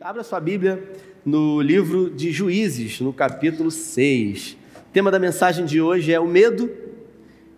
Abra 0.00 0.24
sua 0.24 0.40
Bíblia 0.40 0.82
no 1.24 1.60
livro 1.60 2.10
de 2.10 2.32
Juízes, 2.32 3.00
no 3.00 3.12
capítulo 3.12 3.70
6. 3.70 4.56
O 4.88 4.92
tema 4.92 5.08
da 5.08 5.20
mensagem 5.20 5.64
de 5.64 5.80
hoje 5.80 6.12
é 6.12 6.18
o 6.18 6.26
medo 6.26 6.68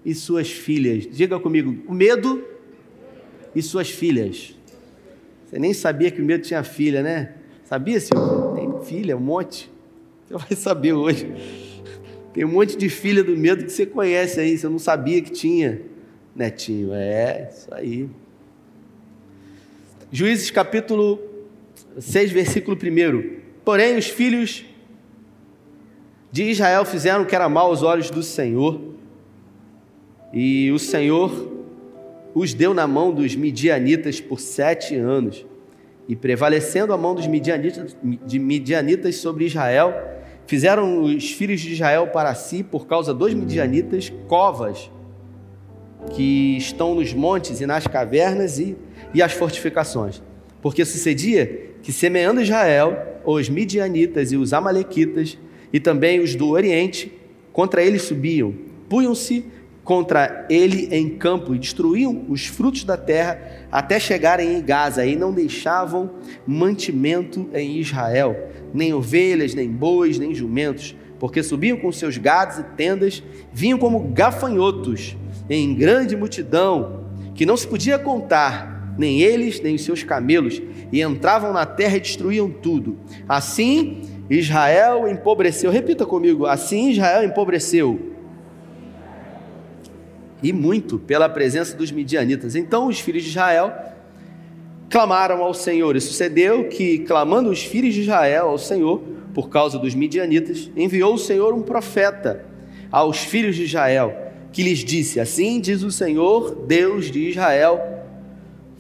e 0.05 0.15
suas 0.15 0.51
filhas. 0.51 1.09
Diga 1.11 1.41
comigo, 1.41 1.83
o 1.89 1.95
medo 1.95 2.45
e 3.55 3.63
suas 3.63 3.89
filhas. 3.89 4.55
Você 5.47 5.59
nem 5.59 5.73
sabia 5.73 6.11
que 6.11 6.21
o 6.21 6.25
medo 6.25 6.43
tinha 6.43 6.63
filha, 6.63 7.03
né? 7.03 7.35
Sabia, 7.65 7.99
Silvia? 7.99 8.55
Tem 8.55 8.85
filha, 8.85 9.17
um 9.17 9.21
monte. 9.21 9.71
Você 10.27 10.35
vai 10.35 10.57
saber 10.57 10.93
hoje. 10.93 11.33
Tem 12.35 12.45
um 12.45 12.53
monte 12.53 12.77
de 12.77 12.91
filha 12.91 13.25
do 13.25 13.35
medo 13.35 13.65
que 13.65 13.73
você 13.73 13.87
conhece 13.87 14.39
aí, 14.39 14.59
você 14.59 14.69
não 14.69 14.79
sabia 14.79 15.23
que 15.23 15.31
tinha. 15.31 15.81
Netinho, 16.35 16.93
é, 16.93 17.51
isso 17.51 17.73
aí. 17.73 18.11
Juízes 20.13 20.51
capítulo 20.51 21.36
6, 21.99 22.31
versículo 22.31 22.77
1. 22.77 23.41
Porém, 23.65 23.97
os 23.97 24.07
filhos 24.07 24.65
de 26.31 26.45
Israel 26.45 26.85
fizeram 26.85 27.23
o 27.23 27.27
que 27.27 27.35
era 27.35 27.49
mal 27.49 27.69
aos 27.69 27.83
olhos 27.83 28.11
do 28.11 28.23
Senhor, 28.23 28.81
e 30.33 30.71
o 30.71 30.79
Senhor 30.79 31.55
os 32.35 32.53
deu 32.53 32.75
na 32.75 32.87
mão 32.87 33.13
dos 33.13 33.35
midianitas 33.35 34.21
por 34.21 34.39
sete 34.39 34.95
anos. 34.95 35.47
E 36.07 36.15
prevalecendo 36.15 36.93
a 36.93 36.97
mão 36.97 37.15
dos 37.15 37.27
midianitas, 37.27 37.97
de 38.03 38.39
midianitas 38.39 39.17
sobre 39.17 39.47
Israel, 39.47 39.95
fizeram 40.47 41.03
os 41.03 41.33
filhos 41.33 41.61
de 41.61 41.73
Israel 41.73 42.09
para 42.09 42.35
si, 42.35 42.63
por 42.63 42.87
causa 42.87 43.15
dos 43.15 43.33
midianitas, 43.33 44.13
covas 44.29 44.91
que 46.15 46.57
estão 46.57 46.95
nos 46.95 47.13
montes 47.13 47.61
e 47.61 47.67
nas 47.67 47.87
cavernas 47.87 48.59
e, 48.59 48.77
e 49.15 49.23
as 49.23 49.33
fortificações. 49.33 50.23
Porque 50.61 50.85
sucedia 50.85 51.76
que, 51.87 51.93
semeando 51.93 52.43
Israel, 52.43 53.21
os 53.25 53.49
midianitas 53.49 54.33
e 54.33 54.37
os 54.37 54.53
amalequitas, 54.53 55.39
e 55.73 55.79
também 55.79 56.19
os 56.19 56.35
do 56.35 56.49
Oriente, 56.49 57.13
contra 57.53 57.81
ele 57.81 58.01
subiam, 58.01 58.53
punham-se 58.89 59.45
contra 59.85 60.45
ele 60.51 60.89
em 60.91 61.11
campo 61.11 61.55
e 61.55 61.61
destruíam 61.61 62.25
os 62.29 62.45
frutos 62.45 62.83
da 62.83 62.97
terra 62.97 63.69
até 63.71 64.01
chegarem 64.01 64.57
em 64.57 64.61
Gaza 64.61 65.07
e 65.07 65.15
não 65.15 65.33
deixavam 65.33 66.11
mantimento 66.45 67.49
em 67.55 67.79
Israel, 67.79 68.51
nem 68.75 68.93
ovelhas, 68.93 69.55
nem 69.55 69.71
bois, 69.71 70.19
nem 70.19 70.35
jumentos, 70.35 70.93
porque 71.21 71.41
subiam 71.41 71.79
com 71.79 71.93
seus 71.93 72.19
gados 72.19 72.59
e 72.59 72.65
tendas, 72.65 73.23
vinham 73.53 73.79
como 73.79 74.01
gafanhotos 74.09 75.17
em 75.49 75.73
grande 75.73 76.17
multidão, 76.17 77.05
que 77.33 77.47
não 77.47 77.57
se 77.57 77.69
podia 77.69 77.97
contar, 77.97 78.76
nem 78.99 79.21
eles, 79.21 79.61
nem 79.61 79.75
os 79.75 79.85
seus 79.85 80.03
camelos, 80.03 80.61
e 80.93 81.03
entravam 81.03 81.53
na 81.53 81.67
terra 81.67 81.97
e 81.97 82.01
destruíam 82.01 82.51
tudo. 82.51 82.99
Assim 83.29 84.03
Israel 84.29 85.09
empobreceu. 85.09 85.71
Repita 85.71 86.05
comigo: 86.05 86.47
assim 86.47 86.91
Israel 86.91 87.25
empobreceu. 87.25 88.13
E 90.43 90.53
muito 90.53 90.99
pela 90.99 91.29
presença 91.29 91.77
dos 91.77 91.91
midianitas. 91.91 92.55
Então 92.55 92.89
os 92.89 93.01
filhos 93.01 93.23
de 93.23 93.31
Israel 93.31 93.73
clamaram 94.91 95.43
ao 95.43 95.55
Senhor. 95.55 95.97
E 95.97 96.01
sucedeu 96.01 96.69
que, 96.69 96.99
clamando 97.01 97.51
os 97.51 97.63
filhos 97.63 97.95
de 97.95 98.03
Israel 98.03 98.49
ao 98.49 98.59
Senhor, 98.59 99.03
por 99.35 99.49
causa 99.49 99.79
dos 99.79 99.95
midianitas, 99.95 100.71
enviou 100.77 101.15
o 101.15 101.19
Senhor 101.19 101.55
um 101.55 101.63
profeta 101.63 102.45
aos 102.91 103.19
filhos 103.19 103.57
de 103.57 103.65
Israel, 103.65 104.15
que 104.53 104.63
lhes 104.63 104.81
disse: 104.81 105.19
Assim 105.19 105.61
diz 105.61 105.83
o 105.83 105.91
Senhor, 105.91 106.65
Deus 106.67 107.11
de 107.11 107.31
Israel 107.31 107.96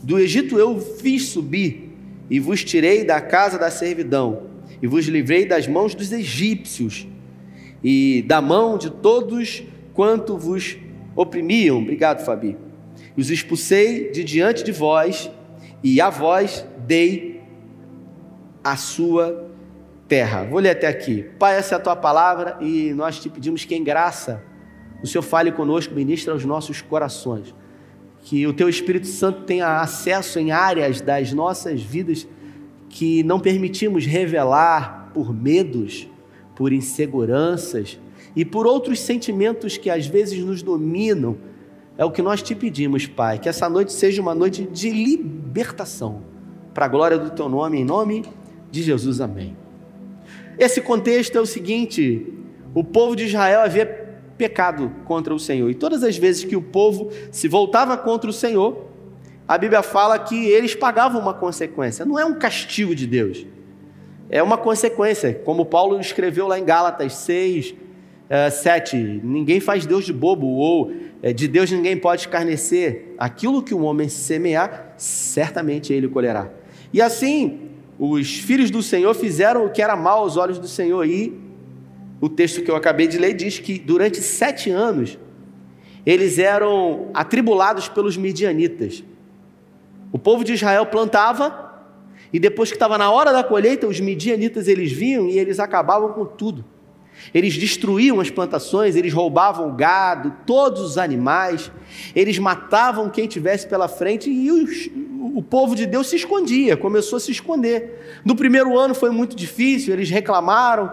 do 0.02 0.18
Egito 0.18 0.58
eu 0.58 0.78
fiz 0.80 1.28
subir 1.28 1.90
e 2.28 2.38
vos 2.38 2.62
tirei 2.64 3.04
da 3.04 3.20
casa 3.20 3.58
da 3.58 3.70
servidão 3.70 4.44
e 4.82 4.86
vos 4.86 5.06
livrei 5.06 5.46
das 5.46 5.66
mãos 5.66 5.94
dos 5.94 6.12
egípcios 6.12 7.06
e 7.82 8.24
da 8.26 8.40
mão 8.40 8.76
de 8.76 8.90
todos 8.90 9.62
quanto 9.94 10.36
vos 10.36 10.76
oprimiam. 11.14 11.78
Obrigado, 11.78 12.24
Fabi. 12.24 12.56
Os 13.16 13.30
expulsei 13.30 14.10
de 14.10 14.22
diante 14.22 14.62
de 14.62 14.72
vós 14.72 15.30
e 15.82 16.00
a 16.00 16.10
vós 16.10 16.66
dei 16.86 17.40
a 18.62 18.76
sua 18.76 19.50
terra. 20.08 20.44
Vou 20.44 20.58
ler 20.58 20.70
até 20.70 20.86
aqui. 20.86 21.24
Pai, 21.38 21.56
essa 21.56 21.74
é 21.74 21.78
a 21.78 21.80
tua 21.80 21.96
palavra 21.96 22.58
e 22.60 22.92
nós 22.92 23.18
te 23.18 23.28
pedimos 23.28 23.64
que 23.64 23.74
em 23.74 23.82
graça 23.82 24.42
o 25.02 25.06
Senhor 25.06 25.22
fale 25.22 25.52
conosco, 25.52 25.94
ministra 25.94 26.32
aos 26.32 26.44
nossos 26.44 26.82
corações 26.82 27.54
que 28.26 28.44
o 28.44 28.52
teu 28.52 28.68
Espírito 28.68 29.06
Santo 29.06 29.42
tenha 29.42 29.80
acesso 29.80 30.40
em 30.40 30.50
áreas 30.50 31.00
das 31.00 31.32
nossas 31.32 31.80
vidas 31.80 32.26
que 32.88 33.22
não 33.22 33.38
permitimos 33.38 34.04
revelar 34.04 35.12
por 35.14 35.32
medos, 35.32 36.08
por 36.56 36.72
inseguranças 36.72 38.00
e 38.34 38.44
por 38.44 38.66
outros 38.66 38.98
sentimentos 38.98 39.76
que 39.76 39.88
às 39.88 40.08
vezes 40.08 40.44
nos 40.44 40.60
dominam. 40.60 41.36
É 41.96 42.04
o 42.04 42.10
que 42.10 42.20
nós 42.20 42.42
te 42.42 42.52
pedimos, 42.52 43.06
Pai, 43.06 43.38
que 43.38 43.48
essa 43.48 43.70
noite 43.70 43.92
seja 43.92 44.20
uma 44.20 44.34
noite 44.34 44.64
de 44.64 44.90
libertação, 44.90 46.22
para 46.74 46.86
a 46.86 46.88
glória 46.88 47.18
do 47.18 47.30
teu 47.30 47.48
nome, 47.48 47.78
em 47.78 47.84
nome 47.84 48.24
de 48.72 48.82
Jesus, 48.82 49.20
amém. 49.20 49.56
Esse 50.58 50.80
contexto 50.80 51.38
é 51.38 51.40
o 51.40 51.46
seguinte: 51.46 52.26
o 52.74 52.82
povo 52.82 53.14
de 53.14 53.26
Israel 53.26 53.60
havia 53.60 53.86
pecado 54.36 54.92
contra 55.04 55.34
o 55.34 55.38
Senhor. 55.38 55.70
E 55.70 55.74
todas 55.74 56.02
as 56.02 56.16
vezes 56.16 56.44
que 56.44 56.56
o 56.56 56.62
povo 56.62 57.10
se 57.30 57.48
voltava 57.48 57.96
contra 57.96 58.28
o 58.28 58.32
Senhor, 58.32 58.86
a 59.48 59.56
Bíblia 59.56 59.82
fala 59.82 60.18
que 60.18 60.46
eles 60.46 60.74
pagavam 60.74 61.20
uma 61.20 61.34
consequência. 61.34 62.04
Não 62.04 62.18
é 62.18 62.24
um 62.24 62.34
castigo 62.34 62.94
de 62.94 63.06
Deus, 63.06 63.46
é 64.28 64.42
uma 64.42 64.58
consequência. 64.58 65.34
Como 65.44 65.64
Paulo 65.64 66.00
escreveu 66.00 66.46
lá 66.48 66.58
em 66.58 66.64
Gálatas 66.64 67.14
6, 67.14 67.74
7: 68.50 68.96
eh, 68.96 69.20
Ninguém 69.22 69.60
faz 69.60 69.86
Deus 69.86 70.04
de 70.04 70.12
bobo, 70.12 70.46
ou 70.46 70.92
eh, 71.22 71.32
de 71.32 71.46
Deus 71.46 71.70
ninguém 71.70 71.96
pode 71.96 72.22
escarnecer. 72.22 73.14
Aquilo 73.18 73.62
que 73.62 73.74
um 73.74 73.84
homem 73.84 74.08
semear, 74.08 74.94
certamente 74.96 75.92
ele 75.92 76.08
colherá. 76.08 76.50
E 76.92 77.00
assim, 77.00 77.70
os 77.98 78.38
filhos 78.38 78.70
do 78.70 78.82
Senhor 78.82 79.14
fizeram 79.14 79.64
o 79.64 79.70
que 79.70 79.80
era 79.80 79.96
mal 79.96 80.20
aos 80.20 80.36
olhos 80.36 80.58
do 80.58 80.66
Senhor, 80.66 81.06
e 81.06 81.45
o 82.20 82.28
texto 82.28 82.62
que 82.62 82.70
eu 82.70 82.76
acabei 82.76 83.06
de 83.06 83.18
ler 83.18 83.34
diz 83.34 83.58
que 83.58 83.78
durante 83.78 84.22
sete 84.22 84.70
anos 84.70 85.18
eles 86.04 86.38
eram 86.38 87.10
atribulados 87.12 87.88
pelos 87.88 88.16
midianitas. 88.16 89.02
O 90.12 90.18
povo 90.18 90.44
de 90.44 90.54
Israel 90.54 90.86
plantava 90.86 91.66
e 92.32 92.38
depois 92.38 92.70
que 92.70 92.76
estava 92.76 92.96
na 92.96 93.10
hora 93.10 93.32
da 93.32 93.42
colheita, 93.42 93.86
os 93.86 94.00
midianitas 94.00 94.68
eles 94.68 94.92
vinham 94.92 95.28
e 95.28 95.38
eles 95.38 95.58
acabavam 95.58 96.12
com 96.12 96.24
tudo. 96.24 96.64
Eles 97.32 97.56
destruíam 97.56 98.20
as 98.20 98.30
plantações, 98.30 98.94
eles 98.94 99.12
roubavam 99.12 99.74
gado, 99.74 100.34
todos 100.46 100.80
os 100.82 100.98
animais, 100.98 101.72
eles 102.14 102.38
matavam 102.38 103.08
quem 103.08 103.26
tivesse 103.26 103.66
pela 103.66 103.88
frente 103.88 104.30
e 104.30 104.50
os, 104.50 104.90
o 105.34 105.42
povo 105.42 105.74
de 105.74 105.86
Deus 105.86 106.08
se 106.08 106.16
escondia, 106.16 106.76
começou 106.76 107.16
a 107.16 107.20
se 107.20 107.32
esconder. 107.32 108.20
No 108.24 108.36
primeiro 108.36 108.78
ano 108.78 108.94
foi 108.94 109.10
muito 109.10 109.34
difícil, 109.34 109.94
eles 109.94 110.10
reclamaram, 110.10 110.92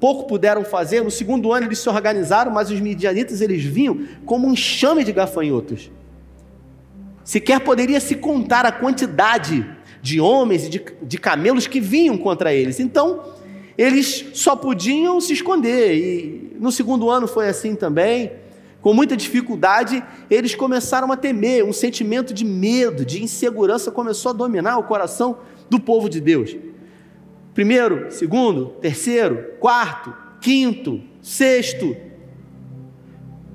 pouco 0.00 0.26
puderam 0.26 0.64
fazer. 0.64 1.02
No 1.02 1.10
segundo 1.10 1.52
ano 1.52 1.66
eles 1.66 1.78
se 1.78 1.88
organizaram, 1.88 2.50
mas 2.50 2.70
os 2.70 2.80
midianitas 2.80 3.40
eles 3.40 3.62
vinham 3.62 4.06
como 4.24 4.46
um 4.46 4.52
enxame 4.52 5.04
de 5.04 5.12
gafanhotos. 5.12 5.90
Sequer 7.24 7.60
poderia 7.60 8.00
se 8.00 8.14
contar 8.14 8.64
a 8.64 8.72
quantidade 8.72 9.68
de 10.00 10.20
homens 10.20 10.66
e 10.66 10.68
de, 10.70 10.84
de 11.02 11.18
camelos 11.18 11.66
que 11.66 11.80
vinham 11.80 12.16
contra 12.16 12.54
eles. 12.54 12.80
Então, 12.80 13.22
eles 13.76 14.30
só 14.34 14.56
podiam 14.56 15.20
se 15.20 15.34
esconder. 15.34 15.94
E 15.94 16.56
no 16.58 16.72
segundo 16.72 17.10
ano 17.10 17.28
foi 17.28 17.48
assim 17.48 17.74
também. 17.74 18.32
Com 18.80 18.94
muita 18.94 19.16
dificuldade, 19.16 20.02
eles 20.30 20.54
começaram 20.54 21.10
a 21.12 21.16
temer, 21.16 21.64
um 21.64 21.72
sentimento 21.72 22.32
de 22.32 22.44
medo, 22.44 23.04
de 23.04 23.22
insegurança 23.22 23.90
começou 23.90 24.30
a 24.30 24.32
dominar 24.32 24.78
o 24.78 24.84
coração 24.84 25.38
do 25.68 25.78
povo 25.78 26.08
de 26.08 26.20
Deus. 26.20 26.56
Primeiro, 27.58 28.08
segundo, 28.12 28.66
terceiro, 28.80 29.54
quarto, 29.58 30.14
quinto, 30.40 31.02
sexto 31.20 31.96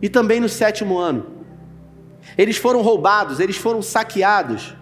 e 0.01 0.10
também 0.10 0.42
no 0.42 0.50
sétimo 0.50 0.98
ano. 0.98 1.25
Eles 2.38 2.57
foram 2.57 2.81
roubados, 2.81 3.39
eles 3.39 3.56
foram 3.56 3.81
saqueados. 3.81 4.75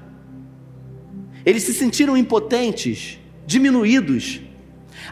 Eles 1.45 1.61
se 1.61 1.71
sentiram 1.71 2.17
impotentes, 2.17 3.19
diminuídos. 3.45 4.41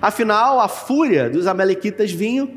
Afinal, 0.02 0.60
a 0.60 0.68
fúria 0.68 1.30
dos 1.30 1.46
amalequitas 1.46 2.12
vinha 2.12 2.50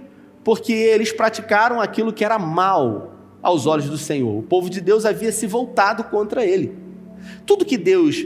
porque 0.43 0.73
eles 0.73 1.13
praticaram 1.13 1.83
aquilo 1.83 2.15
que 2.15 2.25
era 2.25 2.39
mal 2.39 3.15
aos 3.43 3.67
olhos 3.67 3.91
do 3.91 3.99
Senhor. 3.99 4.39
O 4.39 4.43
povo 4.43 4.71
de 4.71 4.81
Deus 4.81 5.05
havia 5.05 5.31
se 5.31 5.47
voltado 5.47 6.05
contra 6.05 6.47
ele. 6.47 6.75
Tudo 7.45 7.67
que 7.67 7.77
Deus 7.77 8.25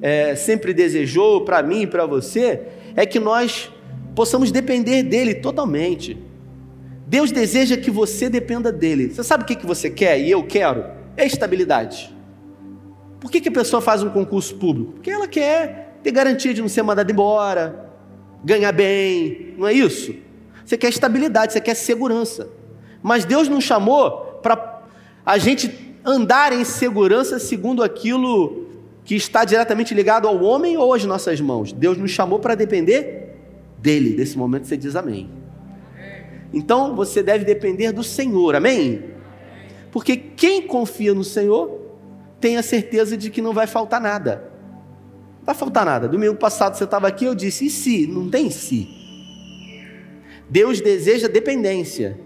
é, 0.00 0.34
sempre 0.34 0.74
desejou 0.74 1.44
para 1.44 1.62
mim 1.62 1.82
e 1.82 1.86
para 1.86 2.06
você 2.06 2.62
é 2.94 3.04
que 3.06 3.18
nós 3.18 3.70
possamos 4.14 4.50
depender 4.50 5.02
dele 5.02 5.34
totalmente. 5.34 6.18
Deus 7.06 7.30
deseja 7.30 7.76
que 7.76 7.90
você 7.90 8.28
dependa 8.28 8.72
dele. 8.72 9.10
Você 9.12 9.22
sabe 9.22 9.44
o 9.44 9.46
que, 9.46 9.54
que 9.54 9.66
você 9.66 9.88
quer 9.88 10.18
e 10.18 10.30
eu 10.30 10.42
quero? 10.42 10.84
É 11.16 11.24
estabilidade. 11.24 12.14
Por 13.20 13.30
que, 13.30 13.40
que 13.40 13.48
a 13.48 13.52
pessoa 13.52 13.80
faz 13.80 14.02
um 14.02 14.10
concurso 14.10 14.54
público? 14.56 14.92
Porque 14.92 15.10
ela 15.10 15.28
quer 15.28 15.98
ter 16.02 16.10
garantia 16.10 16.52
de 16.52 16.60
não 16.60 16.68
ser 16.68 16.82
mandado 16.82 17.10
embora, 17.10 17.90
ganhar 18.44 18.72
bem, 18.72 19.54
não 19.56 19.66
é 19.66 19.72
isso? 19.72 20.14
Você 20.64 20.76
quer 20.76 20.88
estabilidade, 20.88 21.52
você 21.52 21.60
quer 21.60 21.74
segurança. 21.74 22.48
Mas 23.02 23.24
Deus 23.24 23.48
não 23.48 23.60
chamou 23.60 24.10
para 24.42 24.82
a 25.24 25.38
gente 25.38 25.96
andar 26.04 26.52
em 26.52 26.64
segurança 26.64 27.38
segundo 27.38 27.82
aquilo 27.82 28.65
que 29.06 29.14
está 29.14 29.44
diretamente 29.44 29.94
ligado 29.94 30.26
ao 30.26 30.42
homem 30.42 30.76
ou 30.76 30.92
às 30.92 31.04
nossas 31.04 31.40
mãos. 31.40 31.72
Deus 31.72 31.96
nos 31.96 32.10
chamou 32.10 32.40
para 32.40 32.56
depender 32.56 33.36
dele. 33.78 34.14
Desse 34.14 34.36
momento 34.36 34.66
você 34.66 34.76
diz 34.76 34.96
amém. 34.96 35.30
Então 36.52 36.94
você 36.96 37.22
deve 37.22 37.44
depender 37.44 37.92
do 37.92 38.02
Senhor, 38.02 38.56
amém? 38.56 39.04
Porque 39.92 40.16
quem 40.16 40.66
confia 40.66 41.14
no 41.14 41.22
Senhor 41.22 41.80
tem 42.40 42.56
a 42.56 42.62
certeza 42.64 43.16
de 43.16 43.30
que 43.30 43.40
não 43.40 43.52
vai 43.52 43.68
faltar 43.68 44.00
nada. 44.00 44.50
Não 45.38 45.46
vai 45.46 45.54
faltar 45.54 45.86
nada. 45.86 46.08
Domingo 46.08 46.34
passado 46.34 46.76
você 46.76 46.82
estava 46.82 47.06
aqui, 47.06 47.24
eu 47.24 47.34
disse, 47.34 47.66
e 47.66 47.70
se? 47.70 48.08
Não 48.08 48.28
tem 48.28 48.50
se. 48.50 48.88
Deus 50.50 50.80
deseja 50.80 51.28
dependência. 51.28 52.18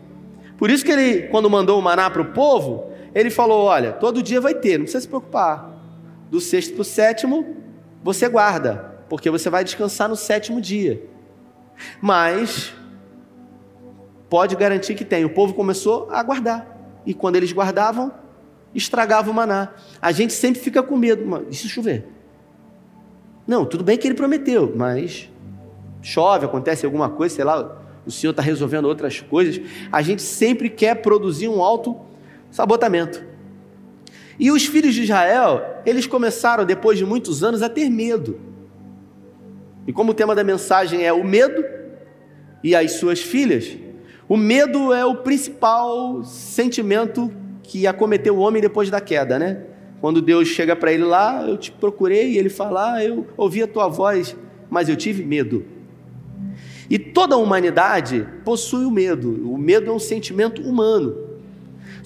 Por 0.56 0.70
isso 0.70 0.82
que 0.82 0.92
ele, 0.92 1.22
quando 1.28 1.48
mandou 1.50 1.78
o 1.78 1.82
maná 1.82 2.08
para 2.08 2.22
o 2.22 2.32
povo, 2.32 2.90
ele 3.14 3.28
falou: 3.28 3.64
olha, 3.64 3.92
todo 3.92 4.22
dia 4.22 4.40
vai 4.40 4.54
ter, 4.54 4.78
não 4.78 4.84
precisa 4.84 5.02
se 5.02 5.08
preocupar. 5.08 5.69
Do 6.30 6.40
sexto 6.40 6.74
para 6.74 6.82
o 6.82 6.84
sétimo, 6.84 7.56
você 8.02 8.28
guarda, 8.28 9.02
porque 9.08 9.28
você 9.28 9.50
vai 9.50 9.64
descansar 9.64 10.08
no 10.08 10.16
sétimo 10.16 10.60
dia. 10.60 11.02
Mas 12.00 12.72
pode 14.28 14.54
garantir 14.54 14.94
que 14.94 15.04
tem. 15.04 15.24
O 15.24 15.34
povo 15.34 15.52
começou 15.54 16.08
a 16.10 16.22
guardar. 16.22 16.78
E 17.04 17.12
quando 17.12 17.36
eles 17.36 17.52
guardavam, 17.52 18.12
estragava 18.74 19.30
o 19.30 19.34
maná. 19.34 19.74
A 20.00 20.12
gente 20.12 20.32
sempre 20.32 20.60
fica 20.60 20.82
com 20.82 20.96
medo. 20.96 21.46
E 21.50 21.54
se 21.54 21.68
chover? 21.68 22.06
Não, 23.46 23.64
tudo 23.64 23.82
bem 23.82 23.98
que 23.98 24.06
ele 24.06 24.14
prometeu, 24.14 24.72
mas 24.76 25.28
chove, 26.00 26.46
acontece 26.46 26.86
alguma 26.86 27.10
coisa, 27.10 27.34
sei 27.34 27.44
lá, 27.44 27.82
o 28.06 28.10
Senhor 28.10 28.30
está 28.30 28.42
resolvendo 28.42 28.84
outras 28.84 29.20
coisas. 29.20 29.60
A 29.90 30.00
gente 30.02 30.22
sempre 30.22 30.70
quer 30.70 31.02
produzir 31.02 31.48
um 31.48 31.62
alto 31.62 31.98
sabotamento. 32.50 33.29
E 34.40 34.50
os 34.50 34.64
filhos 34.64 34.94
de 34.94 35.02
Israel, 35.02 35.82
eles 35.84 36.06
começaram, 36.06 36.64
depois 36.64 36.96
de 36.96 37.04
muitos 37.04 37.44
anos, 37.44 37.60
a 37.60 37.68
ter 37.68 37.90
medo. 37.90 38.40
E 39.86 39.92
como 39.92 40.12
o 40.12 40.14
tema 40.14 40.34
da 40.34 40.42
mensagem 40.42 41.04
é 41.04 41.12
o 41.12 41.22
medo 41.22 41.62
e 42.64 42.74
as 42.74 42.92
suas 42.92 43.20
filhas, 43.20 43.76
o 44.26 44.38
medo 44.38 44.94
é 44.94 45.04
o 45.04 45.16
principal 45.16 46.24
sentimento 46.24 47.30
que 47.62 47.86
acometeu 47.86 48.34
o 48.34 48.40
homem 48.40 48.62
depois 48.62 48.88
da 48.88 48.98
queda, 48.98 49.38
né? 49.38 49.62
Quando 50.00 50.22
Deus 50.22 50.48
chega 50.48 50.74
para 50.74 50.90
ele 50.90 51.04
lá, 51.04 51.46
eu 51.46 51.58
te 51.58 51.70
procurei, 51.70 52.30
e 52.30 52.38
ele 52.38 52.48
fala: 52.48 52.94
ah, 52.94 53.04
Eu 53.04 53.26
ouvi 53.36 53.62
a 53.62 53.66
tua 53.66 53.88
voz, 53.88 54.34
mas 54.70 54.88
eu 54.88 54.96
tive 54.96 55.22
medo. 55.22 55.66
E 56.88 56.98
toda 56.98 57.34
a 57.34 57.38
humanidade 57.38 58.26
possui 58.42 58.86
o 58.86 58.90
medo. 58.90 59.52
O 59.52 59.58
medo 59.58 59.90
é 59.90 59.92
um 59.92 59.98
sentimento 59.98 60.62
humano. 60.62 61.29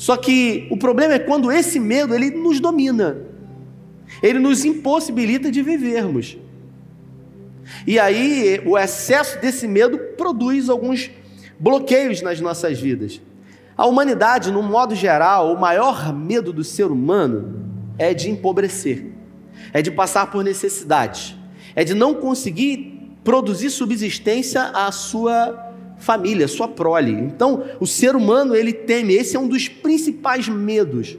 Só 0.04 0.18
que 0.18 0.68
o 0.70 0.76
problema 0.76 1.14
é 1.14 1.18
quando 1.18 1.50
esse 1.50 1.80
medo 1.80 2.14
ele 2.14 2.30
nos 2.30 2.60
domina. 2.60 3.22
Ele 4.22 4.38
nos 4.38 4.62
impossibilita 4.62 5.50
de 5.50 5.62
vivermos. 5.62 6.36
E 7.86 7.98
aí 7.98 8.60
o 8.66 8.76
excesso 8.76 9.40
desse 9.40 9.66
medo 9.66 9.96
produz 10.18 10.68
alguns 10.68 11.10
bloqueios 11.58 12.20
nas 12.20 12.38
nossas 12.38 12.78
vidas. 12.78 13.18
A 13.78 13.86
humanidade, 13.86 14.52
no 14.52 14.62
modo 14.62 14.94
geral, 14.94 15.50
o 15.54 15.58
maior 15.58 16.12
medo 16.12 16.52
do 16.52 16.62
ser 16.62 16.90
humano 16.90 17.64
é 17.96 18.12
de 18.12 18.28
empobrecer, 18.28 19.06
é 19.72 19.80
de 19.80 19.90
passar 19.90 20.30
por 20.30 20.44
necessidade, 20.44 21.34
é 21.74 21.82
de 21.82 21.94
não 21.94 22.12
conseguir 22.12 23.16
produzir 23.24 23.70
subsistência 23.70 24.64
à 24.64 24.92
sua 24.92 25.63
família, 25.98 26.48
sua 26.48 26.68
prole. 26.68 27.12
Então, 27.12 27.64
o 27.80 27.86
ser 27.86 28.16
humano, 28.16 28.54
ele 28.54 28.72
teme, 28.72 29.14
esse 29.14 29.36
é 29.36 29.40
um 29.40 29.48
dos 29.48 29.68
principais 29.68 30.48
medos 30.48 31.16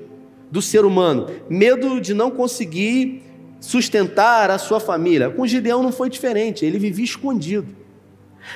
do 0.52 0.62
ser 0.62 0.86
humano, 0.86 1.28
medo 1.50 2.00
de 2.00 2.14
não 2.14 2.32
conseguir 2.32 3.24
sustentar 3.60 4.50
a 4.50 4.58
sua 4.58 4.80
família. 4.80 5.30
Com 5.30 5.46
Gideão 5.46 5.82
não 5.82 5.92
foi 5.92 6.10
diferente, 6.10 6.66
ele 6.66 6.78
vivia 6.78 7.06
escondido. 7.06 7.76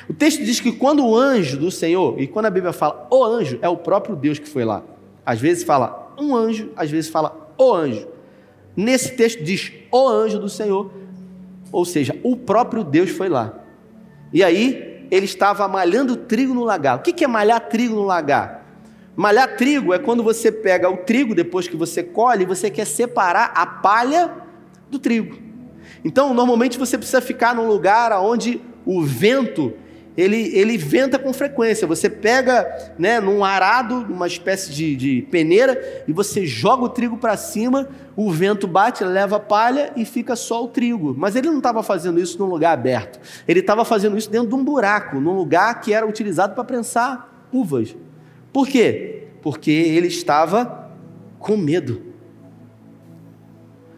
O 0.07 0.13
texto 0.13 0.43
diz 0.43 0.59
que 0.59 0.71
quando 0.71 1.05
o 1.05 1.15
anjo 1.15 1.57
do 1.57 1.71
Senhor, 1.71 2.19
e 2.21 2.27
quando 2.27 2.45
a 2.45 2.49
Bíblia 2.49 2.71
fala 2.71 3.07
o 3.11 3.23
anjo, 3.23 3.57
é 3.61 3.67
o 3.67 3.77
próprio 3.77 4.15
Deus 4.15 4.37
que 4.37 4.47
foi 4.47 4.63
lá. 4.63 4.83
Às 5.25 5.39
vezes 5.39 5.63
fala 5.63 6.13
um 6.17 6.35
anjo, 6.35 6.69
às 6.75 6.89
vezes 6.89 7.09
fala 7.09 7.53
o 7.57 7.73
anjo. 7.73 8.07
Nesse 8.75 9.15
texto 9.15 9.43
diz 9.43 9.71
o 9.91 10.07
anjo 10.07 10.39
do 10.39 10.47
Senhor, 10.47 10.91
ou 11.71 11.85
seja, 11.85 12.15
o 12.23 12.35
próprio 12.35 12.83
Deus 12.83 13.09
foi 13.09 13.29
lá. 13.29 13.53
E 14.31 14.43
aí, 14.43 14.88
ele 15.11 15.25
estava 15.25 15.67
malhando 15.67 16.15
trigo 16.15 16.53
no 16.53 16.63
lagar. 16.63 16.97
O 16.97 17.01
que 17.01 17.23
é 17.23 17.27
malhar 17.27 17.59
trigo 17.67 17.95
no 17.95 18.03
lagar? 18.03 18.65
Malhar 19.15 19.57
trigo 19.57 19.93
é 19.93 19.99
quando 19.99 20.23
você 20.23 20.51
pega 20.51 20.89
o 20.89 20.97
trigo, 20.97 21.35
depois 21.35 21.67
que 21.67 21.75
você 21.75 22.01
colhe, 22.01 22.45
você 22.45 22.69
quer 22.69 22.85
separar 22.85 23.51
a 23.53 23.65
palha 23.65 24.31
do 24.89 24.97
trigo. 24.97 25.37
Então, 26.05 26.33
normalmente 26.33 26.77
você 26.77 26.97
precisa 26.97 27.19
ficar 27.19 27.53
num 27.53 27.67
lugar 27.67 28.11
onde 28.13 28.61
o 28.85 29.01
vento 29.03 29.73
ele, 30.19 30.51
ele 30.53 30.77
venta 30.77 31.17
com 31.17 31.31
frequência. 31.31 31.87
Você 31.87 32.09
pega 32.09 32.93
né, 32.97 33.21
num 33.21 33.41
arado, 33.41 34.05
uma 34.09 34.27
espécie 34.27 34.69
de, 34.73 34.93
de 34.93 35.21
peneira, 35.31 36.03
e 36.05 36.11
você 36.11 36.45
joga 36.45 36.83
o 36.83 36.89
trigo 36.89 37.17
para 37.17 37.37
cima, 37.37 37.87
o 38.17 38.29
vento 38.29 38.67
bate, 38.67 39.01
leva 39.05 39.39
palha 39.39 39.93
e 39.95 40.03
fica 40.03 40.35
só 40.35 40.65
o 40.65 40.67
trigo. 40.67 41.15
Mas 41.17 41.37
ele 41.37 41.47
não 41.47 41.59
estava 41.59 41.81
fazendo 41.81 42.19
isso 42.19 42.37
num 42.37 42.47
lugar 42.47 42.73
aberto. 42.73 43.17
Ele 43.47 43.61
estava 43.61 43.85
fazendo 43.85 44.17
isso 44.17 44.29
dentro 44.29 44.49
de 44.49 44.55
um 44.55 44.63
buraco, 44.63 45.21
num 45.21 45.37
lugar 45.37 45.79
que 45.79 45.93
era 45.93 46.05
utilizado 46.05 46.53
para 46.53 46.65
prensar 46.65 47.47
uvas. 47.49 47.95
Por 48.51 48.67
quê? 48.67 49.27
Porque 49.41 49.71
ele 49.71 50.07
estava 50.07 50.91
com 51.39 51.55
medo. 51.55 52.08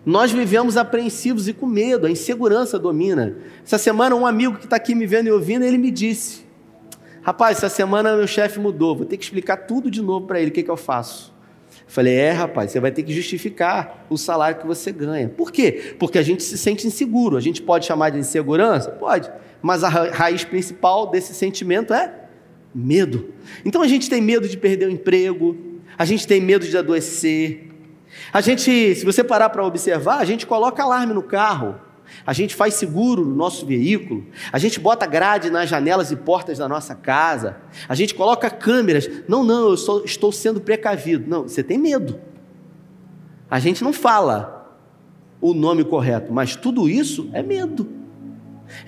Nós 0.06 0.32
vivemos 0.32 0.78
apreensivos 0.78 1.48
e 1.48 1.54
com 1.54 1.68
medo, 1.68 2.08
a 2.08 2.12
insegurança 2.12 2.80
domina. 2.80 3.38
Essa 3.64 3.78
semana, 3.78 4.16
um 4.16 4.26
amigo 4.26 4.58
que 4.58 4.66
está 4.66 4.76
aqui 4.76 4.96
me 4.96 5.06
vendo 5.06 5.28
e 5.28 5.32
ouvindo, 5.32 5.64
ele 5.64 5.78
me 5.78 5.92
disse: 5.92 6.44
Rapaz, 7.22 7.58
essa 7.58 7.70
semana 7.70 8.16
meu 8.16 8.26
chefe 8.26 8.60
mudou, 8.60 8.96
vou 8.96 9.06
ter 9.06 9.18
que 9.18 9.24
explicar 9.24 9.58
tudo 9.58 9.92
de 9.92 10.02
novo 10.02 10.26
para 10.26 10.40
ele, 10.40 10.50
o 10.50 10.54
que, 10.54 10.64
que 10.64 10.72
eu 10.72 10.78
faço? 10.78 11.32
Eu 11.70 11.92
falei: 11.94 12.16
É, 12.16 12.32
rapaz, 12.32 12.72
você 12.72 12.80
vai 12.80 12.92
ter 12.92 13.04
que 13.04 13.14
justificar 13.14 14.08
o 14.10 14.18
salário 14.18 14.60
que 14.60 14.66
você 14.66 14.92
ganha. 14.92 15.30
Por 15.30 15.52
quê? 15.52 15.94
Porque 16.00 16.18
a 16.18 16.24
gente 16.24 16.42
se 16.42 16.58
sente 16.58 16.88
inseguro. 16.88 17.38
A 17.38 17.42
gente 17.42 17.62
pode 17.62 17.86
chamar 17.86 18.10
de 18.10 18.18
insegurança? 18.18 18.90
Pode, 18.90 19.32
mas 19.62 19.84
a 19.84 19.90
raiz 19.90 20.44
principal 20.44 21.12
desse 21.12 21.36
sentimento 21.36 21.94
é 21.94 22.12
medo. 22.74 23.34
Então 23.64 23.84
a 23.84 23.88
gente 23.88 24.10
tem 24.10 24.20
medo 24.20 24.48
de 24.48 24.58
perder 24.58 24.88
o 24.88 24.92
emprego, 24.92 25.56
a 25.96 26.06
gente 26.06 26.26
tem 26.26 26.42
medo 26.42 26.66
de 26.66 26.76
adoecer, 26.76 27.71
a 28.34 28.42
gente, 28.42 28.96
se 28.96 29.06
você 29.06 29.24
parar 29.24 29.50
para 29.50 29.66
observar, 29.66 30.20
a 30.20 30.26
gente 30.26 30.46
coloca 30.46 30.82
alarme 30.82 31.14
no 31.14 31.24
carro, 31.24 31.76
a 32.26 32.34
gente 32.34 32.56
faz 32.56 32.76
seguro 32.76 33.26
no 33.26 33.36
nosso 33.36 33.66
veículo, 33.66 34.26
a 34.52 34.58
gente 34.58 34.80
bota 34.80 35.06
grade 35.06 35.50
nas 35.50 35.70
janelas 35.70 36.12
e 36.12 36.16
portas 36.16 36.58
da 36.58 36.68
nossa 36.68 36.96
casa, 36.96 37.58
a 37.88 37.96
gente 37.96 38.14
coloca 38.14 38.50
câmeras. 38.50 39.10
Não, 39.28 39.44
não, 39.44 39.70
eu 39.70 39.78
só 39.78 40.04
estou 40.04 40.32
sendo 40.32 40.62
precavido. 40.62 41.30
Não, 41.30 41.44
você 41.44 41.64
tem 41.64 41.78
medo. 41.78 42.20
A 43.50 43.60
gente 43.60 43.84
não 43.84 43.92
fala 43.92 44.80
o 45.42 45.54
nome 45.54 45.84
correto, 45.84 46.32
mas 46.32 46.56
tudo 46.56 46.88
isso 46.88 47.30
é 47.34 47.42
medo. 47.42 47.88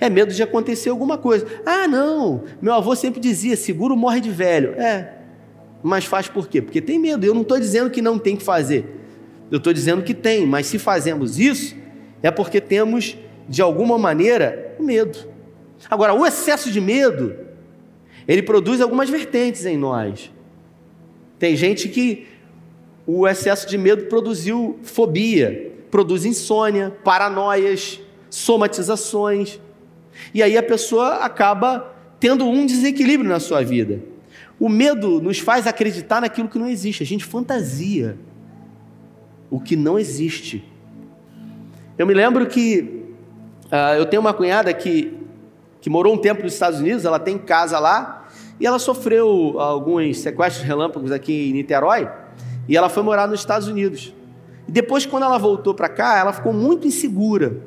É 0.00 0.08
medo 0.08 0.32
de 0.32 0.42
acontecer 0.42 0.88
alguma 0.88 1.18
coisa. 1.18 1.46
Ah, 1.66 1.86
não, 1.86 2.44
meu 2.62 2.72
avô 2.72 2.94
sempre 2.96 3.20
dizia: 3.20 3.56
seguro 3.56 3.96
morre 3.96 4.20
de 4.20 4.30
velho. 4.30 4.72
É, 4.72 5.18
mas 5.82 6.06
faz 6.06 6.28
por 6.28 6.48
quê? 6.48 6.62
Porque 6.62 6.80
tem 6.80 6.98
medo. 6.98 7.26
Eu 7.26 7.34
não 7.34 7.42
estou 7.42 7.60
dizendo 7.60 7.90
que 7.90 8.00
não 8.00 8.18
tem 8.18 8.36
que 8.36 8.42
fazer. 8.42 9.03
Eu 9.50 9.58
estou 9.58 9.72
dizendo 9.72 10.02
que 10.02 10.14
tem, 10.14 10.46
mas 10.46 10.66
se 10.66 10.78
fazemos 10.78 11.38
isso, 11.38 11.76
é 12.22 12.30
porque 12.30 12.60
temos, 12.60 13.16
de 13.48 13.60
alguma 13.60 13.98
maneira, 13.98 14.74
medo. 14.80 15.18
Agora, 15.90 16.14
o 16.14 16.24
excesso 16.24 16.70
de 16.70 16.80
medo, 16.80 17.34
ele 18.26 18.42
produz 18.42 18.80
algumas 18.80 19.10
vertentes 19.10 19.66
em 19.66 19.76
nós. 19.76 20.32
Tem 21.38 21.54
gente 21.56 21.88
que 21.88 22.26
o 23.06 23.28
excesso 23.28 23.68
de 23.68 23.76
medo 23.76 24.06
produziu 24.06 24.78
fobia, 24.82 25.72
produz 25.90 26.24
insônia, 26.24 26.90
paranoias, 27.04 28.00
somatizações. 28.30 29.60
E 30.32 30.42
aí 30.42 30.56
a 30.56 30.62
pessoa 30.62 31.16
acaba 31.16 31.94
tendo 32.18 32.46
um 32.46 32.64
desequilíbrio 32.64 33.28
na 33.28 33.38
sua 33.38 33.62
vida. 33.62 34.00
O 34.58 34.68
medo 34.68 35.20
nos 35.20 35.38
faz 35.38 35.66
acreditar 35.66 36.22
naquilo 36.22 36.48
que 36.48 36.58
não 36.58 36.68
existe, 36.68 37.02
a 37.02 37.06
gente 37.06 37.24
fantasia 37.24 38.16
o 39.54 39.60
que 39.60 39.76
não 39.76 39.96
existe. 39.96 40.68
Eu 41.96 42.08
me 42.08 42.12
lembro 42.12 42.44
que 42.44 43.04
uh, 43.66 43.94
eu 43.96 44.04
tenho 44.04 44.20
uma 44.20 44.34
cunhada 44.34 44.74
que, 44.74 45.16
que 45.80 45.88
morou 45.88 46.12
um 46.12 46.18
tempo 46.18 46.42
nos 46.42 46.54
Estados 46.54 46.80
Unidos, 46.80 47.04
ela 47.04 47.20
tem 47.20 47.38
casa 47.38 47.78
lá, 47.78 48.26
e 48.58 48.66
ela 48.66 48.80
sofreu 48.80 49.60
alguns 49.60 50.18
sequestros 50.18 50.66
relâmpagos 50.66 51.12
aqui 51.12 51.50
em 51.50 51.52
Niterói, 51.52 52.10
e 52.68 52.76
ela 52.76 52.88
foi 52.88 53.04
morar 53.04 53.28
nos 53.28 53.38
Estados 53.38 53.68
Unidos. 53.68 54.12
E 54.66 54.72
depois, 54.72 55.06
quando 55.06 55.22
ela 55.22 55.38
voltou 55.38 55.72
para 55.72 55.88
cá, 55.88 56.18
ela 56.18 56.32
ficou 56.32 56.52
muito 56.52 56.88
insegura, 56.88 57.60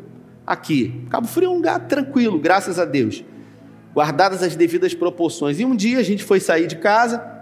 aqui. 0.46 1.06
Cabo 1.10 1.26
Frio 1.26 1.48
é 1.48 1.54
um 1.54 1.56
lugar 1.56 1.80
tranquilo, 1.88 2.38
graças 2.38 2.78
a 2.80 2.84
Deus, 2.84 3.24
guardadas 3.94 4.44
as 4.44 4.58
devidas 4.58 4.94
proporções. 4.94 5.58
E 5.58 5.64
um 5.64 5.74
dia 5.74 6.00
a 6.00 6.04
gente 6.04 6.26
foi 6.26 6.42
sair 6.42 6.68
de 6.68 6.76
casa 6.76 7.37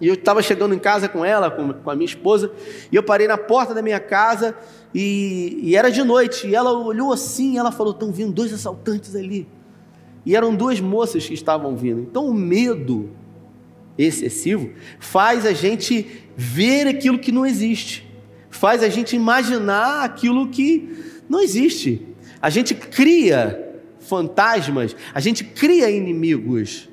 e 0.00 0.08
eu 0.08 0.14
estava 0.14 0.42
chegando 0.42 0.74
em 0.74 0.78
casa 0.78 1.08
com 1.08 1.24
ela, 1.24 1.50
com, 1.50 1.72
com, 1.72 1.90
a 1.90 1.94
minha 1.94 2.06
esposa, 2.06 2.50
e 2.90 2.96
eu 2.96 3.02
parei 3.02 3.28
na 3.28 3.36
porta 3.36 3.74
da 3.74 3.82
minha 3.82 4.00
casa 4.00 4.56
e, 4.94 5.60
e 5.62 5.76
era 5.76 5.90
de 5.90 6.02
noite. 6.02 6.46
E 6.46 6.54
ela 6.54 6.72
olhou 6.72 7.12
assim, 7.12 7.54
e 7.54 7.58
ela 7.58 7.70
falou: 7.70 7.92
"Estão 7.92 8.10
vindo 8.10 8.32
dois 8.32 8.52
assaltantes 8.52 9.14
ali". 9.14 9.46
E 10.24 10.34
eram 10.34 10.54
duas 10.54 10.80
moças 10.80 11.26
que 11.26 11.34
estavam 11.34 11.76
vindo. 11.76 12.00
Então 12.00 12.26
o 12.26 12.34
medo 12.34 13.10
excessivo 13.98 14.70
faz 14.98 15.44
a 15.44 15.52
gente 15.52 16.24
ver 16.36 16.86
aquilo 16.86 17.18
que 17.18 17.32
não 17.32 17.44
existe, 17.44 18.08
faz 18.48 18.82
a 18.82 18.88
gente 18.88 19.14
imaginar 19.14 20.04
aquilo 20.04 20.48
que 20.48 21.22
não 21.28 21.40
existe. 21.40 22.06
A 22.40 22.48
gente 22.48 22.74
cria 22.74 23.70
fantasmas, 24.00 24.96
a 25.12 25.20
gente 25.20 25.44
cria 25.44 25.90
inimigos. 25.90 26.88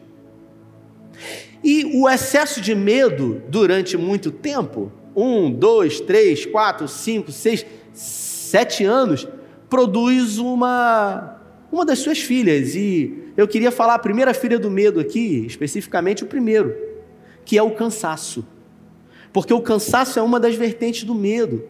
E 1.68 1.84
o 1.94 2.08
excesso 2.08 2.62
de 2.62 2.74
medo 2.74 3.42
durante 3.50 3.98
muito 3.98 4.32
tempo 4.32 4.90
um, 5.14 5.52
dois, 5.52 6.00
três, 6.00 6.46
quatro, 6.46 6.88
cinco, 6.88 7.30
seis, 7.30 7.66
sete 7.92 8.86
anos 8.86 9.28
produz 9.70 10.38
uma, 10.38 11.42
uma 11.70 11.86
das 11.86 12.00
suas 12.00 12.20
filhas. 12.20 12.74
E 12.74 13.34
eu 13.36 13.46
queria 13.50 13.70
falar 13.70 13.96
a 13.96 14.00
primeira 14.00 14.34
filha 14.34 14.58
do 14.58 14.72
medo 14.72 14.98
aqui, 14.98 15.46
especificamente 15.46 16.24
o 16.24 16.28
primeiro, 16.28 16.74
que 17.44 17.58
é 17.58 17.62
o 17.62 17.72
cansaço. 17.72 18.48
Porque 19.34 19.54
o 19.54 19.60
cansaço 19.60 20.18
é 20.18 20.22
uma 20.22 20.40
das 20.40 20.56
vertentes 20.56 21.04
do 21.04 21.14
medo. 21.14 21.66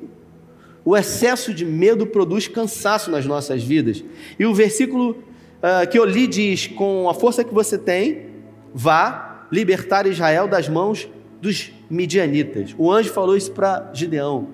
O 0.86 0.96
excesso 0.96 1.52
de 1.52 1.66
medo 1.66 2.06
produz 2.06 2.48
cansaço 2.48 3.10
nas 3.10 3.26
nossas 3.26 3.64
vidas. 3.64 4.04
E 4.38 4.46
o 4.46 4.54
versículo 4.54 5.14
uh, 5.14 5.90
que 5.90 5.98
eu 5.98 6.06
li 6.06 6.28
diz: 6.28 6.68
Com 6.68 7.10
a 7.10 7.16
força 7.16 7.44
que 7.44 7.52
você 7.52 7.80
tem, 7.80 8.28
vá 8.76 9.27
libertar 9.52 10.06
Israel 10.08 10.48
das 10.48 10.68
mãos 10.68 11.10
dos 11.42 11.72
midianitas. 11.90 12.76
O 12.78 12.92
anjo 12.92 13.12
falou 13.12 13.38
isso 13.38 13.52
para 13.52 13.92
Gideão. 13.94 14.50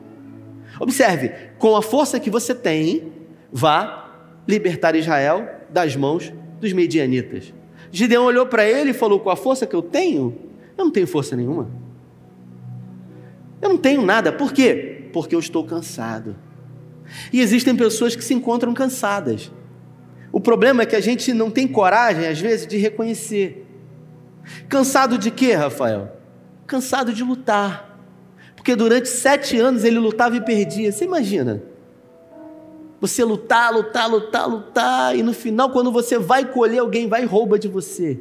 Observe, 0.79 1.31
com 1.57 1.75
a 1.75 1.81
força 1.81 2.19
que 2.19 2.29
você 2.29 2.53
tem, 2.53 3.11
vá 3.51 4.11
libertar 4.47 4.95
Israel 4.95 5.47
das 5.69 5.95
mãos 5.95 6.33
dos 6.59 6.73
midianitas. 6.73 7.53
Gideão 7.91 8.25
olhou 8.25 8.45
para 8.45 8.67
ele 8.67 8.91
e 8.91 8.93
falou: 8.93 9.19
Com 9.19 9.29
a 9.29 9.35
força 9.35 9.65
que 9.65 9.75
eu 9.75 9.81
tenho, 9.81 10.35
eu 10.77 10.85
não 10.85 10.91
tenho 10.91 11.07
força 11.07 11.35
nenhuma. 11.35 11.69
Eu 13.61 13.69
não 13.69 13.77
tenho 13.77 14.01
nada. 14.01 14.31
Por 14.31 14.51
quê? 14.51 15.09
Porque 15.13 15.35
eu 15.35 15.39
estou 15.39 15.63
cansado. 15.63 16.35
E 17.31 17.39
existem 17.39 17.75
pessoas 17.75 18.15
que 18.15 18.23
se 18.23 18.33
encontram 18.33 18.73
cansadas. 18.73 19.51
O 20.31 20.39
problema 20.39 20.81
é 20.81 20.85
que 20.85 20.95
a 20.95 20.99
gente 20.99 21.31
não 21.31 21.51
tem 21.51 21.67
coragem, 21.67 22.27
às 22.27 22.39
vezes, 22.39 22.65
de 22.65 22.77
reconhecer. 22.77 23.62
Cansado 24.67 25.17
de 25.17 25.31
quê, 25.31 25.53
Rafael? 25.53 26.11
Cansado 26.67 27.13
de 27.13 27.23
lutar. 27.23 27.97
Porque 28.55 28.75
durante 28.75 29.09
sete 29.09 29.57
anos 29.57 29.83
ele 29.83 29.99
lutava 29.99 30.35
e 30.35 30.41
perdia. 30.41 30.91
Você 30.91 31.05
imagina? 31.05 31.61
Você 33.01 33.23
lutar, 33.23 33.73
lutar, 33.73 34.09
lutar, 34.09 34.47
lutar, 34.47 35.17
e 35.17 35.21
no 35.21 35.33
final, 35.33 35.69
quando 35.71 35.91
você 35.91 36.17
vai 36.17 36.45
colher, 36.45 36.79
alguém 36.79 37.05
vai 37.05 37.23
e 37.23 37.25
rouba 37.25 37.59
de 37.59 37.67
você. 37.67 38.17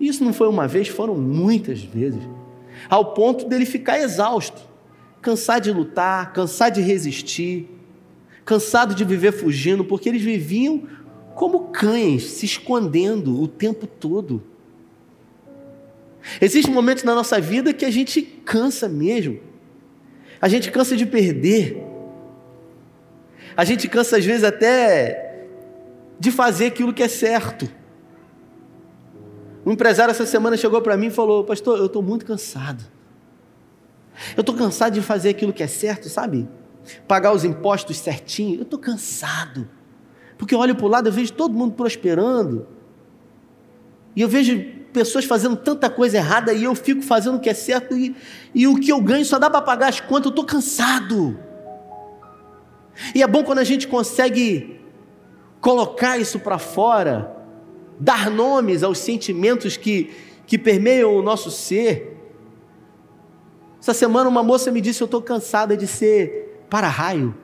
Isso 0.00 0.24
não 0.24 0.32
foi 0.32 0.48
uma 0.48 0.66
vez, 0.66 0.88
foram 0.88 1.14
muitas 1.14 1.80
vezes. 1.80 2.20
Ao 2.90 3.14
ponto 3.14 3.48
dele 3.48 3.64
ficar 3.64 4.00
exausto, 4.00 4.60
cansar 5.20 5.60
de 5.60 5.70
lutar, 5.70 6.32
cansar 6.32 6.72
de 6.72 6.80
resistir, 6.80 7.68
cansado 8.44 8.96
de 8.96 9.04
viver 9.04 9.30
fugindo, 9.30 9.84
porque 9.84 10.08
eles 10.08 10.22
viviam 10.22 10.82
como 11.36 11.68
cães, 11.68 12.24
se 12.24 12.44
escondendo 12.44 13.40
o 13.40 13.46
tempo 13.46 13.86
todo. 13.86 14.42
Existem 16.40 16.72
momentos 16.72 17.04
na 17.04 17.14
nossa 17.14 17.40
vida 17.40 17.72
que 17.72 17.84
a 17.84 17.90
gente 17.90 18.22
cansa 18.22 18.88
mesmo. 18.88 19.40
A 20.40 20.48
gente 20.48 20.70
cansa 20.70 20.96
de 20.96 21.06
perder. 21.06 21.82
A 23.56 23.64
gente 23.64 23.88
cansa, 23.88 24.16
às 24.16 24.24
vezes, 24.24 24.44
até 24.44 25.46
de 26.18 26.30
fazer 26.30 26.66
aquilo 26.66 26.92
que 26.92 27.02
é 27.02 27.08
certo. 27.08 27.68
Um 29.64 29.72
empresário 29.72 30.10
essa 30.10 30.26
semana 30.26 30.56
chegou 30.56 30.80
para 30.80 30.96
mim 30.96 31.06
e 31.06 31.10
falou: 31.10 31.44
Pastor, 31.44 31.78
eu 31.78 31.86
estou 31.86 32.02
muito 32.02 32.24
cansado. 32.24 32.84
Eu 34.36 34.40
estou 34.40 34.54
cansado 34.54 34.94
de 34.94 35.00
fazer 35.00 35.30
aquilo 35.30 35.52
que 35.52 35.62
é 35.62 35.66
certo, 35.66 36.08
sabe? 36.08 36.48
Pagar 37.06 37.32
os 37.32 37.44
impostos 37.44 37.98
certinho. 37.98 38.56
Eu 38.58 38.62
estou 38.62 38.78
cansado. 38.78 39.68
Porque 40.36 40.54
eu 40.54 40.58
olho 40.58 40.74
para 40.74 40.86
o 40.86 40.88
lado, 40.88 41.08
eu 41.08 41.12
vejo 41.12 41.32
todo 41.32 41.54
mundo 41.54 41.74
prosperando. 41.74 42.66
E 44.16 44.20
eu 44.20 44.28
vejo 44.28 44.64
pessoas 44.92 45.24
fazendo 45.24 45.56
tanta 45.56 45.88
coisa 45.88 46.18
errada 46.18 46.52
e 46.52 46.64
eu 46.64 46.74
fico 46.74 47.02
fazendo 47.02 47.36
o 47.36 47.40
que 47.40 47.48
é 47.48 47.54
certo 47.54 47.96
e, 47.96 48.14
e 48.54 48.66
o 48.66 48.78
que 48.78 48.90
eu 48.92 49.00
ganho 49.00 49.24
só 49.24 49.38
dá 49.38 49.48
para 49.48 49.62
pagar 49.62 49.88
as 49.88 50.00
contas, 50.00 50.26
eu 50.26 50.30
estou 50.30 50.44
cansado. 50.44 51.38
E 53.14 53.22
é 53.22 53.26
bom 53.26 53.42
quando 53.42 53.58
a 53.58 53.64
gente 53.64 53.88
consegue 53.88 54.80
colocar 55.60 56.18
isso 56.18 56.38
para 56.38 56.58
fora, 56.58 57.34
dar 57.98 58.30
nomes 58.30 58.82
aos 58.82 58.98
sentimentos 58.98 59.76
que, 59.76 60.10
que 60.46 60.58
permeiam 60.58 61.14
o 61.14 61.22
nosso 61.22 61.50
ser. 61.50 62.18
Essa 63.80 63.94
semana 63.94 64.28
uma 64.28 64.42
moça 64.42 64.70
me 64.70 64.80
disse: 64.80 65.00
Eu 65.00 65.06
estou 65.06 65.22
cansada 65.22 65.76
de 65.76 65.86
ser 65.86 66.64
para-raio. 66.68 67.34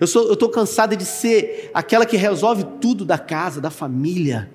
Eu 0.00 0.04
estou 0.04 0.48
cansada 0.48 0.96
de 0.96 1.04
ser 1.04 1.70
aquela 1.74 2.06
que 2.06 2.16
resolve 2.16 2.64
tudo 2.80 3.04
da 3.04 3.18
casa, 3.18 3.60
da 3.60 3.70
família. 3.70 4.50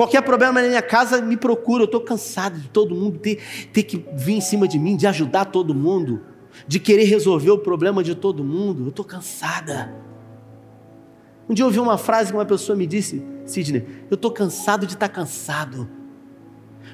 Qualquer 0.00 0.22
problema 0.22 0.62
na 0.62 0.68
minha 0.68 0.80
casa 0.80 1.20
me 1.20 1.36
procura. 1.36 1.82
Eu 1.82 1.84
estou 1.84 2.00
cansado 2.00 2.58
de 2.58 2.70
todo 2.70 2.94
mundo 2.94 3.18
ter, 3.18 3.38
ter 3.70 3.82
que 3.82 4.02
vir 4.14 4.32
em 4.32 4.40
cima 4.40 4.66
de 4.66 4.78
mim, 4.78 4.96
de 4.96 5.06
ajudar 5.06 5.44
todo 5.44 5.74
mundo, 5.74 6.22
de 6.66 6.80
querer 6.80 7.04
resolver 7.04 7.50
o 7.50 7.58
problema 7.58 8.02
de 8.02 8.14
todo 8.14 8.42
mundo. 8.42 8.84
Eu 8.84 8.88
estou 8.88 9.04
cansada. 9.04 9.94
Um 11.46 11.52
dia 11.52 11.64
eu 11.64 11.66
ouvi 11.66 11.78
uma 11.78 11.98
frase 11.98 12.30
que 12.30 12.38
uma 12.38 12.46
pessoa 12.46 12.74
me 12.74 12.86
disse, 12.86 13.22
Sidney, 13.44 13.86
eu 14.10 14.14
estou 14.14 14.30
cansado 14.30 14.86
de 14.86 14.94
estar 14.94 15.06
tá 15.06 15.14
cansado. 15.14 15.86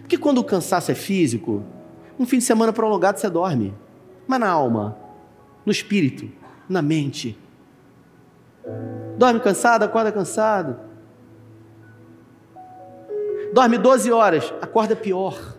Porque 0.01 0.19
quando 0.19 0.39
o 0.39 0.45
cansaço 0.45 0.91
é 0.91 0.95
físico, 0.97 1.63
um 2.19 2.27
fim 2.27 2.39
de 2.39 2.45
semana 2.45 2.73
prolongado 2.73 3.21
você 3.21 3.31
dorme. 3.31 3.73
Mas 4.27 4.41
na 4.41 4.49
alma, 4.49 4.99
no 5.65 5.71
espírito, 5.71 6.29
na 6.69 6.83
mente. 6.83 7.39
Dorme 9.17 9.39
cansado, 9.39 9.85
acorda 9.85 10.11
cansado 10.11 10.86
dorme 13.57 13.79
12 13.79 14.13
horas, 14.13 14.53
acorda 14.61 14.95
pior. 14.95 15.57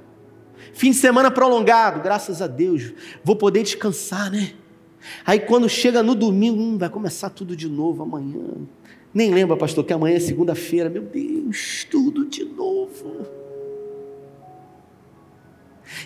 Fim 0.72 0.92
de 0.92 0.98
semana 0.98 1.32
prolongado, 1.32 2.00
graças 2.00 2.44
a 2.44 2.46
Deus, 2.46 2.94
vou 3.24 3.36
poder 3.36 3.64
descansar, 3.64 4.30
né? 4.30 4.54
Aí 5.26 5.40
quando 5.40 5.68
chega 5.68 6.04
no 6.04 6.14
domingo, 6.14 6.62
hum, 6.62 6.78
vai 6.78 6.90
começar 6.90 7.32
tudo 7.32 7.56
de 7.56 7.68
novo 7.68 8.04
amanhã. 8.04 8.44
Nem 9.12 9.34
lembra, 9.34 9.58
pastor, 9.58 9.84
que 9.84 9.92
amanhã 9.92 10.16
é 10.16 10.20
segunda-feira. 10.20 10.92
Meu 10.92 11.02
Deus, 11.02 11.88
tudo 11.90 12.28
de 12.28 12.46
novo. 12.46 13.26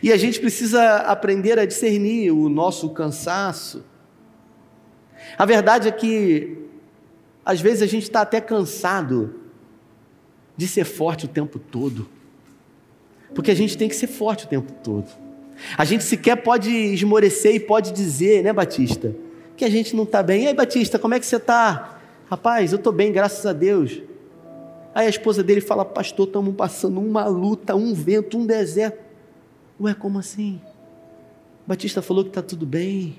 E 0.01 0.13
a 0.13 0.17
gente 0.17 0.39
precisa 0.39 0.97
aprender 0.99 1.59
a 1.59 1.65
discernir 1.65 2.31
o 2.31 2.47
nosso 2.47 2.89
cansaço. 2.91 3.83
A 5.37 5.45
verdade 5.45 5.89
é 5.89 5.91
que, 5.91 6.57
às 7.43 7.59
vezes, 7.59 7.81
a 7.81 7.87
gente 7.87 8.03
está 8.03 8.21
até 8.21 8.39
cansado 8.39 9.40
de 10.61 10.67
ser 10.67 10.83
forte 10.83 11.25
o 11.25 11.27
tempo 11.27 11.57
todo. 11.57 12.07
Porque 13.33 13.49
a 13.49 13.55
gente 13.55 13.75
tem 13.75 13.89
que 13.89 13.95
ser 13.95 14.05
forte 14.05 14.45
o 14.45 14.47
tempo 14.47 14.71
todo. 14.83 15.07
A 15.75 15.83
gente 15.83 16.03
sequer 16.03 16.35
pode 16.35 16.69
esmorecer 16.69 17.55
e 17.55 17.59
pode 17.59 17.91
dizer, 17.91 18.43
né, 18.43 18.53
Batista, 18.53 19.15
que 19.57 19.65
a 19.65 19.69
gente 19.71 19.95
não 19.95 20.03
está 20.03 20.21
bem. 20.21 20.43
E 20.43 20.47
aí, 20.49 20.53
Batista, 20.53 20.99
como 20.99 21.15
é 21.15 21.19
que 21.19 21.25
você 21.25 21.37
está? 21.37 21.99
Rapaz, 22.29 22.71
eu 22.71 22.77
estou 22.77 22.93
bem, 22.93 23.11
graças 23.11 23.43
a 23.43 23.53
Deus. 23.53 24.03
Aí 24.93 25.07
a 25.07 25.09
esposa 25.09 25.41
dele 25.41 25.61
fala, 25.61 25.83
pastor, 25.83 26.27
estamos 26.27 26.53
passando 26.55 26.99
uma 26.99 27.25
luta, 27.25 27.75
um 27.75 27.91
vento, 27.95 28.37
um 28.37 28.45
deserto. 28.45 28.99
Ué, 29.79 29.95
como 29.95 30.19
assim? 30.19 30.61
Batista 31.65 32.03
falou 32.03 32.23
que 32.23 32.29
está 32.29 32.43
tudo 32.43 32.67
bem. 32.67 33.15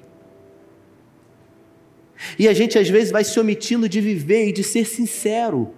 E 2.39 2.47
a 2.47 2.55
gente 2.55 2.79
às 2.79 2.89
vezes 2.89 3.11
vai 3.11 3.25
se 3.25 3.41
omitindo 3.41 3.89
de 3.89 4.01
viver 4.01 4.47
e 4.47 4.53
de 4.53 4.63
ser 4.63 4.85
sincero 4.85 5.75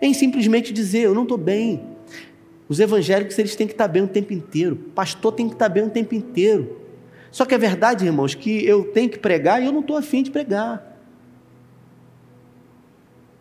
em 0.00 0.14
simplesmente 0.14 0.72
dizer: 0.72 1.00
Eu 1.00 1.14
não 1.14 1.22
estou 1.22 1.38
bem. 1.38 1.82
Os 2.68 2.80
evangélicos 2.80 3.38
eles 3.38 3.56
têm 3.56 3.66
que 3.66 3.72
estar 3.72 3.88
bem 3.88 4.02
o 4.02 4.08
tempo 4.08 4.32
inteiro, 4.32 4.76
pastor 4.94 5.32
tem 5.32 5.48
que 5.48 5.54
estar 5.54 5.68
bem 5.68 5.84
o 5.84 5.90
tempo 5.90 6.14
inteiro. 6.14 6.78
Só 7.30 7.44
que 7.44 7.54
é 7.54 7.58
verdade, 7.58 8.04
irmãos, 8.04 8.34
que 8.34 8.64
eu 8.66 8.84
tenho 8.92 9.08
que 9.08 9.18
pregar 9.18 9.62
e 9.62 9.66
eu 9.66 9.72
não 9.72 9.80
estou 9.80 9.96
afim 9.96 10.22
de 10.22 10.30
pregar. 10.30 10.84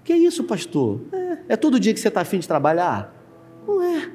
Que 0.03 0.13
é 0.13 0.17
isso, 0.17 0.43
pastor? 0.43 1.01
É, 1.11 1.37
é 1.49 1.55
todo 1.55 1.79
dia 1.79 1.93
que 1.93 1.99
você 1.99 2.07
está 2.07 2.21
afim 2.21 2.39
de 2.39 2.47
trabalhar? 2.47 3.13
Não 3.67 3.81
é. 3.81 4.09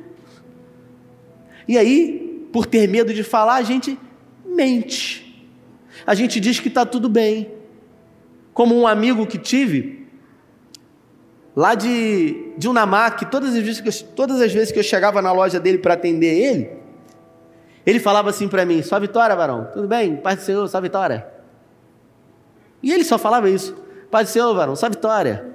E 1.69 1.77
aí, 1.77 2.47
por 2.53 2.67
ter 2.67 2.89
medo 2.89 3.13
de 3.13 3.23
falar, 3.23 3.57
a 3.57 3.63
gente 3.63 3.99
mente. 4.45 5.47
A 6.07 6.15
gente 6.15 6.41
diz 6.41 6.59
que 6.59 6.69
está 6.69 6.85
tudo 6.85 7.09
bem. 7.09 7.51
Como 8.55 8.75
um 8.75 8.87
amigo 8.87 9.27
que 9.27 9.39
tive, 9.39 10.01
lá 11.54 11.75
de, 11.75 12.52
de 12.56 12.68
Unamac, 12.68 13.26
todas 13.26 13.54
as, 13.54 13.62
vezes 13.62 13.80
que 13.80 13.88
eu, 13.88 14.09
todas 14.14 14.40
as 14.40 14.52
vezes 14.52 14.73
que 14.73 14.78
eu 14.78 14.82
chegava 14.82 15.21
na 15.21 15.32
loja 15.32 15.61
dele 15.61 15.78
para 15.78 15.94
atender 15.94 16.35
ele, 16.35 16.71
ele 17.85 18.00
falava 18.00 18.30
assim 18.30 18.49
para 18.49 18.64
mim: 18.64 18.82
Só 18.82 18.99
vitória, 18.99 19.35
varão, 19.35 19.68
tudo 19.73 19.87
bem? 19.87 20.16
Paz 20.16 20.38
do 20.38 20.42
Senhor, 20.42 20.68
só 20.68 20.80
vitória. 20.80 21.26
E 22.82 22.92
ele 22.92 23.04
só 23.04 23.18
falava 23.18 23.50
isso: 23.50 23.76
Paz 24.11 24.28
do 24.28 24.32
Senhor, 24.32 24.54
varão, 24.54 24.76
só 24.76 24.88
vitória. 24.88 25.52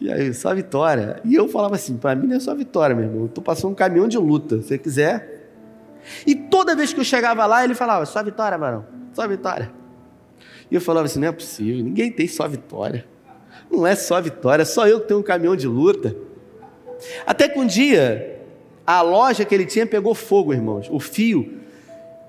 E 0.00 0.10
aí, 0.10 0.32
só 0.32 0.54
vitória. 0.54 1.20
E 1.24 1.34
eu 1.34 1.48
falava 1.48 1.74
assim: 1.74 1.96
Para 1.96 2.14
mim 2.14 2.26
não 2.26 2.36
é 2.36 2.40
só 2.40 2.54
vitória, 2.54 2.94
meu 2.94 3.04
irmão, 3.04 3.20
eu 3.22 3.26
estou 3.26 3.42
passando 3.42 3.72
um 3.72 3.74
caminhão 3.74 4.08
de 4.08 4.18
luta, 4.18 4.58
se 4.58 4.68
você 4.68 4.78
quiser. 4.78 5.38
E 6.26 6.34
toda 6.34 6.74
vez 6.74 6.92
que 6.92 7.00
eu 7.00 7.04
chegava 7.04 7.44
lá, 7.46 7.64
ele 7.64 7.74
falava: 7.74 8.04
Só 8.06 8.22
vitória, 8.22 8.56
varão, 8.56 8.84
só 9.12 9.26
vitória. 9.26 9.70
E 10.70 10.74
eu 10.74 10.80
falava 10.80 11.06
assim: 11.06 11.18
Não 11.18 11.28
é 11.28 11.32
possível, 11.32 11.82
ninguém 11.82 12.12
tem 12.12 12.28
só 12.28 12.46
vitória. 12.46 13.06
Não 13.70 13.86
é 13.86 13.94
só 13.94 14.20
vitória, 14.20 14.64
só 14.64 14.88
eu 14.88 15.00
que 15.00 15.08
tenho 15.08 15.20
um 15.20 15.22
caminhão 15.22 15.54
de 15.54 15.66
luta. 15.66 16.16
Até 17.26 17.48
que 17.48 17.58
um 17.58 17.66
dia, 17.66 18.40
a 18.86 19.00
loja 19.00 19.44
que 19.44 19.54
ele 19.54 19.64
tinha 19.64 19.86
pegou 19.86 20.14
fogo, 20.14 20.52
irmãos. 20.52 20.88
O 20.90 20.98
fio 20.98 21.60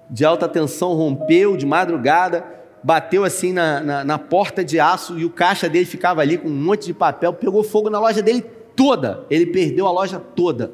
de 0.10 0.24
alta 0.24 0.48
tensão 0.48 0.93
rompeu 0.93 1.57
de 1.57 1.65
madrugada, 1.65 2.45
bateu 2.83 3.24
assim 3.24 3.53
na, 3.53 3.79
na, 3.79 4.03
na, 4.03 4.19
porta 4.19 4.63
de 4.63 4.79
aço 4.79 5.17
e 5.17 5.25
o 5.25 5.29
caixa 5.29 5.69
dele 5.69 5.86
ficava 5.86 6.21
ali 6.21 6.38
com 6.38 6.48
um 6.48 6.55
monte 6.55 6.86
de 6.88 6.93
papel, 6.93 7.33
pegou 7.33 7.63
fogo 7.63 7.89
na 7.89 8.00
loja 8.00 8.21
dele 8.21 8.41
toda. 8.75 9.25
Ele 9.29 9.45
perdeu 9.45 9.88
a 9.88 9.91
loja 9.91 10.19
toda. 10.19 10.74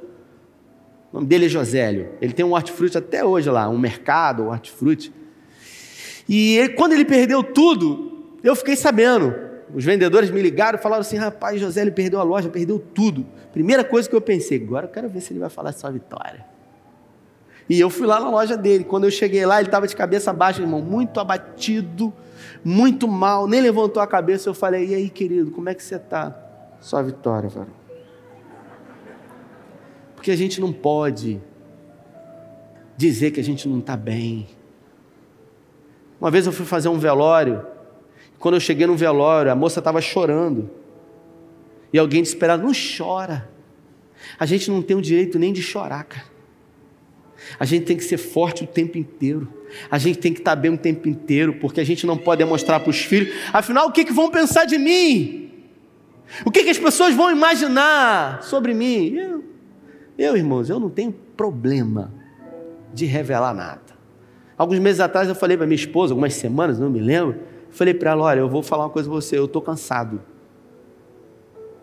O 1.12 1.18
nome 1.18 1.28
dele 1.28 1.46
é 1.46 1.50
Josélio. 1.50 2.10
Ele 2.22 2.34
tem 2.34 2.46
um 2.46 2.54
hortifruti 2.54 2.98
até 2.98 3.24
hoje 3.24 3.50
lá, 3.50 3.70
um 3.70 3.78
mercado, 3.78 4.44
um 4.44 4.50
hortifruti. 4.50 5.14
E 6.28 6.58
ele, 6.58 6.70
quando 6.70 6.94
ele 6.94 7.06
perdeu 7.06 7.42
tudo, 7.42 8.36
eu 8.44 8.56
fiquei 8.56 8.76
sabendo. 8.76 9.47
Os 9.74 9.84
vendedores 9.84 10.30
me 10.30 10.42
ligaram 10.42 10.80
e 10.80 10.82
falaram 10.82 11.02
assim: 11.02 11.18
rapaz, 11.18 11.60
José 11.60 11.82
ele 11.82 11.92
perdeu 11.92 12.20
a 12.20 12.24
loja, 12.24 12.50
perdeu 12.50 12.80
tudo. 12.80 13.26
Primeira 13.52 13.84
coisa 13.84 14.08
que 14.10 14.16
eu 14.16 14.22
pensei, 14.22 14.62
agora 14.64 14.86
eu 14.86 14.92
quero 14.92 15.10
ver 15.10 15.22
se 15.22 15.34
ele 15.34 15.40
vai 15.40 15.50
falar 15.50 15.72
só 15.74 15.92
vitória. 15.92 16.46
E 17.70 17.80
eu 17.80 17.90
fui 17.90 18.08
lá 18.08 18.20
na 18.20 18.30
loja 18.30 18.56
dele. 18.56 18.86
Quando 18.86 19.04
eu 19.04 19.12
cheguei 19.12 19.46
lá, 19.46 19.60
ele 19.60 19.68
estava 19.68 19.88
de 19.88 19.96
cabeça 19.96 20.32
baixa, 20.32 20.62
irmão, 20.62 20.82
muito 20.82 21.20
abatido, 21.20 22.14
muito 22.64 23.08
mal, 23.08 23.46
nem 23.46 23.60
levantou 23.60 24.02
a 24.02 24.08
cabeça. 24.08 24.50
Eu 24.50 24.54
falei: 24.54 24.88
e 24.88 24.96
aí, 24.96 25.10
querido, 25.10 25.52
como 25.52 25.68
é 25.68 25.74
que 25.74 25.84
você 25.84 25.96
está? 25.96 26.36
Só 26.80 27.02
vitória, 27.04 27.50
varão. 27.50 27.76
Porque 30.16 30.32
a 30.32 30.36
gente 30.36 30.62
não 30.62 30.72
pode 30.72 31.42
dizer 32.96 33.32
que 33.32 33.40
a 33.40 33.44
gente 33.44 33.68
não 33.68 33.80
está 33.80 33.98
bem. 33.98 34.48
Uma 36.20 36.32
vez 36.32 36.46
eu 36.46 36.52
fui 36.52 36.66
fazer 36.66 36.90
um 36.90 36.98
velório 36.98 37.66
quando 38.40 38.56
eu 38.56 38.60
cheguei 38.60 38.86
no 38.86 38.96
velório, 38.96 39.52
a 39.52 39.56
moça 39.56 39.80
estava 39.80 40.02
chorando. 40.02 40.70
E 41.92 41.98
alguém 41.98 42.24
ela: 42.42 42.58
Não 42.58 42.72
chora. 42.74 43.50
A 44.40 44.46
gente 44.46 44.70
não 44.70 44.82
tem 44.82 44.96
o 44.96 45.02
direito 45.02 45.40
nem 45.40 45.54
de 45.54 45.62
chorar, 45.62 46.04
cara. 46.04 46.38
A 47.60 47.66
gente 47.66 47.86
tem 47.86 47.96
que 47.96 48.04
ser 48.04 48.18
forte 48.18 48.64
o 48.64 48.68
tempo 48.68 48.98
inteiro. 48.98 49.48
A 49.90 49.98
gente 49.98 50.20
tem 50.20 50.34
que 50.34 50.40
estar 50.40 50.56
bem 50.56 50.72
o 50.72 50.78
tempo 50.78 51.08
inteiro, 51.08 51.54
porque 51.54 51.80
a 51.80 51.84
gente 51.84 52.06
não 52.06 52.18
pode 52.18 52.40
demonstrar 52.40 52.80
para 52.80 52.90
os 52.90 53.00
filhos. 53.00 53.34
Afinal, 53.54 53.88
o 53.88 53.92
que, 53.92 54.04
que 54.04 54.14
vão 54.14 54.30
pensar 54.30 54.66
de 54.66 54.78
mim? 54.78 55.52
O 56.46 56.52
que, 56.52 56.64
que 56.64 56.70
as 56.70 56.78
pessoas 56.78 57.14
vão 57.14 57.32
imaginar 57.32 58.44
sobre 58.44 58.74
mim? 58.74 59.14
Eu, 59.16 59.44
eu, 60.18 60.36
irmãos, 60.36 60.70
eu 60.70 60.80
não 60.80 60.90
tenho 60.90 61.12
problema 61.12 62.12
de 62.94 63.06
revelar 63.06 63.54
nada. 63.54 63.82
Alguns 64.58 64.80
meses 64.80 65.00
atrás 65.00 65.30
eu 65.30 65.36
falei 65.36 65.56
para 65.56 65.68
minha 65.68 65.76
esposa, 65.76 66.14
algumas 66.14 66.34
semanas, 66.34 66.80
não 66.80 66.90
me 66.90 67.00
lembro. 67.00 67.40
Falei 67.72 67.94
para 67.94 68.12
ela: 68.12 68.24
olha, 68.24 68.40
eu 68.40 68.50
vou 68.50 68.64
falar 68.64 68.86
uma 68.86 68.90
coisa 68.90 69.10
para 69.10 69.16
você, 69.16 69.38
eu 69.38 69.46
estou 69.46 69.62
cansado. 69.62 70.22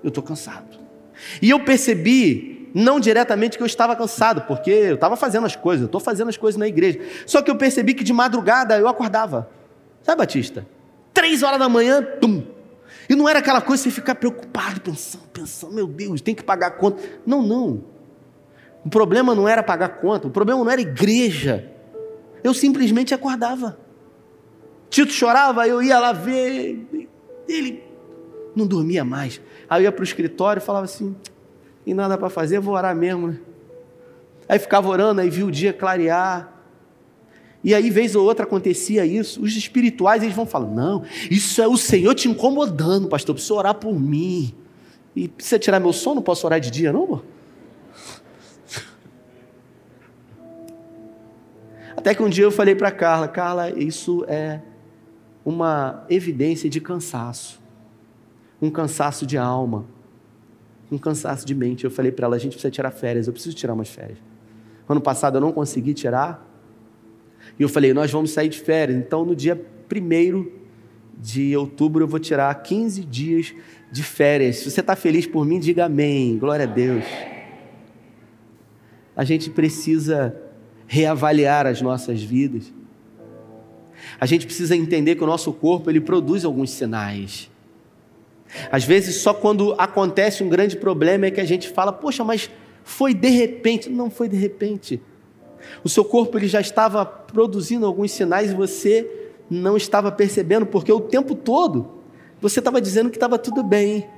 Eu 0.02 0.08
estou 0.08 0.22
cansado. 0.22 0.78
E 1.40 1.50
eu 1.50 1.64
percebi, 1.64 2.70
não 2.74 2.98
diretamente 3.00 3.56
que 3.56 3.62
eu 3.62 3.66
estava 3.66 3.94
cansado, 3.96 4.42
porque 4.42 4.70
eu 4.70 4.94
estava 4.96 5.16
fazendo 5.16 5.46
as 5.46 5.56
coisas, 5.56 5.82
eu 5.82 5.86
estou 5.86 6.00
fazendo 6.00 6.28
as 6.28 6.36
coisas 6.36 6.58
na 6.58 6.66
igreja. 6.66 7.00
Só 7.26 7.40
que 7.40 7.50
eu 7.50 7.56
percebi 7.56 7.94
que 7.94 8.04
de 8.04 8.12
madrugada 8.12 8.76
eu 8.78 8.88
acordava. 8.88 9.48
Sabe, 10.02 10.18
Batista? 10.18 10.66
Três 11.12 11.42
horas 11.42 11.58
da 11.58 11.68
manhã, 11.68 12.02
tum. 12.20 12.42
E 13.08 13.14
não 13.14 13.28
era 13.28 13.38
aquela 13.38 13.60
coisa 13.60 13.82
de 13.82 13.90
você 13.90 13.94
ficar 13.94 14.14
preocupado, 14.14 14.80
pensando, 14.80 15.24
pensando, 15.32 15.74
meu 15.74 15.86
Deus, 15.86 16.20
tem 16.20 16.34
que 16.34 16.42
pagar 16.42 16.72
conta. 16.72 17.02
Não, 17.24 17.42
não. 17.42 17.84
O 18.84 18.90
problema 18.90 19.34
não 19.34 19.48
era 19.48 19.62
pagar 19.62 20.00
conta, 20.00 20.26
o 20.28 20.30
problema 20.30 20.62
não 20.62 20.70
era 20.70 20.80
igreja. 20.80 21.70
Eu 22.42 22.52
simplesmente 22.52 23.14
acordava. 23.14 23.78
Tito 24.94 25.12
chorava, 25.12 25.66
eu 25.66 25.82
ia 25.82 25.98
lá 25.98 26.12
ver, 26.12 26.86
ele 27.48 27.82
não 28.54 28.64
dormia 28.64 29.04
mais. 29.04 29.40
Aí 29.68 29.82
eu 29.82 29.86
ia 29.86 29.90
para 29.90 30.02
o 30.02 30.04
escritório 30.04 30.60
e 30.60 30.64
falava 30.64 30.84
assim: 30.84 31.16
e 31.84 31.92
nada 31.92 32.16
para 32.16 32.30
fazer, 32.30 32.60
vou 32.60 32.76
orar 32.76 32.94
mesmo, 32.94 33.26
né? 33.26 33.40
Aí 34.48 34.56
ficava 34.56 34.88
orando, 34.88 35.20
aí 35.20 35.28
via 35.28 35.44
o 35.44 35.50
dia 35.50 35.72
clarear. 35.72 36.48
E 37.64 37.74
aí, 37.74 37.90
vez 37.90 38.14
ou 38.14 38.24
outra, 38.24 38.44
acontecia 38.44 39.04
isso. 39.04 39.42
Os 39.42 39.56
espirituais, 39.56 40.22
eles 40.22 40.36
vão 40.36 40.46
falar: 40.46 40.68
não, 40.68 41.02
isso 41.28 41.60
é 41.60 41.66
o 41.66 41.76
Senhor 41.76 42.14
te 42.14 42.28
incomodando, 42.28 43.08
pastor, 43.08 43.34
precisa 43.34 43.54
orar 43.54 43.74
por 43.74 43.98
mim. 43.98 44.54
E 45.16 45.26
precisa 45.26 45.58
tirar 45.58 45.80
meu 45.80 45.92
sono, 45.92 46.16
não 46.16 46.22
posso 46.22 46.46
orar 46.46 46.60
de 46.60 46.70
dia, 46.70 46.92
não, 46.92 47.02
amor? 47.02 47.24
Até 51.96 52.14
que 52.14 52.22
um 52.22 52.28
dia 52.28 52.44
eu 52.44 52.52
falei 52.52 52.76
para 52.76 52.92
Carla: 52.92 53.26
Carla, 53.26 53.70
isso 53.70 54.24
é 54.28 54.60
uma 55.44 56.04
evidência 56.08 56.70
de 56.70 56.80
cansaço, 56.80 57.60
um 58.60 58.70
cansaço 58.70 59.26
de 59.26 59.36
alma, 59.36 59.84
um 60.90 60.98
cansaço 60.98 61.44
de 61.44 61.54
mente. 61.54 61.84
Eu 61.84 61.90
falei 61.90 62.10
para 62.10 62.26
ela: 62.26 62.36
a 62.36 62.38
gente 62.38 62.52
precisa 62.52 62.70
tirar 62.70 62.90
férias, 62.90 63.26
eu 63.26 63.32
preciso 63.32 63.54
tirar 63.54 63.74
umas 63.74 63.88
férias. 63.88 64.18
Ano 64.88 65.00
passado 65.00 65.36
eu 65.36 65.40
não 65.40 65.52
consegui 65.52 65.92
tirar, 65.92 66.46
e 67.58 67.62
eu 67.62 67.68
falei: 67.68 67.92
nós 67.92 68.10
vamos 68.10 68.30
sair 68.30 68.48
de 68.48 68.60
férias, 68.60 68.98
então 68.98 69.24
no 69.24 69.36
dia 69.36 69.60
1 69.92 70.64
de 71.18 71.56
outubro 71.56 72.04
eu 72.04 72.08
vou 72.08 72.18
tirar 72.18 72.54
15 72.54 73.04
dias 73.04 73.54
de 73.92 74.02
férias. 74.02 74.56
Se 74.56 74.70
você 74.70 74.80
está 74.80 74.96
feliz 74.96 75.26
por 75.26 75.44
mim, 75.46 75.58
diga 75.58 75.84
amém, 75.84 76.38
glória 76.38 76.64
a 76.64 76.68
Deus. 76.68 77.04
A 79.16 79.22
gente 79.22 79.48
precisa 79.50 80.36
reavaliar 80.86 81.66
as 81.66 81.80
nossas 81.80 82.22
vidas. 82.22 82.72
A 84.24 84.26
gente 84.26 84.46
precisa 84.46 84.74
entender 84.74 85.16
que 85.16 85.22
o 85.22 85.26
nosso 85.26 85.52
corpo 85.52 85.90
ele 85.90 86.00
produz 86.00 86.46
alguns 86.46 86.70
sinais. 86.70 87.50
Às 88.72 88.82
vezes, 88.82 89.16
só 89.16 89.34
quando 89.34 89.74
acontece 89.76 90.42
um 90.42 90.48
grande 90.48 90.78
problema 90.78 91.26
é 91.26 91.30
que 91.30 91.42
a 91.42 91.44
gente 91.44 91.68
fala: 91.68 91.92
"Poxa, 91.92 92.24
mas 92.24 92.48
foi 92.82 93.12
de 93.12 93.28
repente". 93.28 93.90
Não 93.90 94.08
foi 94.08 94.26
de 94.26 94.36
repente. 94.38 94.98
O 95.84 95.90
seu 95.90 96.06
corpo 96.06 96.38
ele 96.38 96.48
já 96.48 96.58
estava 96.58 97.04
produzindo 97.04 97.84
alguns 97.84 98.12
sinais 98.12 98.50
e 98.50 98.54
você 98.54 99.06
não 99.50 99.76
estava 99.76 100.10
percebendo, 100.10 100.64
porque 100.64 100.90
o 100.90 101.00
tempo 101.00 101.34
todo 101.34 101.90
você 102.40 102.60
estava 102.60 102.80
dizendo 102.80 103.10
que 103.10 103.18
estava 103.18 103.36
tudo 103.36 103.62
bem. 103.62 104.08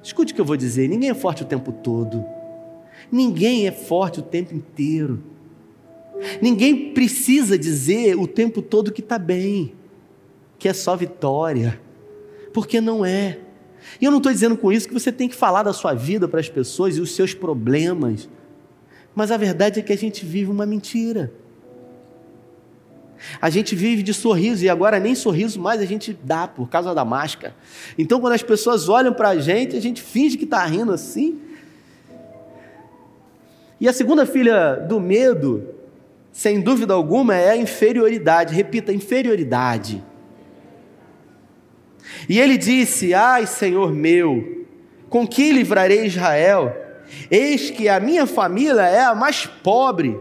Escute 0.00 0.32
o 0.32 0.36
que 0.36 0.40
eu 0.40 0.44
vou 0.44 0.56
dizer: 0.56 0.88
ninguém 0.88 1.10
é 1.10 1.14
forte 1.14 1.42
o 1.42 1.46
tempo 1.46 1.72
todo. 1.72 2.24
Ninguém 3.10 3.66
é 3.66 3.72
forte 3.72 4.20
o 4.20 4.22
tempo 4.22 4.54
inteiro. 4.54 5.24
Ninguém 6.40 6.92
precisa 6.92 7.58
dizer 7.58 8.16
o 8.16 8.26
tempo 8.26 8.62
todo 8.62 8.92
que 8.92 9.00
está 9.00 9.18
bem, 9.18 9.74
que 10.58 10.68
é 10.68 10.72
só 10.72 10.96
vitória, 10.96 11.80
porque 12.52 12.80
não 12.80 13.04
é. 13.04 13.38
E 14.00 14.04
eu 14.04 14.10
não 14.10 14.18
estou 14.18 14.32
dizendo 14.32 14.56
com 14.56 14.72
isso 14.72 14.88
que 14.88 14.94
você 14.94 15.12
tem 15.12 15.28
que 15.28 15.34
falar 15.34 15.62
da 15.62 15.72
sua 15.72 15.94
vida 15.94 16.26
para 16.26 16.40
as 16.40 16.48
pessoas 16.48 16.96
e 16.96 17.00
os 17.00 17.14
seus 17.14 17.34
problemas, 17.34 18.28
mas 19.14 19.30
a 19.30 19.36
verdade 19.36 19.80
é 19.80 19.82
que 19.82 19.92
a 19.92 19.98
gente 19.98 20.24
vive 20.24 20.50
uma 20.50 20.66
mentira. 20.66 21.32
A 23.40 23.48
gente 23.48 23.74
vive 23.74 24.02
de 24.02 24.12
sorriso 24.12 24.64
e 24.64 24.68
agora 24.68 25.00
nem 25.00 25.14
sorriso 25.14 25.58
mais 25.58 25.80
a 25.80 25.86
gente 25.86 26.16
dá 26.22 26.46
por 26.46 26.68
causa 26.68 26.94
da 26.94 27.04
máscara. 27.04 27.54
Então, 27.96 28.20
quando 28.20 28.34
as 28.34 28.42
pessoas 28.42 28.88
olham 28.88 29.12
para 29.12 29.30
a 29.30 29.38
gente, 29.38 29.76
a 29.76 29.80
gente 29.80 30.02
finge 30.02 30.36
que 30.36 30.44
está 30.44 30.64
rindo 30.66 30.92
assim. 30.92 31.40
E 33.80 33.88
a 33.88 33.92
segunda 33.92 34.26
filha 34.26 34.74
do 34.74 35.00
medo 35.00 35.75
sem 36.36 36.60
dúvida 36.60 36.92
alguma, 36.92 37.34
é 37.34 37.52
a 37.52 37.56
inferioridade. 37.56 38.54
Repita, 38.54 38.92
inferioridade. 38.92 40.04
E 42.28 42.38
ele 42.38 42.58
disse: 42.58 43.14
Ai, 43.14 43.46
Senhor 43.46 43.90
meu, 43.90 44.66
com 45.08 45.26
que 45.26 45.50
livrarei 45.50 46.04
Israel? 46.04 46.76
Eis 47.30 47.70
que 47.70 47.88
a 47.88 47.98
minha 47.98 48.26
família 48.26 48.82
é 48.82 49.02
a 49.02 49.14
mais 49.14 49.46
pobre 49.46 50.14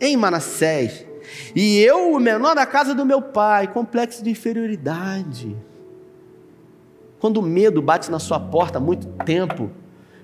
em 0.00 0.16
Manassés, 0.16 1.04
e 1.54 1.78
eu 1.80 2.14
o 2.14 2.18
menor 2.18 2.54
da 2.54 2.64
casa 2.64 2.94
do 2.94 3.04
meu 3.04 3.20
pai. 3.20 3.68
Complexo 3.68 4.24
de 4.24 4.30
inferioridade. 4.30 5.54
Quando 7.18 7.36
o 7.36 7.42
medo 7.42 7.82
bate 7.82 8.10
na 8.10 8.18
sua 8.18 8.40
porta 8.40 8.78
há 8.78 8.80
muito 8.80 9.08
tempo, 9.26 9.70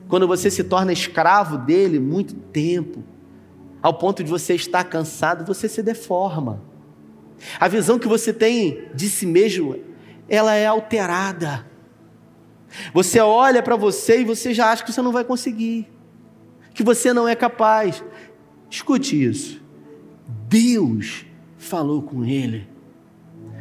quando 0.09 0.27
você 0.27 0.51
se 0.51 0.65
torna 0.65 0.95
escravo 0.95 1.59
dele 1.59 2.01
muito 2.01 2.35
tempo, 2.35 3.05
ao 3.87 3.95
ponto 3.95 4.25
de 4.25 4.29
você 4.29 4.53
estar 4.53 4.83
cansado, 4.83 5.47
você 5.47 5.69
se 5.69 5.81
deforma. 5.81 6.61
A 7.61 7.69
visão 7.69 8.01
que 8.01 8.09
você 8.09 8.33
tem 8.33 8.89
de 8.93 9.09
si 9.09 9.25
mesmo, 9.25 9.77
ela 10.29 10.57
é 10.57 10.67
alterada. 10.67 11.65
Você 12.93 13.21
olha 13.21 13.63
para 13.63 13.77
você 13.77 14.23
e 14.23 14.25
você 14.25 14.53
já 14.53 14.73
acha 14.73 14.85
que 14.85 14.93
você 14.93 15.01
não 15.01 15.13
vai 15.13 15.23
conseguir, 15.23 15.89
que 16.75 16.83
você 16.83 17.13
não 17.13 17.29
é 17.29 17.37
capaz. 17.37 18.03
Escute 18.69 19.23
isso. 19.23 19.63
Deus 20.49 21.25
falou 21.57 22.03
com 22.03 22.25
ele. 22.25 22.67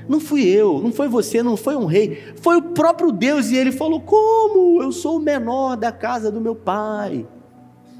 Não 0.10 0.20
fui 0.20 0.44
eu, 0.44 0.82
não 0.82 0.92
foi 0.92 1.08
você, 1.08 1.44
não 1.44 1.56
foi 1.56 1.76
um 1.76 1.86
rei, 1.86 2.34
foi 2.42 2.58
o 2.58 2.64
próprio 2.64 3.12
Deus 3.12 3.52
e 3.52 3.58
ele 3.58 3.72
falou: 3.72 4.02
Como? 4.02 4.82
Eu 4.82 4.92
sou 4.92 5.18
o 5.18 5.22
menor 5.22 5.78
da 5.78 5.92
casa 5.92 6.32
do 6.32 6.42
meu 6.42 6.56
pai. 6.56 7.28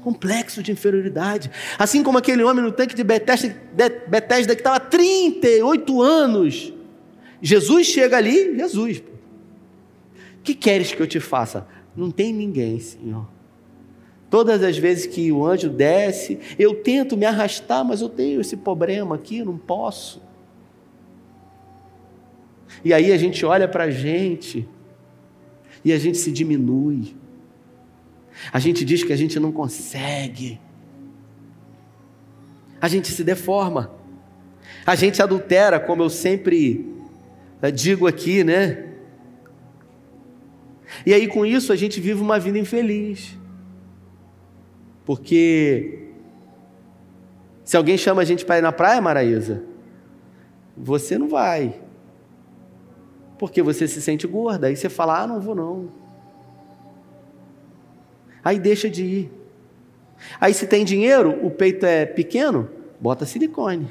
Complexo 0.06 0.62
de 0.62 0.70
inferioridade. 0.70 1.50
Assim 1.76 2.00
como 2.00 2.16
aquele 2.16 2.44
homem 2.44 2.62
no 2.62 2.70
tanque 2.70 2.94
de 2.94 3.02
Betesda, 3.02 3.56
Betesda 4.06 4.54
que 4.54 4.60
estava 4.60 4.78
38 4.78 6.00
anos. 6.00 6.72
Jesus 7.42 7.88
chega 7.88 8.16
ali, 8.16 8.56
Jesus. 8.56 9.02
Que 10.44 10.54
queres 10.54 10.92
que 10.92 11.02
eu 11.02 11.08
te 11.08 11.18
faça? 11.18 11.66
Não 11.96 12.08
tem 12.12 12.32
ninguém, 12.32 12.78
Senhor. 12.78 13.26
Todas 14.30 14.62
as 14.62 14.78
vezes 14.78 15.06
que 15.06 15.32
o 15.32 15.44
anjo 15.44 15.68
desce, 15.68 16.38
eu 16.56 16.72
tento 16.72 17.16
me 17.16 17.26
arrastar, 17.26 17.84
mas 17.84 18.00
eu 18.00 18.08
tenho 18.08 18.40
esse 18.40 18.56
problema 18.56 19.16
aqui, 19.16 19.42
não 19.42 19.58
posso. 19.58 20.22
E 22.84 22.94
aí 22.94 23.10
a 23.10 23.16
gente 23.16 23.44
olha 23.44 23.66
para 23.66 23.84
a 23.84 23.90
gente 23.90 24.68
e 25.84 25.92
a 25.92 25.98
gente 25.98 26.16
se 26.16 26.30
diminui. 26.30 27.16
A 28.52 28.58
gente 28.58 28.84
diz 28.84 29.02
que 29.02 29.12
a 29.12 29.16
gente 29.16 29.38
não 29.40 29.52
consegue. 29.52 30.60
A 32.80 32.88
gente 32.88 33.10
se 33.10 33.24
deforma. 33.24 33.90
A 34.84 34.94
gente 34.94 35.22
adultera, 35.22 35.80
como 35.80 36.02
eu 36.02 36.10
sempre 36.10 36.86
eh, 37.62 37.70
digo 37.70 38.06
aqui, 38.06 38.44
né? 38.44 38.84
E 41.04 41.12
aí 41.12 41.26
com 41.26 41.44
isso 41.44 41.72
a 41.72 41.76
gente 41.76 42.00
vive 42.00 42.20
uma 42.20 42.38
vida 42.38 42.58
infeliz. 42.58 43.36
Porque 45.04 46.06
se 47.64 47.76
alguém 47.76 47.96
chama 47.96 48.22
a 48.22 48.24
gente 48.24 48.44
para 48.44 48.58
ir 48.58 48.62
na 48.62 48.72
praia, 48.72 49.00
Maraísa, 49.00 49.62
você 50.76 51.18
não 51.18 51.28
vai. 51.28 51.80
Porque 53.38 53.62
você 53.62 53.88
se 53.88 54.00
sente 54.00 54.26
gorda. 54.26 54.68
Aí 54.68 54.76
você 54.76 54.88
fala: 54.88 55.22
ah, 55.22 55.26
não 55.26 55.40
vou 55.40 55.54
não. 55.54 56.05
Aí 58.46 58.60
deixa 58.60 58.88
de 58.88 59.02
ir. 59.04 59.32
Aí 60.40 60.54
se 60.54 60.68
tem 60.68 60.84
dinheiro, 60.84 61.44
o 61.44 61.50
peito 61.50 61.84
é 61.84 62.06
pequeno, 62.06 62.70
bota 63.00 63.26
silicone. 63.26 63.90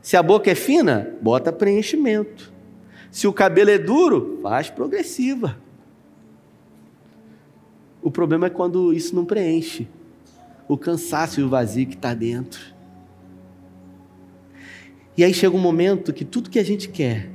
Se 0.00 0.16
a 0.16 0.22
boca 0.22 0.50
é 0.50 0.54
fina, 0.56 1.14
bota 1.22 1.52
preenchimento. 1.52 2.52
Se 3.08 3.28
o 3.28 3.32
cabelo 3.32 3.70
é 3.70 3.78
duro, 3.78 4.40
faz 4.42 4.68
progressiva. 4.68 5.56
O 8.02 8.10
problema 8.10 8.48
é 8.48 8.50
quando 8.50 8.92
isso 8.92 9.14
não 9.14 9.24
preenche 9.24 9.86
o 10.66 10.76
cansaço 10.76 11.38
e 11.38 11.44
o 11.44 11.48
vazio 11.48 11.86
que 11.86 11.94
está 11.94 12.14
dentro. 12.14 12.74
E 15.16 15.22
aí 15.22 15.32
chega 15.32 15.54
um 15.54 15.60
momento 15.60 16.12
que 16.12 16.24
tudo 16.24 16.50
que 16.50 16.58
a 16.58 16.64
gente 16.64 16.88
quer 16.88 17.30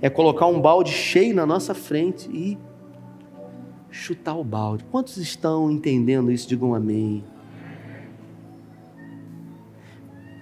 é 0.00 0.08
colocar 0.08 0.46
um 0.46 0.60
balde 0.60 0.92
cheio 0.92 1.34
na 1.34 1.44
nossa 1.44 1.74
frente 1.74 2.30
e 2.30 2.56
chutar 3.92 4.34
o 4.34 4.42
balde. 4.42 4.84
Quantos 4.90 5.18
estão 5.18 5.70
entendendo 5.70 6.32
isso? 6.32 6.48
Digam 6.48 6.74
amém. 6.74 7.22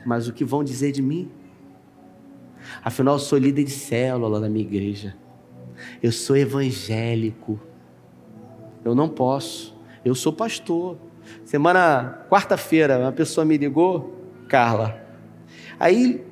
Mas 0.07 0.29
o 0.29 0.33
que 0.33 0.45
vão 0.45 0.65
dizer 0.65 0.93
de 0.93 1.03
mim? 1.03 1.31
Afinal, 2.83 3.17
eu 3.17 3.19
sou 3.19 3.39
líder 3.39 3.65
de 3.65 3.71
célula 3.71 4.41
na 4.41 4.49
minha 4.49 4.65
igreja. 4.65 5.15
Eu 6.03 6.13
sou 6.13 6.37
evangélico. 6.37 7.61
Eu 8.85 8.95
não 8.95 9.09
posso. 9.09 9.77
Eu 10.05 10.15
sou 10.15 10.33
pastor. 10.33 10.97
Semana 11.45 12.25
quarta-feira, 12.31 12.99
uma 12.99 13.13
pessoa 13.13 13.45
me 13.45 13.59
ligou, 13.59 14.17
Carla. 14.49 15.05
Aí 15.79 16.25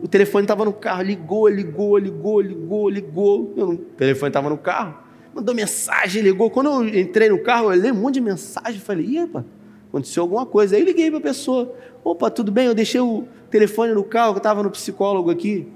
o 0.00 0.08
telefone 0.08 0.44
estava 0.44 0.64
no 0.64 0.72
carro, 0.72 1.02
ligou, 1.02 1.48
ligou, 1.48 1.98
ligou, 1.98 2.40
ligou, 2.40 2.88
ligou. 2.88 3.54
Eu, 3.56 3.70
o 3.70 3.76
telefone 3.76 4.30
estava 4.30 4.48
no 4.48 4.56
carro, 4.56 4.96
mandou 5.34 5.54
mensagem, 5.54 6.22
ligou. 6.22 6.50
Quando 6.50 6.66
eu 6.70 7.00
entrei 7.00 7.28
no 7.28 7.42
carro, 7.42 7.66
eu 7.72 7.78
olhei 7.78 7.92
um 7.92 7.96
monte 7.96 8.14
de 8.14 8.20
mensagem, 8.20 8.80
falei, 8.80 9.06
ih, 9.06 9.30
aconteceu 9.88 10.22
alguma 10.22 10.46
coisa. 10.46 10.76
Aí 10.76 10.84
liguei 10.84 11.10
para 11.10 11.18
a 11.18 11.22
pessoa, 11.22 11.74
opa, 12.04 12.30
tudo 12.30 12.50
bem? 12.50 12.66
Eu 12.66 12.74
deixei 12.74 13.00
o 13.00 13.24
telefone 13.50 13.92
no 13.92 14.04
carro, 14.04 14.34
eu 14.34 14.38
estava 14.38 14.62
no 14.62 14.70
psicólogo 14.70 15.30
aqui. 15.30 15.68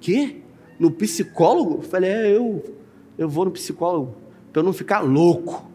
Quê? 0.00 0.36
No 0.78 0.90
psicólogo? 0.90 1.82
falei, 1.82 2.10
é, 2.10 2.36
eu, 2.36 2.62
eu 3.18 3.28
vou 3.28 3.44
no 3.44 3.50
psicólogo, 3.50 4.16
para 4.52 4.60
eu 4.60 4.64
não 4.64 4.72
ficar 4.72 5.00
louco. 5.00 5.70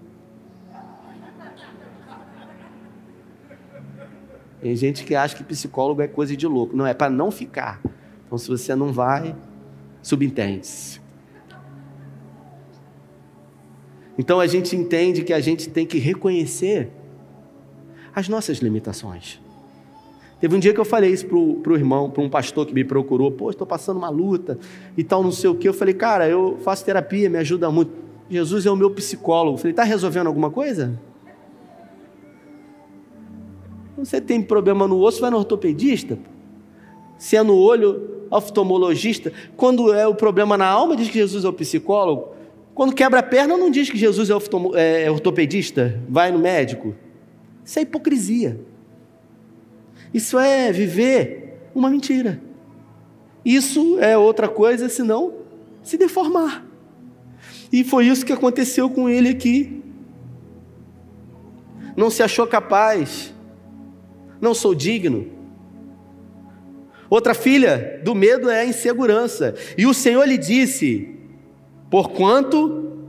Tem 4.65 4.75
gente 4.75 5.03
que 5.03 5.13
acha 5.13 5.35
que 5.35 5.43
psicólogo 5.43 6.01
é 6.01 6.07
coisa 6.07 6.35
de 6.35 6.47
louco. 6.47 6.75
Não, 6.75 6.87
é 6.87 6.93
para 6.95 7.07
não 7.07 7.29
ficar. 7.29 7.79
Então, 8.25 8.35
se 8.35 8.47
você 8.47 8.73
não 8.73 8.91
vai, 8.91 9.35
subentende-se. 10.01 11.04
Então, 14.17 14.39
a 14.39 14.47
gente 14.47 14.75
entende 14.75 15.23
que 15.23 15.33
a 15.33 15.39
gente 15.39 15.69
tem 15.69 15.85
que 15.85 15.97
reconhecer 15.97 16.89
as 18.15 18.29
nossas 18.29 18.59
limitações. 18.59 19.39
Teve 20.39 20.55
um 20.55 20.59
dia 20.59 20.73
que 20.73 20.79
eu 20.79 20.85
falei 20.85 21.11
isso 21.11 21.25
para 21.25 21.73
o 21.73 21.75
irmão, 21.75 22.09
para 22.09 22.21
um 22.21 22.29
pastor 22.29 22.65
que 22.65 22.73
me 22.73 22.83
procurou. 22.83 23.31
Pô, 23.31 23.49
estou 23.49 23.65
passando 23.65 23.97
uma 23.97 24.09
luta 24.09 24.59
e 24.97 25.03
tal, 25.03 25.23
não 25.23 25.31
sei 25.31 25.49
o 25.49 25.55
que. 25.55 25.67
Eu 25.67 25.73
falei, 25.73 25.93
cara, 25.93 26.27
eu 26.27 26.57
faço 26.61 26.85
terapia, 26.85 27.29
me 27.29 27.37
ajuda 27.37 27.71
muito. 27.71 27.91
Jesus 28.29 28.65
é 28.65 28.71
o 28.71 28.75
meu 28.75 28.91
psicólogo. 28.91 29.55
Eu 29.55 29.57
falei, 29.57 29.71
está 29.71 29.83
resolvendo 29.83 30.27
alguma 30.27 30.51
coisa? 30.51 30.99
Você 33.97 34.19
tem 34.19 34.41
problema 34.41 34.87
no 34.87 34.99
osso, 34.99 35.21
vai 35.21 35.31
no 35.31 35.37
ortopedista. 35.37 36.19
Se 37.17 37.37
é 37.37 37.43
no 37.43 37.55
olho, 37.55 38.27
oftalmologista. 38.29 39.31
Quando 39.55 39.93
é 39.93 40.05
o 40.05 40.13
problema 40.13 40.57
na 40.57 40.67
alma, 40.67 40.95
diz 40.95 41.07
que 41.07 41.17
Jesus 41.17 41.45
é 41.45 41.47
o 41.47 41.53
psicólogo. 41.53 42.34
Quando 42.75 42.93
quebra 42.93 43.21
a 43.21 43.23
perna, 43.23 43.57
não 43.57 43.71
diz 43.71 43.89
que 43.89 43.97
Jesus 43.97 44.29
é, 44.29 44.33
é, 44.75 45.03
é 45.05 45.11
ortopedista. 45.11 45.99
Vai 46.07 46.31
no 46.31 46.37
médico. 46.37 46.93
Isso 47.63 47.79
é 47.79 47.81
hipocrisia. 47.81 48.59
Isso 50.13 50.37
é 50.37 50.71
viver 50.71 51.69
uma 51.73 51.89
mentira. 51.89 52.39
Isso 53.43 53.97
é 53.99 54.15
outra 54.15 54.47
coisa 54.47 54.87
senão 54.89 55.33
se 55.81 55.97
deformar. 55.97 56.63
E 57.71 57.83
foi 57.83 58.05
isso 58.05 58.25
que 58.25 58.33
aconteceu 58.33 58.89
com 58.89 59.09
ele 59.09 59.29
aqui. 59.29 59.81
Não 61.97 62.11
se 62.11 62.21
achou 62.21 62.45
capaz 62.45 63.33
não 64.39 64.53
sou 64.53 64.75
digno. 64.75 65.27
Outra 67.09 67.33
filha 67.33 67.99
do 68.03 68.15
medo 68.15 68.49
é 68.49 68.61
a 68.61 68.65
insegurança. 68.65 69.55
E 69.77 69.85
o 69.85 69.93
Senhor 69.93 70.25
lhe 70.25 70.37
disse: 70.37 71.14
Porquanto 71.95 73.07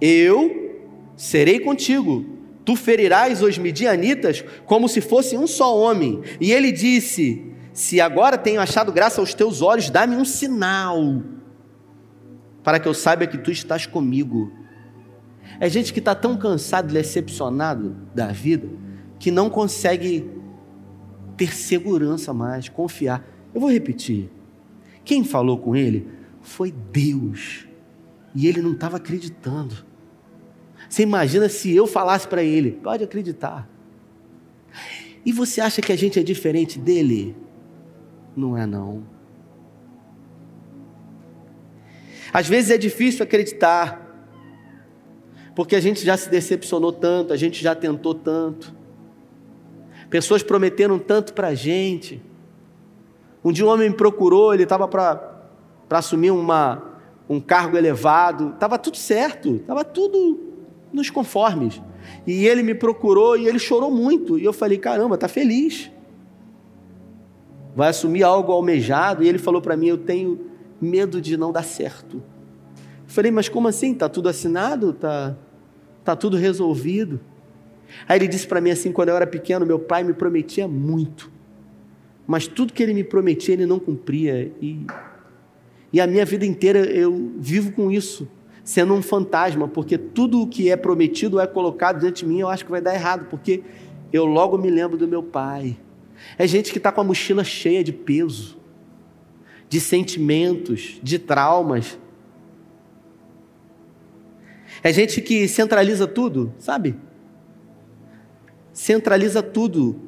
eu 0.00 0.82
serei 1.16 1.60
contigo, 1.60 2.26
tu 2.64 2.74
ferirás 2.74 3.40
os 3.40 3.56
midianitas 3.56 4.42
como 4.64 4.88
se 4.88 5.00
fosse 5.00 5.38
um 5.38 5.46
só 5.46 5.78
homem. 5.78 6.22
E 6.40 6.50
ele 6.50 6.72
disse: 6.72 7.54
Se 7.72 8.00
agora 8.00 8.36
tenho 8.36 8.60
achado 8.60 8.90
graça 8.90 9.20
aos 9.20 9.32
teus 9.32 9.62
olhos, 9.62 9.90
dá-me 9.90 10.16
um 10.16 10.24
sinal, 10.24 11.22
para 12.64 12.80
que 12.80 12.88
eu 12.88 12.94
saiba 12.94 13.28
que 13.28 13.38
tu 13.38 13.52
estás 13.52 13.86
comigo. 13.86 14.50
É 15.60 15.68
gente 15.68 15.92
que 15.92 16.00
está 16.00 16.12
tão 16.12 16.36
cansado, 16.36 16.92
decepcionado 16.92 17.96
da 18.12 18.32
vida, 18.32 18.68
que 19.20 19.30
não 19.30 19.48
consegue 19.48 20.28
ter 21.36 21.54
segurança 21.54 22.34
mais, 22.34 22.68
confiar. 22.68 23.24
Eu 23.54 23.60
vou 23.60 23.70
repetir. 23.70 24.28
Quem 25.04 25.22
falou 25.22 25.58
com 25.58 25.76
ele 25.76 26.08
foi 26.42 26.72
Deus. 26.72 27.66
E 28.36 28.46
ele 28.46 28.60
não 28.60 28.72
estava 28.72 28.98
acreditando. 28.98 29.74
Você 30.90 31.02
imagina 31.02 31.48
se 31.48 31.74
eu 31.74 31.86
falasse 31.86 32.28
para 32.28 32.42
ele: 32.42 32.72
pode 32.72 33.02
acreditar. 33.02 33.66
E 35.24 35.32
você 35.32 35.62
acha 35.62 35.80
que 35.80 35.90
a 35.90 35.96
gente 35.96 36.20
é 36.20 36.22
diferente 36.22 36.78
dele? 36.78 37.34
Não 38.36 38.54
é, 38.54 38.66
não. 38.66 39.02
Às 42.30 42.46
vezes 42.46 42.70
é 42.70 42.76
difícil 42.76 43.22
acreditar, 43.22 44.04
porque 45.54 45.74
a 45.74 45.80
gente 45.80 46.04
já 46.04 46.14
se 46.18 46.28
decepcionou 46.28 46.92
tanto, 46.92 47.32
a 47.32 47.36
gente 47.38 47.62
já 47.62 47.74
tentou 47.74 48.14
tanto. 48.14 48.76
Pessoas 50.10 50.42
prometeram 50.42 50.98
tanto 50.98 51.32
para 51.32 51.48
a 51.48 51.54
gente. 51.54 52.22
Um 53.42 53.50
dia 53.50 53.64
um 53.64 53.68
homem 53.70 53.88
me 53.88 53.96
procurou, 53.96 54.52
ele 54.52 54.64
estava 54.64 54.86
para 54.86 55.40
assumir 55.90 56.30
uma, 56.30 56.85
um 57.28 57.40
cargo 57.40 57.76
elevado, 57.76 58.50
estava 58.50 58.78
tudo 58.78 58.96
certo, 58.96 59.56
estava 59.56 59.84
tudo 59.84 60.40
nos 60.92 61.10
conformes. 61.10 61.80
E 62.26 62.46
ele 62.46 62.62
me 62.62 62.74
procurou 62.74 63.36
e 63.36 63.48
ele 63.48 63.58
chorou 63.58 63.90
muito. 63.90 64.38
E 64.38 64.44
eu 64.44 64.52
falei: 64.52 64.78
caramba, 64.78 65.16
está 65.16 65.28
feliz. 65.28 65.90
Vai 67.74 67.88
assumir 67.88 68.22
algo 68.22 68.52
almejado. 68.52 69.22
E 69.22 69.28
ele 69.28 69.38
falou 69.38 69.60
para 69.60 69.76
mim: 69.76 69.88
eu 69.88 69.98
tenho 69.98 70.40
medo 70.80 71.20
de 71.20 71.36
não 71.36 71.52
dar 71.52 71.64
certo. 71.64 72.16
Eu 72.16 73.12
falei, 73.12 73.30
mas 73.30 73.48
como 73.48 73.68
assim? 73.68 73.94
Tá 73.94 74.08
tudo 74.08 74.28
assinado? 74.28 74.92
Tá, 74.92 75.36
tá 76.04 76.16
tudo 76.16 76.36
resolvido? 76.36 77.20
Aí 78.08 78.18
ele 78.18 78.28
disse 78.28 78.46
para 78.46 78.60
mim 78.60 78.70
assim: 78.70 78.92
quando 78.92 79.10
eu 79.10 79.16
era 79.16 79.26
pequeno, 79.26 79.66
meu 79.66 79.78
pai 79.78 80.02
me 80.02 80.12
prometia 80.12 80.66
muito, 80.66 81.30
mas 82.26 82.46
tudo 82.46 82.72
que 82.72 82.82
ele 82.82 82.94
me 82.94 83.04
prometia 83.04 83.54
ele 83.54 83.66
não 83.66 83.78
cumpria. 83.78 84.52
E, 84.60 84.86
e 85.92 86.00
a 86.00 86.06
minha 86.06 86.24
vida 86.24 86.44
inteira 86.44 86.80
eu 86.80 87.32
vivo 87.38 87.72
com 87.72 87.90
isso, 87.90 88.28
sendo 88.64 88.94
um 88.94 89.02
fantasma, 89.02 89.68
porque 89.68 89.96
tudo 89.96 90.42
o 90.42 90.46
que 90.46 90.70
é 90.70 90.76
prometido 90.76 91.38
é 91.40 91.46
colocado 91.46 92.00
diante 92.00 92.24
de 92.24 92.26
mim, 92.26 92.40
eu 92.40 92.48
acho 92.48 92.64
que 92.64 92.70
vai 92.70 92.80
dar 92.80 92.94
errado, 92.94 93.26
porque 93.30 93.62
eu 94.12 94.24
logo 94.24 94.58
me 94.58 94.70
lembro 94.70 94.96
do 94.96 95.06
meu 95.06 95.22
pai. 95.22 95.76
É 96.38 96.46
gente 96.46 96.72
que 96.72 96.78
está 96.78 96.90
com 96.90 97.00
a 97.00 97.04
mochila 97.04 97.44
cheia 97.44 97.84
de 97.84 97.92
peso, 97.92 98.56
de 99.68 99.80
sentimentos, 99.80 100.98
de 101.02 101.18
traumas. 101.18 101.98
É 104.82 104.92
gente 104.92 105.20
que 105.20 105.46
centraliza 105.48 106.06
tudo, 106.06 106.52
sabe? 106.58 106.96
Centraliza 108.72 109.42
tudo. 109.42 110.00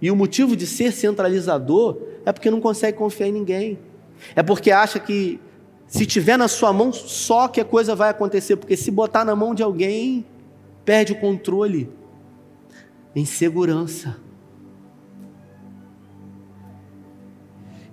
E 0.00 0.10
o 0.10 0.16
motivo 0.16 0.56
de 0.56 0.66
ser 0.66 0.92
centralizador 0.92 1.98
é 2.26 2.32
porque 2.32 2.50
não 2.50 2.60
consegue 2.60 2.98
confiar 2.98 3.28
em 3.28 3.32
ninguém. 3.32 3.78
É 4.34 4.42
porque 4.42 4.70
acha 4.70 4.98
que 4.98 5.40
se 5.86 6.06
tiver 6.06 6.36
na 6.36 6.48
sua 6.48 6.72
mão 6.72 6.92
só 6.92 7.48
que 7.48 7.60
a 7.60 7.64
coisa 7.64 7.94
vai 7.94 8.08
acontecer, 8.08 8.56
porque 8.56 8.76
se 8.76 8.90
botar 8.90 9.24
na 9.24 9.36
mão 9.36 9.54
de 9.54 9.62
alguém, 9.62 10.24
perde 10.84 11.12
o 11.12 11.20
controle. 11.20 11.90
Insegurança. 13.14 14.16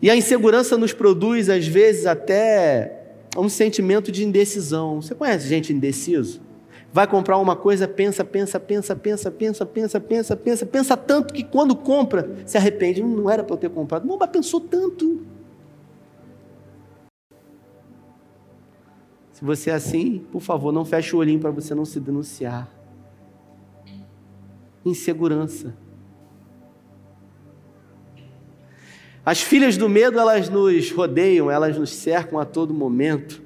E 0.02 0.10
a 0.10 0.16
insegurança 0.16 0.78
nos 0.78 0.94
produz, 0.94 1.50
às 1.50 1.68
vezes, 1.68 2.06
até 2.06 3.18
um 3.38 3.50
sentimento 3.50 4.12
de 4.12 4.24
indecisão. 4.24 5.02
Você 5.02 5.14
conhece 5.14 5.48
gente 5.48 5.74
indeciso? 5.74 6.42
Vai 6.92 7.06
comprar 7.06 7.38
uma 7.38 7.56
coisa, 7.56 7.88
pensa, 7.88 8.24
pensa, 8.24 8.60
pensa, 8.60 8.96
pensa, 8.96 9.30
pensa, 9.30 9.66
pensa, 9.66 10.00
pensa, 10.00 10.36
pensa, 10.38 10.66
pensa 10.66 10.98
tanto 10.98 11.34
que 11.34 11.44
quando 11.44 11.76
compra, 11.76 12.32
se 12.46 12.58
arrepende. 12.58 13.04
Não 13.04 13.30
era 13.30 13.44
para 13.44 13.54
eu 13.54 13.60
ter 13.60 13.70
comprado. 13.70 14.08
Não, 14.08 14.18
mas 14.18 14.30
pensou 14.30 14.62
tanto. 14.62 15.22
Se 19.40 19.46
você 19.46 19.70
é 19.70 19.74
assim, 19.74 20.20
por 20.34 20.42
favor, 20.42 20.74
não 20.74 20.84
feche 20.84 21.16
o 21.16 21.20
olhinho 21.20 21.40
para 21.40 21.50
você 21.50 21.74
não 21.74 21.86
se 21.86 21.98
denunciar. 21.98 22.70
Insegurança. 24.84 25.78
As 29.26 29.42
filhas 29.42 29.78
do 29.78 29.88
medo, 29.88 30.20
elas 30.20 30.50
nos 30.50 30.92
rodeiam, 30.92 31.50
elas 31.50 31.78
nos 31.78 31.90
cercam 31.90 32.38
a 32.38 32.44
todo 32.44 32.74
momento. 32.74 33.42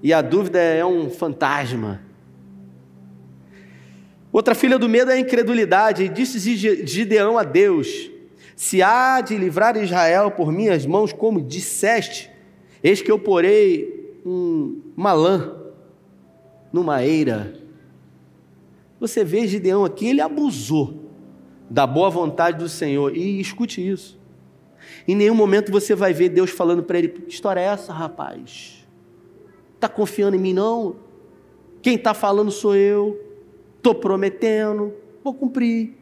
E 0.00 0.12
a 0.12 0.22
dúvida 0.22 0.60
é 0.60 0.86
um 0.86 1.10
fantasma. 1.10 2.00
Outra 4.30 4.54
filha 4.54 4.78
do 4.78 4.88
medo 4.88 5.10
é 5.10 5.14
a 5.14 5.18
incredulidade. 5.18 6.04
E 6.04 6.08
disse 6.08 6.38
Gideão 6.86 7.36
a 7.36 7.42
Deus: 7.42 8.12
Se 8.54 8.80
há 8.80 9.20
de 9.20 9.36
livrar 9.36 9.76
Israel 9.76 10.30
por 10.30 10.52
minhas 10.52 10.86
mãos, 10.86 11.12
como 11.12 11.42
disseste, 11.42 12.30
eis 12.80 13.02
que 13.02 13.10
eu 13.10 13.18
porei 13.18 14.05
um, 14.26 14.82
uma 14.96 15.12
lã 15.12 15.54
numa 16.72 17.04
eira. 17.04 17.54
Você 18.98 19.22
vê 19.22 19.46
Gideão 19.46 19.84
aqui, 19.84 20.08
ele 20.08 20.20
abusou 20.20 21.04
da 21.70 21.86
boa 21.86 22.10
vontade 22.10 22.58
do 22.58 22.68
Senhor. 22.68 23.16
E 23.16 23.40
escute 23.40 23.86
isso. 23.86 24.18
Em 25.06 25.14
nenhum 25.14 25.34
momento 25.34 25.70
você 25.70 25.94
vai 25.94 26.12
ver 26.12 26.30
Deus 26.30 26.50
falando 26.50 26.82
para 26.82 26.98
ele: 26.98 27.08
Que 27.08 27.30
história 27.32 27.60
é 27.60 27.64
essa, 27.64 27.92
rapaz? 27.92 28.84
Está 29.74 29.88
confiando 29.88 30.36
em 30.36 30.40
mim, 30.40 30.52
não? 30.52 30.96
Quem 31.80 31.94
está 31.94 32.12
falando 32.12 32.50
sou 32.50 32.74
eu. 32.74 33.22
Estou 33.76 33.94
prometendo, 33.94 34.92
vou 35.22 35.32
cumprir. 35.32 35.94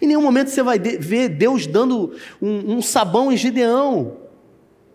Em 0.00 0.06
nenhum 0.06 0.22
momento 0.22 0.50
você 0.50 0.62
vai 0.62 0.78
ver 0.78 1.30
Deus 1.30 1.66
dando 1.66 2.12
um, 2.40 2.76
um 2.76 2.82
sabão 2.82 3.32
em 3.32 3.36
Gideão. 3.36 4.27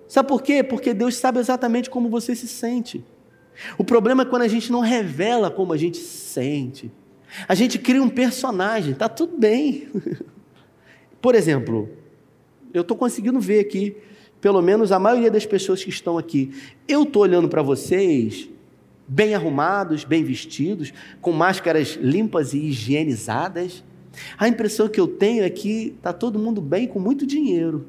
Sabe 0.08 0.28
por 0.28 0.42
quê? 0.42 0.64
Porque 0.64 0.94
Deus 0.94 1.16
sabe 1.16 1.40
exatamente 1.40 1.90
como 1.90 2.10
você 2.10 2.36
se 2.36 2.48
sente. 2.48 3.04
O 3.78 3.84
problema 3.84 4.24
é 4.24 4.26
quando 4.26 4.44
a 4.44 4.48
gente 4.48 4.72
não 4.72 4.80
revela 4.80 5.50
como 5.50 5.74
a 5.74 5.78
gente 5.78 5.98
se 5.98 6.18
sente. 6.30 6.92
A 7.48 7.56
gente 7.56 7.80
cria 7.80 8.02
um 8.02 8.10
personagem, 8.10 8.94
tá 8.94 9.10
tudo 9.10 9.38
bem. 9.38 9.88
Por 11.22 11.36
exemplo, 11.36 11.90
eu 12.74 12.82
estou 12.82 12.98
conseguindo 12.98 13.40
ver 13.40 13.60
aqui, 13.60 13.96
pelo 14.42 14.62
menos 14.62 14.92
a 14.92 15.00
maioria 15.00 15.32
das 15.32 15.46
pessoas 15.46 15.84
que 15.84 15.90
estão 15.90 16.18
aqui. 16.18 16.54
Eu 16.88 17.04
estou 17.04 17.22
olhando 17.22 17.48
para 17.48 17.62
vocês, 17.62 18.50
bem 19.08 19.34
arrumados, 19.34 20.04
bem 20.04 20.24
vestidos, 20.24 20.94
com 21.22 21.32
máscaras 21.32 21.98
limpas 22.00 22.54
e 22.54 22.58
higienizadas. 22.58 23.84
A 24.38 24.48
impressão 24.48 24.88
que 24.88 25.00
eu 25.00 25.08
tenho 25.08 25.44
é 25.44 25.50
que 25.50 25.96
está 25.98 26.14
todo 26.14 26.38
mundo 26.38 26.62
bem, 26.62 26.88
com 26.88 27.00
muito 27.00 27.26
dinheiro. 27.26 27.88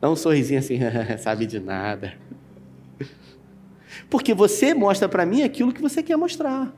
Dá 0.00 0.10
um 0.10 0.16
sorrisinho 0.16 0.58
assim, 0.58 0.78
sabe 1.18 1.46
de 1.46 1.60
nada. 1.60 2.14
Porque 4.08 4.32
você 4.32 4.72
mostra 4.74 5.08
para 5.08 5.26
mim 5.26 5.42
aquilo 5.42 5.72
que 5.72 5.82
você 5.82 6.02
quer 6.02 6.16
mostrar. 6.16 6.72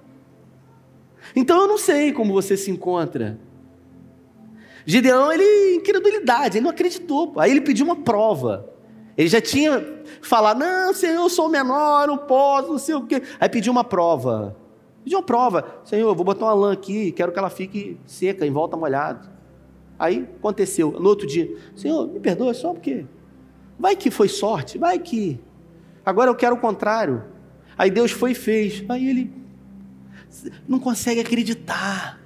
Então 1.35 1.63
eu 1.63 1.69
não 1.69 1.79
sei 1.79 2.13
como 2.13 2.33
você 2.33 2.57
se 2.57 2.71
encontra. 2.71 3.39
Gideão, 4.85 5.33
ele, 5.33 5.77
incredulidade, 5.77 6.59
ele 6.59 6.65
não 6.65 6.71
acreditou. 6.71 7.33
Aí 7.37 7.51
ele 7.51 7.61
pediu 7.61 7.87
uma 7.87 7.97
prova. 7.97 8.69
Ele 9.17 9.29
já 9.29 9.41
tinha 9.41 10.05
falado, 10.21 10.59
não, 10.59 10.93
Senhor, 10.93 11.15
eu 11.15 11.29
sou 11.29 11.49
menor, 11.49 12.09
não 12.09 12.19
posso, 12.19 12.73
não 12.73 12.79
sei 12.79 12.95
o 12.95 13.07
quê. 13.07 13.23
Aí 13.39 13.49
pediu 13.49 13.73
uma 13.73 13.85
prova. 13.85 14.57
Pediu 15.05 15.19
uma 15.19 15.25
prova. 15.25 15.81
Senhor, 15.85 16.09
eu 16.09 16.15
vou 16.15 16.25
botar 16.25 16.47
uma 16.47 16.55
lã 16.55 16.73
aqui, 16.73 17.13
quero 17.13 17.31
que 17.31 17.39
ela 17.39 17.51
fique 17.51 17.99
seca, 18.07 18.47
em 18.47 18.51
volta 18.51 18.77
molhada. 18.77 19.32
Aí 19.99 20.29
aconteceu. 20.39 20.93
No 20.93 21.09
outro 21.09 21.27
dia, 21.27 21.55
Senhor, 21.77 22.09
me 22.09 22.21
perdoa 22.21 22.55
só 22.55 22.73
porque. 22.73 23.07
Vai 23.79 23.97
que 23.97 24.11
foi 24.11 24.29
sorte, 24.29 24.79
vai 24.79 24.99
que. 24.99 25.41
Agora 26.05 26.31
eu 26.31 26.35
quero 26.35 26.57
o 26.57 26.61
contrário. 26.61 27.25
Aí 27.77 27.91
Deus 27.91 28.11
foi 28.11 28.33
e 28.33 28.35
fez. 28.35 28.85
Aí 28.89 29.09
ele 29.09 29.33
não 30.69 30.79
consegue 30.79 31.21
acreditar. 31.21 32.21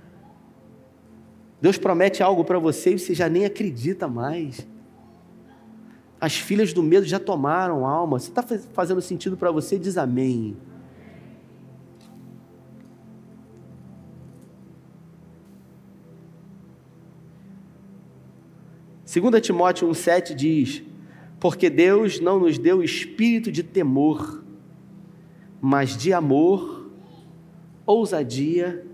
Deus 1.61 1.79
promete 1.79 2.23
algo 2.23 2.45
para 2.45 2.59
você 2.59 2.95
e 2.95 2.99
você 2.99 3.15
já 3.15 3.29
nem 3.29 3.45
acredita 3.45 4.07
mais. 4.07 4.67
As 6.21 6.37
filhas 6.37 6.73
do 6.73 6.83
medo 6.83 7.07
já 7.07 7.19
tomaram 7.19 7.87
alma. 7.87 8.19
Se 8.19 8.31
está 8.31 8.43
fazendo 8.73 9.01
sentido 9.01 9.37
para 9.37 9.51
você, 9.51 9.79
diz 9.79 9.97
amém. 9.97 10.57
Segunda 19.17 19.41
Timóteo 19.41 19.89
1,7 19.89 20.35
diz: 20.35 20.83
Porque 21.41 21.71
Deus 21.71 22.21
não 22.21 22.39
nos 22.39 22.59
deu 22.59 22.83
espírito 22.83 23.51
de 23.51 23.63
temor, 23.63 24.45
mas 25.59 25.97
de 25.97 26.13
amor, 26.13 26.91
ousadia 27.87 28.85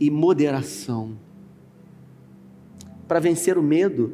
e 0.00 0.10
moderação 0.10 1.16
para 3.06 3.20
vencer 3.20 3.56
o 3.56 3.62
medo, 3.62 4.12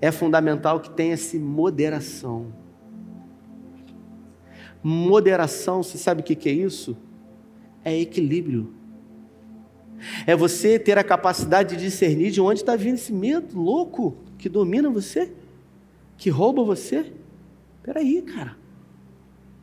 é 0.00 0.10
fundamental 0.10 0.80
que 0.80 0.90
tenha-se 0.90 1.38
moderação. 1.38 2.52
Moderação, 4.82 5.84
você 5.84 5.96
sabe 5.96 6.22
o 6.22 6.24
que 6.24 6.48
é 6.48 6.52
isso? 6.52 6.96
É 7.84 7.96
equilíbrio. 7.96 8.74
É 10.26 10.36
você 10.36 10.78
ter 10.78 10.98
a 10.98 11.04
capacidade 11.04 11.76
de 11.76 11.82
discernir 11.82 12.30
de 12.30 12.40
onde 12.40 12.60
está 12.60 12.76
vindo 12.76 12.94
esse 12.94 13.12
medo 13.12 13.58
louco 13.58 14.16
que 14.38 14.48
domina 14.48 14.88
você, 14.88 15.32
que 16.16 16.30
rouba 16.30 16.62
você. 16.62 17.12
Espera 17.78 18.00
aí, 18.00 18.22
cara. 18.22 18.56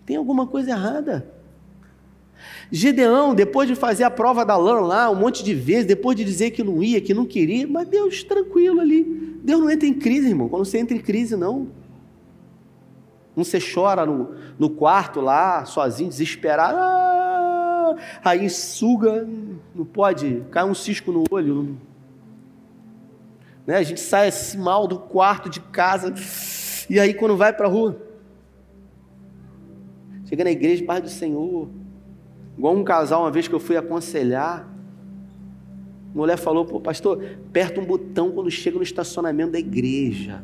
Tem 0.06 0.15
alguma 0.17 0.45
coisa 0.45 0.71
errada. 0.71 1.34
Gideão, 2.71 3.34
depois 3.34 3.67
de 3.67 3.76
fazer 3.76 4.04
a 4.04 4.10
prova 4.10 4.45
da 4.45 4.58
lã 4.58 4.80
lá, 4.82 5.10
um 5.10 5.15
monte 5.15 5.43
de 5.43 5.54
vezes, 5.54 5.86
depois 5.86 6.17
de 6.17 6.24
dizer 6.24 6.52
que 6.52 6.63
não 6.63 6.84
ia, 6.84 7.00
que 7.00 7.13
não 7.13 7.26
queria, 7.26 7.67
mas 7.67 7.88
Deus 7.88 8.24
tranquilo 8.24 8.82
ali. 8.82 9.04
Deus 9.43 9.62
não 9.62 9.69
entra 9.69 9.88
em 9.88 9.93
crise, 9.93 10.30
irmão. 10.30 10.50
Quando 10.50 10.65
você 10.65 10.78
entra 10.78 10.95
em 10.95 11.00
crise, 11.00 11.36
não. 11.36 11.67
Não 13.36 13.43
você 13.43 13.60
chora 13.60 14.06
no, 14.06 14.36
no 14.58 14.69
quarto 14.69 15.21
lá, 15.21 15.65
sozinho, 15.65 16.10
desesperado. 16.10 16.78
Ah, 16.78 17.14
aí 18.24 18.50
suga, 18.50 19.28
não 19.74 19.86
pode, 19.86 20.43
cai 20.52 20.63
um 20.63 20.74
cisco 20.74 21.12
no 21.12 21.24
olho. 21.30 21.78
Né? 23.65 23.78
A 23.78 23.84
gente 23.84 24.00
sai 24.00 24.30
assim 24.30 24.58
mal 24.58 24.88
do 24.88 25.00
quarto 25.00 25.50
de 25.50 25.60
casa, 25.60 26.13
e 26.89 27.00
aí 27.00 27.13
quando 27.13 27.36
vai 27.36 27.52
para 27.52 27.67
a 27.67 27.69
rua, 27.69 28.02
chega 30.28 30.43
na 30.43 30.52
igreja, 30.52 30.84
Pai 30.86 31.02
do 31.02 31.10
Senhor, 31.10 31.69
Igual 32.58 32.76
um 32.76 32.84
casal, 32.84 33.21
uma 33.21 33.32
vez 33.32 33.48
que 33.48 33.54
eu 33.54 33.60
fui 33.60 33.76
aconselhar, 33.76 34.67
a 36.13 36.17
mulher 36.17 36.38
falou, 36.38 36.65
pô, 36.65 36.80
pastor, 36.80 37.21
aperta 37.50 37.82
um 37.82 37.86
botão 37.86 38.32
quando 38.32 38.50
chega 38.50 38.78
no 38.78 38.84
estacionamento 38.84 39.52
da 39.52 39.60
igreja. 39.60 40.43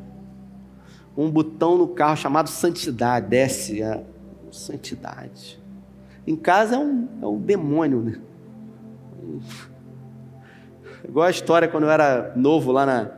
um 1.15 1.30
botão 1.30 1.77
no 1.77 1.88
carro 1.88 2.17
chamado 2.17 2.49
santidade. 2.49 3.27
Desce 3.27 3.82
a 3.82 4.01
santidade. 4.51 5.61
Em 6.25 6.36
casa 6.36 6.75
é 6.75 6.79
um, 6.79 7.07
é 7.21 7.27
um 7.27 7.39
demônio, 7.39 8.01
né? 8.01 8.19
Igual 11.07 11.25
a 11.25 11.31
história 11.31 11.67
quando 11.67 11.84
eu 11.84 11.89
era 11.89 12.34
novo 12.36 12.71
lá 12.71 12.86
na, 12.86 13.12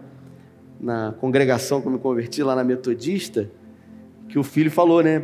na 0.79 1.11
congregação 1.13 1.81
eu 1.83 1.91
me 1.91 1.99
converti, 1.99 2.41
lá 2.41 2.55
na 2.55 2.63
Metodista, 2.63 3.49
que 4.29 4.39
o 4.39 4.43
filho 4.43 4.71
falou, 4.71 5.03
né? 5.03 5.21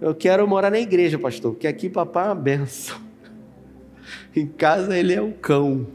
Eu 0.00 0.14
quero 0.14 0.46
morar 0.46 0.70
na 0.70 0.78
igreja, 0.78 1.18
pastor, 1.18 1.52
porque 1.52 1.66
aqui 1.66 1.90
papai 1.90 2.24
é 2.24 2.28
uma 2.28 2.34
benção. 2.34 2.98
Em 4.34 4.46
casa 4.46 4.96
ele 4.96 5.12
é 5.12 5.20
o 5.20 5.32
cão. 5.32 5.86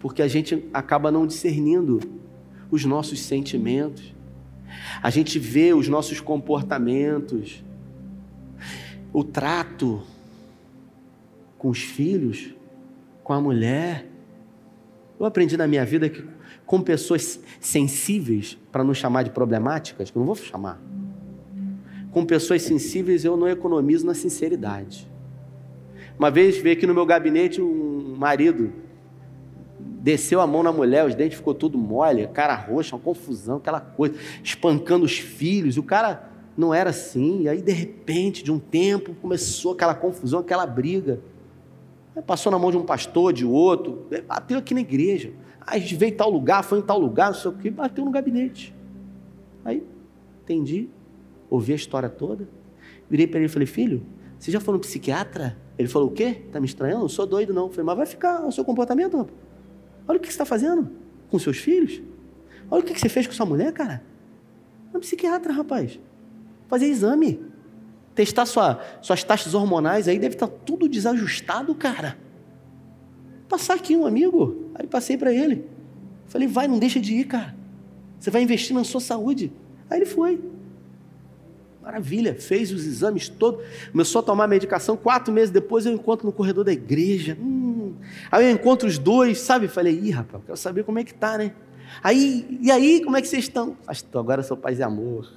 Porque 0.00 0.22
a 0.22 0.28
gente 0.28 0.68
acaba 0.74 1.10
não 1.10 1.26
discernindo 1.26 2.00
os 2.70 2.84
nossos 2.84 3.20
sentimentos. 3.20 4.14
A 5.02 5.10
gente 5.10 5.38
vê 5.38 5.72
os 5.72 5.86
nossos 5.86 6.20
comportamentos, 6.20 7.62
o 9.12 9.22
trato 9.22 10.02
com 11.58 11.68
os 11.68 11.82
filhos, 11.82 12.54
com 13.22 13.32
a 13.32 13.40
mulher. 13.40 14.06
Eu 15.20 15.26
aprendi 15.26 15.56
na 15.56 15.66
minha 15.66 15.84
vida 15.84 16.08
que 16.08 16.24
com 16.66 16.80
pessoas 16.80 17.38
sensíveis, 17.60 18.58
para 18.70 18.82
não 18.82 18.94
chamar 18.94 19.24
de 19.24 19.30
problemáticas, 19.30 20.10
que 20.10 20.16
eu 20.16 20.20
não 20.20 20.26
vou 20.26 20.36
chamar, 20.36 20.80
com 22.10 22.24
pessoas 22.24 22.62
sensíveis 22.62 23.24
eu 23.24 23.36
não 23.36 23.48
economizo 23.48 24.06
na 24.06 24.14
sinceridade. 24.14 25.10
Uma 26.18 26.30
vez 26.30 26.58
veio 26.58 26.76
aqui 26.76 26.86
no 26.86 26.94
meu 26.94 27.06
gabinete 27.06 27.60
um 27.60 28.16
marido, 28.16 28.72
desceu 29.78 30.40
a 30.40 30.46
mão 30.46 30.62
na 30.62 30.72
mulher, 30.72 31.06
os 31.06 31.14
dentes 31.14 31.38
ficou 31.38 31.54
tudo 31.54 31.78
mole, 31.78 32.26
cara 32.28 32.54
roxa, 32.54 32.96
uma 32.96 33.02
confusão, 33.02 33.58
aquela 33.58 33.80
coisa, 33.80 34.14
espancando 34.42 35.04
os 35.04 35.18
filhos, 35.18 35.76
o 35.76 35.82
cara 35.82 36.31
não 36.56 36.72
era 36.74 36.90
assim, 36.90 37.42
e 37.42 37.48
aí 37.48 37.62
de 37.62 37.72
repente, 37.72 38.42
de 38.42 38.52
um 38.52 38.58
tempo, 38.58 39.14
começou 39.14 39.72
aquela 39.72 39.94
confusão, 39.94 40.40
aquela 40.40 40.66
briga. 40.66 41.20
Aí 42.14 42.22
passou 42.22 42.52
na 42.52 42.58
mão 42.58 42.70
de 42.70 42.76
um 42.76 42.84
pastor, 42.84 43.32
de 43.32 43.44
outro, 43.44 44.06
bateu 44.26 44.58
aqui 44.58 44.74
na 44.74 44.80
igreja. 44.80 45.32
Aí 45.60 45.78
a 45.78 45.80
gente 45.80 45.96
veio 45.96 46.12
em 46.12 46.16
tal 46.16 46.30
lugar, 46.30 46.62
foi 46.62 46.80
em 46.80 46.82
tal 46.82 46.98
lugar, 46.98 47.28
não 47.28 47.34
sei 47.34 47.50
o 47.50 47.54
que, 47.54 47.70
bateu 47.70 48.04
no 48.04 48.10
gabinete. 48.10 48.74
Aí, 49.64 49.82
entendi, 50.42 50.88
ouvi 51.48 51.72
a 51.72 51.76
história 51.76 52.08
toda, 52.08 52.48
virei 53.08 53.26
para 53.26 53.38
ele 53.38 53.46
e 53.46 53.48
falei, 53.48 53.66
filho, 53.66 54.04
você 54.38 54.50
já 54.50 54.60
foi 54.60 54.74
no 54.74 54.80
psiquiatra? 54.80 55.56
Ele 55.78 55.88
falou, 55.88 56.08
o 56.08 56.12
quê? 56.12 56.42
Tá 56.52 56.60
me 56.60 56.66
estranhando? 56.66 57.02
Não 57.02 57.08
sou 57.08 57.26
doido, 57.26 57.54
não. 57.54 57.66
Eu 57.66 57.70
falei, 57.70 57.84
mas 57.84 57.96
vai 57.96 58.06
ficar 58.06 58.44
o 58.44 58.52
seu 58.52 58.64
comportamento, 58.64 59.16
rapaz. 59.16 59.38
Olha 60.06 60.18
o 60.18 60.20
que 60.20 60.26
você 60.26 60.32
está 60.32 60.44
fazendo 60.44 60.90
com 61.30 61.38
seus 61.38 61.56
filhos. 61.58 62.02
Olha 62.70 62.82
o 62.82 62.84
que 62.84 62.98
você 62.98 63.08
fez 63.08 63.26
com 63.26 63.32
sua 63.32 63.46
mulher, 63.46 63.72
cara. 63.72 64.02
É 64.92 64.96
um 64.96 65.00
psiquiatra, 65.00 65.52
rapaz 65.52 65.98
fazer 66.72 66.86
exame, 66.86 67.38
testar 68.14 68.46
sua, 68.46 68.80
suas 69.02 69.22
taxas 69.22 69.52
hormonais 69.52 70.08
aí, 70.08 70.18
deve 70.18 70.36
estar 70.36 70.46
tá 70.46 70.56
tudo 70.64 70.88
desajustado, 70.88 71.74
cara. 71.74 72.16
Passar 73.46 73.74
aqui 73.74 73.94
um 73.94 74.06
amigo, 74.06 74.70
aí 74.74 74.86
passei 74.86 75.18
para 75.18 75.30
ele. 75.30 75.66
Falei, 76.28 76.48
vai, 76.48 76.66
não 76.66 76.78
deixa 76.78 76.98
de 76.98 77.12
ir, 77.12 77.26
cara. 77.26 77.54
Você 78.18 78.30
vai 78.30 78.40
investir 78.40 78.74
na 78.74 78.84
sua 78.84 79.02
saúde. 79.02 79.52
Aí 79.90 79.98
ele 79.98 80.06
foi. 80.06 80.40
Maravilha, 81.82 82.34
fez 82.36 82.72
os 82.72 82.86
exames 82.86 83.28
todos, 83.28 83.62
começou 83.90 84.20
a 84.20 84.22
tomar 84.22 84.48
medicação. 84.48 84.96
Quatro 84.96 85.30
meses 85.30 85.50
depois 85.50 85.84
eu 85.84 85.92
encontro 85.92 86.24
no 86.24 86.32
corredor 86.32 86.64
da 86.64 86.72
igreja. 86.72 87.36
Hum. 87.38 87.96
Aí 88.30 88.46
eu 88.46 88.50
encontro 88.50 88.88
os 88.88 88.96
dois, 88.96 89.40
sabe? 89.40 89.68
Falei, 89.68 89.92
ih, 89.92 90.10
rapaz, 90.10 90.42
quero 90.42 90.56
saber 90.56 90.84
como 90.84 90.98
é 90.98 91.04
que 91.04 91.12
tá, 91.12 91.36
né? 91.36 91.52
Aí, 92.02 92.58
e 92.62 92.70
aí, 92.70 93.04
como 93.04 93.14
é 93.14 93.20
que 93.20 93.28
vocês 93.28 93.44
estão? 93.44 93.74
Pastor, 93.84 94.20
agora 94.20 94.42
sou 94.42 94.56
paz 94.56 94.78
e 94.78 94.82
amor. 94.82 95.30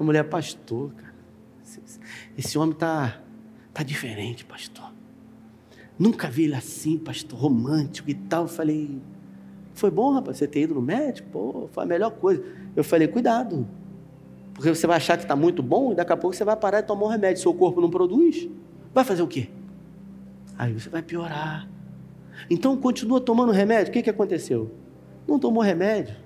A 0.00 0.02
mulher, 0.02 0.24
pastor, 0.24 0.90
cara, 0.94 1.12
esse 2.36 2.56
homem 2.56 2.74
tá, 2.74 3.20
tá 3.74 3.82
diferente, 3.82 4.46
pastor. 4.46 4.90
Nunca 5.98 6.26
vi 6.30 6.44
ele 6.44 6.54
assim, 6.54 6.96
pastor, 6.96 7.38
romântico 7.38 8.08
e 8.08 8.14
tal. 8.14 8.44
Eu 8.44 8.48
falei, 8.48 8.98
foi 9.74 9.90
bom, 9.90 10.14
rapaz, 10.14 10.38
você 10.38 10.46
ter 10.46 10.62
ido 10.62 10.74
no 10.74 10.80
médico? 10.80 11.28
Pô, 11.30 11.68
foi 11.70 11.84
a 11.84 11.86
melhor 11.86 12.12
coisa. 12.12 12.42
Eu 12.74 12.82
falei, 12.82 13.08
cuidado, 13.08 13.68
porque 14.54 14.74
você 14.74 14.86
vai 14.86 14.96
achar 14.96 15.18
que 15.18 15.24
está 15.24 15.36
muito 15.36 15.62
bom 15.62 15.92
e 15.92 15.94
daqui 15.94 16.14
a 16.14 16.16
pouco 16.16 16.34
você 16.34 16.44
vai 16.44 16.56
parar 16.56 16.80
de 16.80 16.86
tomar 16.86 17.04
um 17.04 17.08
remédio. 17.08 17.42
Seu 17.42 17.52
corpo 17.52 17.78
não 17.82 17.90
produz, 17.90 18.48
vai 18.94 19.04
fazer 19.04 19.20
o 19.20 19.28
quê? 19.28 19.50
Aí 20.56 20.72
você 20.72 20.88
vai 20.88 21.02
piorar. 21.02 21.68
Então 22.48 22.74
continua 22.74 23.20
tomando 23.20 23.52
remédio. 23.52 23.90
O 23.90 23.92
que, 23.92 24.02
que 24.02 24.08
aconteceu? 24.08 24.70
Não 25.28 25.38
tomou 25.38 25.62
remédio, 25.62 26.16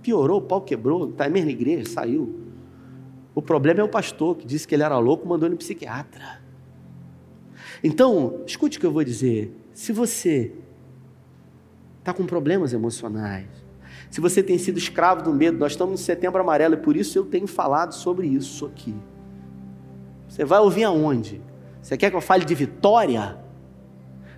piorou, 0.00 0.38
o 0.38 0.42
pau 0.42 0.60
quebrou, 0.60 1.10
está 1.10 1.28
mesmo 1.28 1.46
na 1.46 1.52
igreja, 1.52 1.90
saiu. 1.90 2.39
O 3.34 3.40
problema 3.40 3.80
é 3.80 3.82
o 3.84 3.88
pastor 3.88 4.36
que 4.36 4.46
disse 4.46 4.66
que 4.66 4.74
ele 4.74 4.82
era 4.82 4.98
louco, 4.98 5.26
mandou 5.26 5.46
ele 5.46 5.54
no 5.54 5.58
psiquiatra. 5.58 6.40
Então, 7.82 8.42
escute 8.46 8.76
o 8.76 8.80
que 8.80 8.86
eu 8.86 8.92
vou 8.92 9.04
dizer. 9.04 9.54
Se 9.72 9.92
você 9.92 10.52
está 12.00 12.12
com 12.12 12.26
problemas 12.26 12.72
emocionais, 12.72 13.46
se 14.10 14.20
você 14.20 14.42
tem 14.42 14.58
sido 14.58 14.78
escravo 14.78 15.22
do 15.22 15.32
medo, 15.32 15.58
nós 15.58 15.72
estamos 15.72 15.92
no 15.92 15.98
setembro 15.98 16.40
amarelo 16.40 16.74
e 16.74 16.78
por 16.78 16.96
isso 16.96 17.16
eu 17.16 17.24
tenho 17.24 17.46
falado 17.46 17.92
sobre 17.92 18.26
isso 18.26 18.66
aqui. 18.66 18.94
Você 20.28 20.44
vai 20.44 20.58
ouvir 20.58 20.84
aonde? 20.84 21.40
Você 21.80 21.96
quer 21.96 22.10
que 22.10 22.16
eu 22.16 22.20
fale 22.20 22.44
de 22.44 22.54
vitória? 22.54 23.38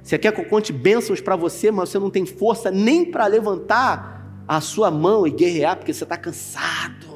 Você 0.02 0.18
quer 0.18 0.33
que 0.33 0.40
eu 0.40 0.44
conte 0.44 0.72
bênçãos 0.72 1.20
para 1.20 1.37
você, 1.37 1.70
mas 1.70 1.88
você 1.88 1.98
não 1.98 2.11
tem 2.11 2.26
força 2.26 2.70
nem 2.70 3.11
para 3.11 3.26
levantar 3.26 4.42
a 4.46 4.61
sua 4.61 4.90
mão 4.90 5.26
e 5.26 5.31
guerrear 5.31 5.76
porque 5.76 5.92
você 5.92 6.05
está 6.05 6.16
cansado. 6.16 7.12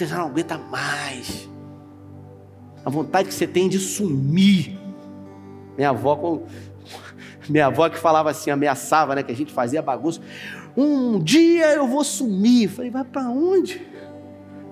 Você 0.00 0.06
já 0.06 0.16
não 0.16 0.28
aguenta 0.28 0.56
mais. 0.56 1.46
A 2.82 2.88
vontade 2.88 3.28
que 3.28 3.34
você 3.34 3.46
tem 3.46 3.68
de 3.68 3.78
sumir. 3.78 4.78
Minha 5.76 5.90
avó, 5.90 6.40
minha 7.46 7.66
avó 7.66 7.86
que 7.90 7.98
falava 7.98 8.30
assim, 8.30 8.50
ameaçava, 8.50 9.14
né? 9.14 9.22
Que 9.22 9.30
a 9.30 9.36
gente 9.36 9.52
fazia 9.52 9.82
bagunça. 9.82 10.22
Um 10.74 11.18
dia 11.18 11.74
eu 11.74 11.86
vou 11.86 12.02
sumir. 12.02 12.70
Falei, 12.70 12.90
vai 12.90 13.04
para 13.04 13.28
onde? 13.28 13.86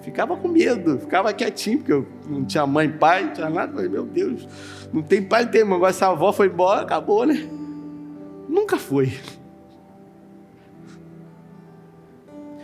Ficava 0.00 0.34
com 0.34 0.48
medo, 0.48 0.98
ficava 0.98 1.30
quietinho, 1.34 1.76
porque 1.76 1.92
eu 1.92 2.08
não 2.26 2.46
tinha 2.46 2.66
mãe, 2.66 2.90
pai, 2.90 3.24
não 3.24 3.32
tinha 3.34 3.50
nada. 3.50 3.70
Falei, 3.70 3.90
meu 3.90 4.06
Deus, 4.06 4.48
não 4.90 5.02
tem 5.02 5.22
pai, 5.22 5.44
não 5.44 5.50
tem 5.50 5.62
mãe. 5.62 5.76
Agora 5.76 5.90
essa 5.90 6.06
avó 6.06 6.32
foi 6.32 6.46
embora, 6.46 6.80
acabou, 6.80 7.26
né? 7.26 7.46
Nunca 8.48 8.78
foi. 8.78 9.12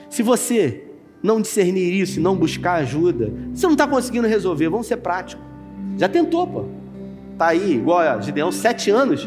Se 0.08 0.22
você 0.22 0.83
não 1.24 1.40
discernir 1.40 1.90
isso 1.94 2.20
e 2.20 2.22
não 2.22 2.36
buscar 2.36 2.74
ajuda, 2.74 3.32
você 3.54 3.64
não 3.64 3.72
está 3.72 3.88
conseguindo 3.88 4.28
resolver, 4.28 4.68
vamos 4.68 4.86
ser 4.86 4.98
práticos. 4.98 5.42
Já 5.96 6.06
tentou, 6.06 6.46
pô. 6.46 6.64
Tá 7.38 7.46
aí, 7.46 7.76
igual 7.76 8.00
a 8.00 8.20
Gideão, 8.20 8.52
sete 8.52 8.90
anos. 8.90 9.26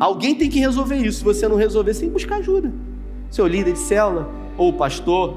Alguém 0.00 0.34
tem 0.34 0.48
que 0.48 0.58
resolver 0.58 0.96
isso. 0.96 1.18
Se 1.18 1.24
você 1.24 1.46
não 1.46 1.56
resolver, 1.56 1.92
você 1.92 2.00
tem 2.00 2.08
que 2.08 2.14
buscar 2.14 2.36
ajuda. 2.36 2.72
Seu 3.30 3.46
líder 3.46 3.74
de 3.74 3.78
célula, 3.78 4.30
ou 4.56 4.72
pastor, 4.72 5.36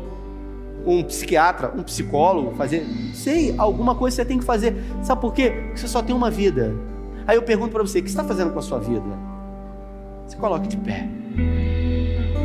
um 0.85 1.03
psiquiatra, 1.03 1.73
um 1.77 1.83
psicólogo, 1.83 2.55
fazer. 2.55 2.85
Sei, 3.13 3.53
alguma 3.57 3.93
coisa 3.93 4.15
você 4.15 4.25
tem 4.25 4.39
que 4.39 4.45
fazer. 4.45 4.75
Sabe 5.03 5.19
por 5.19 5.33
quê? 5.33 5.49
Porque 5.49 5.79
você 5.79 5.88
só 5.89 6.01
tem 6.01 6.15
uma 6.15 6.31
vida. 6.31 6.73
Aí 7.27 7.35
eu 7.35 7.43
pergunto 7.43 7.73
para 7.73 7.83
você: 7.83 7.99
o 7.99 8.03
que 8.03 8.09
você 8.09 8.13
está 8.13 8.23
fazendo 8.23 8.53
com 8.53 8.59
a 8.59 8.62
sua 8.62 8.79
vida? 8.79 9.05
Você 10.25 10.38
coloque 10.38 10.69
de 10.69 10.77
pé. 10.77 11.09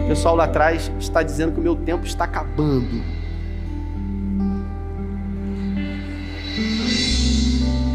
O 0.05 0.09
pessoal 0.09 0.35
lá 0.35 0.45
atrás 0.45 0.91
está 0.99 1.23
dizendo 1.23 1.53
que 1.53 1.61
o 1.61 1.63
meu 1.63 1.77
tempo 1.77 2.05
está 2.05 2.25
acabando. 2.25 3.24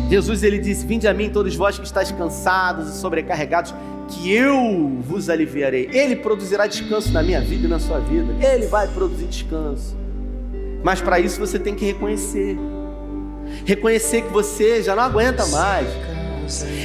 Jesus 0.10 0.42
ele 0.42 0.58
disse: 0.58 0.86
Vinde 0.86 1.08
a 1.08 1.14
mim, 1.14 1.30
todos 1.30 1.56
vós 1.56 1.78
que 1.78 1.86
estáis 1.86 2.12
cansados 2.12 2.90
e 2.90 3.00
sobrecarregados, 3.00 3.74
que 4.08 4.34
eu 4.34 4.98
vos 5.02 5.30
aliviarei. 5.30 5.88
Ele 5.94 6.16
produzirá 6.16 6.66
descanso 6.66 7.12
na 7.12 7.22
minha 7.22 7.40
vida 7.40 7.68
e 7.68 7.70
na 7.70 7.80
sua 7.80 8.00
vida. 8.00 8.34
Ele 8.44 8.66
vai 8.66 8.88
produzir 8.88 9.26
descanso. 9.26 9.96
Mas 10.84 11.00
para 11.00 11.20
isso 11.20 11.40
você 11.40 11.60
tem 11.60 11.76
que 11.76 11.86
reconhecer. 11.86 12.58
Reconhecer 13.66 14.24
que 14.24 14.34
você 14.34 14.82
já 14.82 14.96
não 14.96 15.04
aguenta 15.04 15.46
mais. 15.46 15.88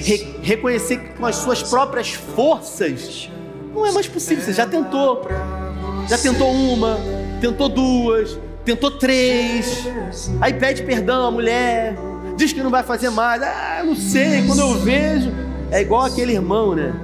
Re 0.03 0.35
reconhecer 0.43 0.99
que 0.99 1.15
com 1.15 1.25
as 1.25 1.37
suas 1.37 1.63
próprias 1.63 2.13
forças 2.13 3.31
não 3.75 3.87
é 3.87 3.93
mais 3.93 4.07
possível. 4.07 4.45
Você 4.45 4.53
já 4.53 4.67
tentou. 4.67 5.27
Já 6.07 6.19
tentou 6.19 6.53
uma, 6.53 6.99
tentou 7.41 7.71
duas, 7.71 8.39
tentou 8.63 8.91
três. 8.91 9.87
Aí 10.43 10.53
pede 10.53 10.83
perdão 10.83 11.27
à 11.27 11.31
mulher 11.31 11.97
diz 12.37 12.53
que 12.53 12.63
não 12.63 12.71
vai 12.71 12.83
fazer 12.83 13.11
mais. 13.11 13.43
Ah, 13.43 13.83
não 13.85 13.95
sei, 13.95 14.47
quando 14.47 14.61
eu 14.61 14.75
vejo. 14.79 15.33
É 15.71 15.81
igual 15.81 16.03
aquele 16.05 16.33
irmão, 16.33 16.75
né? 16.75 16.95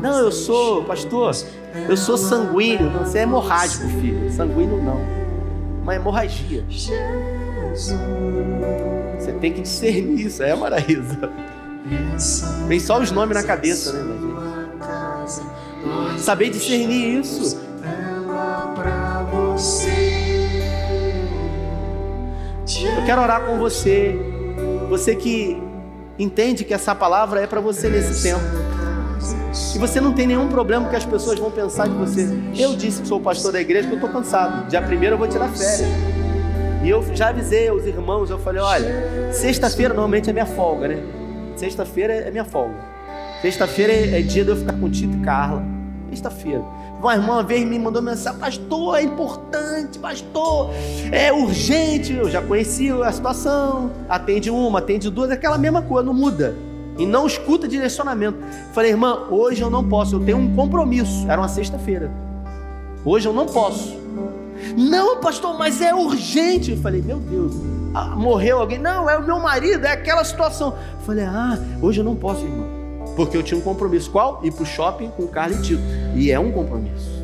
Não, 0.00 0.18
eu 0.18 0.32
sou, 0.32 0.84
pastor, 0.84 1.34
eu 1.88 1.96
sou 1.96 2.18
sanguíneo. 2.18 2.90
Você 2.98 3.18
é 3.18 3.22
hemorrágico, 3.22 3.88
filho. 3.88 4.30
Sanguíneo 4.32 4.82
não. 4.82 5.00
Uma 5.82 5.94
hemorragia. 5.94 6.64
Você 7.74 9.32
tem 9.40 9.52
que 9.52 9.62
discernir 9.62 10.26
isso, 10.26 10.42
é, 10.42 10.54
Maraísa? 10.54 11.30
Vem 12.66 12.80
só 12.80 13.00
os 13.00 13.10
nomes 13.10 13.36
na 13.36 13.42
cabeça, 13.42 13.92
né, 13.92 14.02
minha 14.02 14.18
gente? 16.06 16.20
Saber 16.20 16.50
discernir 16.50 17.20
isso. 17.20 17.58
Eu 22.66 23.04
quero 23.04 23.20
orar 23.20 23.42
com 23.42 23.58
você, 23.58 24.16
você 24.88 25.14
que 25.14 25.62
entende 26.18 26.64
que 26.64 26.72
essa 26.72 26.94
palavra 26.94 27.40
é 27.40 27.46
para 27.46 27.60
você 27.60 27.88
nesse 27.88 28.22
tempo. 28.22 28.40
E 29.74 29.78
você 29.78 30.00
não 30.00 30.12
tem 30.12 30.26
nenhum 30.26 30.48
problema 30.48 30.88
que 30.88 30.96
as 30.96 31.04
pessoas 31.04 31.38
vão 31.38 31.50
pensar 31.50 31.86
de 31.88 31.94
você. 31.94 32.26
Eu 32.56 32.74
disse 32.74 33.02
que 33.02 33.08
sou 33.08 33.20
pastor 33.20 33.52
da 33.52 33.60
igreja 33.60 33.86
que 33.86 33.94
eu 33.94 33.98
estou 33.98 34.10
cansado. 34.10 34.68
Dia 34.68 34.80
primeiro 34.80 35.14
eu 35.14 35.18
vou 35.18 35.28
tirar 35.28 35.48
férias. 35.48 35.82
E 36.82 36.88
eu 36.88 37.04
já 37.14 37.28
avisei 37.28 37.70
os 37.70 37.86
irmãos, 37.86 38.30
eu 38.30 38.38
falei, 38.38 38.60
olha, 38.60 39.32
sexta-feira 39.32 39.94
normalmente 39.94 40.28
é 40.28 40.32
minha 40.32 40.46
folga, 40.46 40.88
né? 40.88 41.02
Sexta-feira 41.56 42.12
é 42.14 42.30
minha 42.30 42.44
folga. 42.44 42.74
Sexta-feira 43.42 43.92
é 43.92 44.22
dia 44.22 44.44
de 44.44 44.50
eu 44.50 44.56
ficar 44.56 44.74
com 44.74 44.90
Tito 44.90 45.16
e 45.16 45.20
Carla. 45.20 45.62
Sexta-feira. 46.10 46.62
Uma 47.04 47.16
irmã 47.16 47.34
uma 47.34 47.42
vez 47.42 47.66
me 47.66 47.78
mandou 47.78 48.00
mensagem, 48.00 48.40
pastor, 48.40 48.96
é 48.96 49.02
importante, 49.02 49.98
pastor, 49.98 50.70
é 51.12 51.30
urgente. 51.30 52.14
Eu 52.14 52.30
já 52.30 52.40
conhecia 52.40 52.94
a 53.04 53.12
situação. 53.12 53.90
Atende 54.08 54.48
uma, 54.48 54.78
atende 54.78 55.10
duas, 55.10 55.30
é 55.30 55.34
aquela 55.34 55.58
mesma 55.58 55.82
coisa, 55.82 56.06
não 56.06 56.14
muda. 56.14 56.56
E 56.96 57.04
não 57.04 57.26
escuta 57.26 57.68
direcionamento. 57.68 58.38
Falei, 58.72 58.92
irmã, 58.92 59.26
hoje 59.30 59.60
eu 59.60 59.68
não 59.68 59.86
posso, 59.86 60.16
eu 60.16 60.20
tenho 60.24 60.38
um 60.38 60.56
compromisso. 60.56 61.26
Era 61.28 61.38
uma 61.38 61.48
sexta-feira. 61.48 62.10
Hoje 63.04 63.28
eu 63.28 63.34
não 63.34 63.44
posso. 63.44 63.94
Não, 64.74 65.20
pastor, 65.20 65.58
mas 65.58 65.82
é 65.82 65.94
urgente. 65.94 66.70
Eu 66.70 66.78
falei, 66.78 67.02
meu 67.02 67.18
Deus, 67.18 67.52
ah, 67.92 68.16
morreu 68.16 68.60
alguém? 68.60 68.78
Não, 68.78 69.10
é 69.10 69.18
o 69.18 69.22
meu 69.22 69.38
marido, 69.40 69.84
é 69.84 69.92
aquela 69.92 70.24
situação. 70.24 70.68
Eu 70.94 71.00
falei, 71.04 71.26
ah, 71.26 71.58
hoje 71.82 72.00
eu 72.00 72.04
não 72.04 72.16
posso, 72.16 72.46
irmão. 72.46 72.73
Porque 73.16 73.36
eu 73.36 73.42
tinha 73.42 73.58
um 73.58 73.62
compromisso. 73.62 74.10
Qual? 74.10 74.40
Ir 74.42 74.52
para 74.52 74.62
o 74.62 74.66
shopping 74.66 75.10
com 75.10 75.24
o 75.24 75.28
Carlos 75.28 75.58
e 75.58 75.62
Tito. 75.62 75.82
E 76.14 76.30
é 76.30 76.38
um 76.38 76.50
compromisso. 76.52 77.22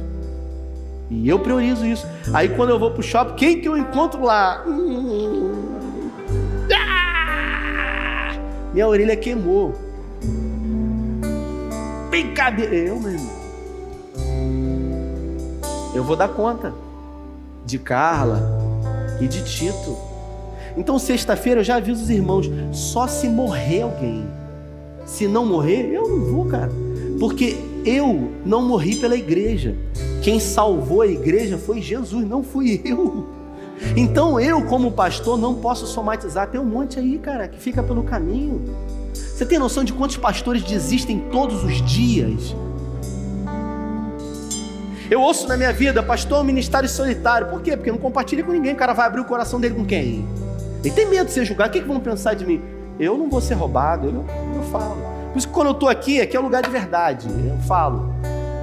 E 1.10 1.28
eu 1.28 1.38
priorizo 1.38 1.84
isso. 1.84 2.06
Aí 2.32 2.48
quando 2.50 2.70
eu 2.70 2.78
vou 2.78 2.90
para 2.92 3.00
o 3.00 3.02
shopping, 3.02 3.34
quem 3.34 3.60
que 3.60 3.68
eu 3.68 3.76
encontro 3.76 4.22
lá? 4.22 4.64
Ah! 6.72 8.32
Minha 8.72 8.86
orelha 8.86 9.16
queimou. 9.16 9.74
Cabelo. 12.40 12.74
Eu, 12.74 12.98
meu 12.98 13.10
irmão. 13.12 13.40
Eu 15.94 16.02
vou 16.02 16.16
dar 16.16 16.28
conta 16.28 16.72
de 17.66 17.78
Carla 17.78 18.40
e 19.20 19.28
de 19.28 19.44
Tito. 19.44 19.96
Então, 20.74 20.98
sexta-feira 20.98 21.60
eu 21.60 21.64
já 21.64 21.76
aviso 21.76 22.02
os 22.02 22.08
irmãos: 22.08 22.48
só 22.72 23.06
se 23.06 23.28
morrer 23.28 23.82
alguém. 23.82 24.26
Se 25.10 25.26
não 25.26 25.44
morrer, 25.44 25.90
eu 25.92 26.08
não 26.08 26.24
vou, 26.24 26.46
cara. 26.46 26.70
Porque 27.18 27.56
eu 27.84 28.30
não 28.46 28.62
morri 28.62 28.94
pela 28.94 29.16
igreja. 29.16 29.76
Quem 30.22 30.38
salvou 30.38 31.02
a 31.02 31.06
igreja 31.06 31.58
foi 31.58 31.82
Jesus, 31.82 32.26
não 32.26 32.44
fui 32.44 32.80
eu. 32.84 33.26
Então 33.96 34.38
eu, 34.38 34.62
como 34.66 34.92
pastor, 34.92 35.36
não 35.36 35.56
posso 35.56 35.84
somatizar. 35.88 36.48
Tem 36.48 36.60
um 36.60 36.64
monte 36.64 37.00
aí, 37.00 37.18
cara, 37.18 37.48
que 37.48 37.58
fica 37.58 37.82
pelo 37.82 38.04
caminho. 38.04 38.62
Você 39.12 39.44
tem 39.44 39.58
noção 39.58 39.82
de 39.82 39.92
quantos 39.92 40.16
pastores 40.16 40.62
desistem 40.62 41.18
todos 41.32 41.64
os 41.64 41.82
dias? 41.82 42.54
Eu 45.10 45.20
ouço 45.20 45.48
na 45.48 45.56
minha 45.56 45.72
vida, 45.72 46.04
pastor, 46.04 46.44
ministério 46.44 46.88
solitário. 46.88 47.48
Por 47.48 47.60
quê? 47.62 47.76
Porque 47.76 47.90
não 47.90 47.98
compartilha 47.98 48.44
com 48.44 48.52
ninguém. 48.52 48.74
O 48.74 48.76
cara 48.76 48.92
vai 48.92 49.08
abrir 49.08 49.22
o 49.22 49.24
coração 49.24 49.60
dele 49.60 49.74
com 49.74 49.84
quem? 49.84 50.24
Ele 50.84 50.94
tem 50.94 51.10
medo 51.10 51.26
de 51.26 51.32
ser 51.32 51.44
julgado. 51.44 51.70
O 51.70 51.72
que, 51.72 51.80
que 51.80 51.88
vão 51.88 51.98
pensar 51.98 52.34
de 52.34 52.46
mim? 52.46 52.62
Eu 52.98 53.18
não 53.18 53.28
vou 53.28 53.40
ser 53.40 53.54
roubado. 53.54 54.06
Eu, 54.06 54.14
eu 54.14 54.49
falo. 54.70 54.96
Por 55.32 55.38
isso 55.38 55.48
que 55.48 55.54
quando 55.54 55.68
eu 55.68 55.72
estou 55.72 55.88
aqui, 55.88 56.20
aqui 56.20 56.36
é 56.36 56.40
um 56.40 56.44
lugar 56.44 56.62
de 56.62 56.70
verdade. 56.70 57.28
Eu 57.28 57.58
falo. 57.66 58.14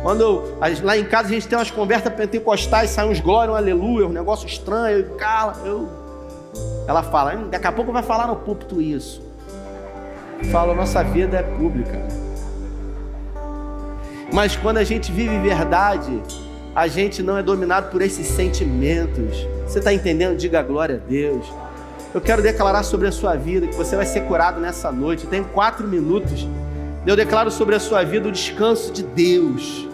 Quando 0.04 0.22
eu, 0.22 0.58
lá 0.84 0.98
em 0.98 1.06
casa 1.06 1.30
a 1.30 1.32
gente 1.32 1.48
tem 1.48 1.58
umas 1.58 1.72
conversas 1.72 2.14
pentecostais, 2.14 2.92
saem 2.92 3.12
uns 3.12 3.20
glória, 3.20 3.54
um 3.54 3.56
aleluia, 3.56 4.08
um 4.08 4.12
negócio 4.12 4.48
estranho, 4.48 5.00
eu, 5.00 5.16
cala, 5.16 5.54
eu. 5.66 5.88
Ela 6.88 7.04
fala, 7.04 7.36
hum, 7.36 7.50
daqui 7.50 7.68
a 7.68 7.72
pouco 7.72 7.92
vai 7.92 8.04
falar 8.04 8.28
no 8.28 8.36
púlpito 8.36 8.82
isso. 8.82 9.22
Falo, 10.52 10.74
nossa 10.76 11.04
vida 11.04 11.38
é 11.38 11.44
pública. 11.44 12.00
Mas 14.32 14.56
quando 14.56 14.78
a 14.78 14.84
gente 14.84 15.12
vive 15.12 15.38
verdade, 15.40 16.22
a 16.76 16.88
gente 16.88 17.24
não 17.24 17.38
é 17.38 17.44
dominado 17.44 17.90
por 17.90 18.02
esses 18.02 18.28
sentimentos. 18.28 19.36
Você 19.66 19.80
está 19.80 19.92
entendendo? 19.94 20.38
Diga 20.38 20.62
glória 20.62 21.02
a 21.04 21.10
Deus. 21.10 21.46
Eu 22.14 22.22
quero 22.22 22.42
declarar 22.42 22.84
sobre 22.84 23.08
a 23.08 23.12
sua 23.12 23.36
vida 23.36 23.68
que 23.68 23.76
você 23.76 23.96
vai 23.96 24.06
ser 24.06 24.22
curado 24.22 24.60
nessa 24.60 24.92
noite. 24.92 25.28
Tenho 25.28 25.46
quatro 25.46 25.88
minutos. 25.88 26.48
Eu 27.06 27.16
declaro 27.16 27.52
sobre 27.52 27.76
a 27.76 27.80
sua 27.80 28.04
vida 28.04 28.28
o 28.28 28.32
descanso 28.32 28.92
de 28.92 29.04
Deus. 29.04 29.88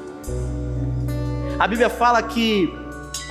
A 1.59 1.67
Bíblia 1.67 1.89
fala 1.89 2.21
que 2.21 2.73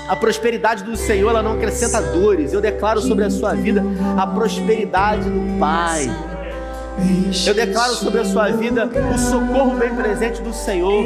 a 0.08 0.16
prosperidade 0.16 0.84
do 0.84 0.96
Senhor 0.96 1.30
ela 1.30 1.42
não 1.42 1.52
acrescenta 1.54 2.00
dores. 2.00 2.52
Eu 2.52 2.60
declaro 2.60 3.00
sobre 3.00 3.24
a 3.24 3.30
sua 3.30 3.54
vida 3.54 3.82
a 4.18 4.26
prosperidade 4.26 5.28
do 5.28 5.58
Pai. 5.58 6.10
Eu 7.46 7.54
declaro 7.54 7.94
sobre 7.94 8.20
a 8.20 8.24
sua 8.24 8.48
vida 8.48 8.88
o 9.14 9.18
socorro 9.18 9.76
bem 9.76 9.94
presente 9.94 10.42
do 10.42 10.52
Senhor, 10.52 11.04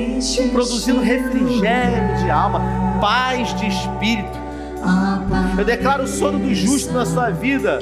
produzindo 0.52 1.00
refrigério 1.00 2.16
de 2.18 2.30
alma, 2.30 2.60
paz 3.00 3.54
de 3.58 3.68
espírito. 3.68 4.45
Eu 5.58 5.64
declaro 5.64 6.04
o 6.04 6.06
sono 6.06 6.38
do 6.38 6.54
justo 6.54 6.92
na 6.92 7.06
sua 7.06 7.30
vida, 7.30 7.78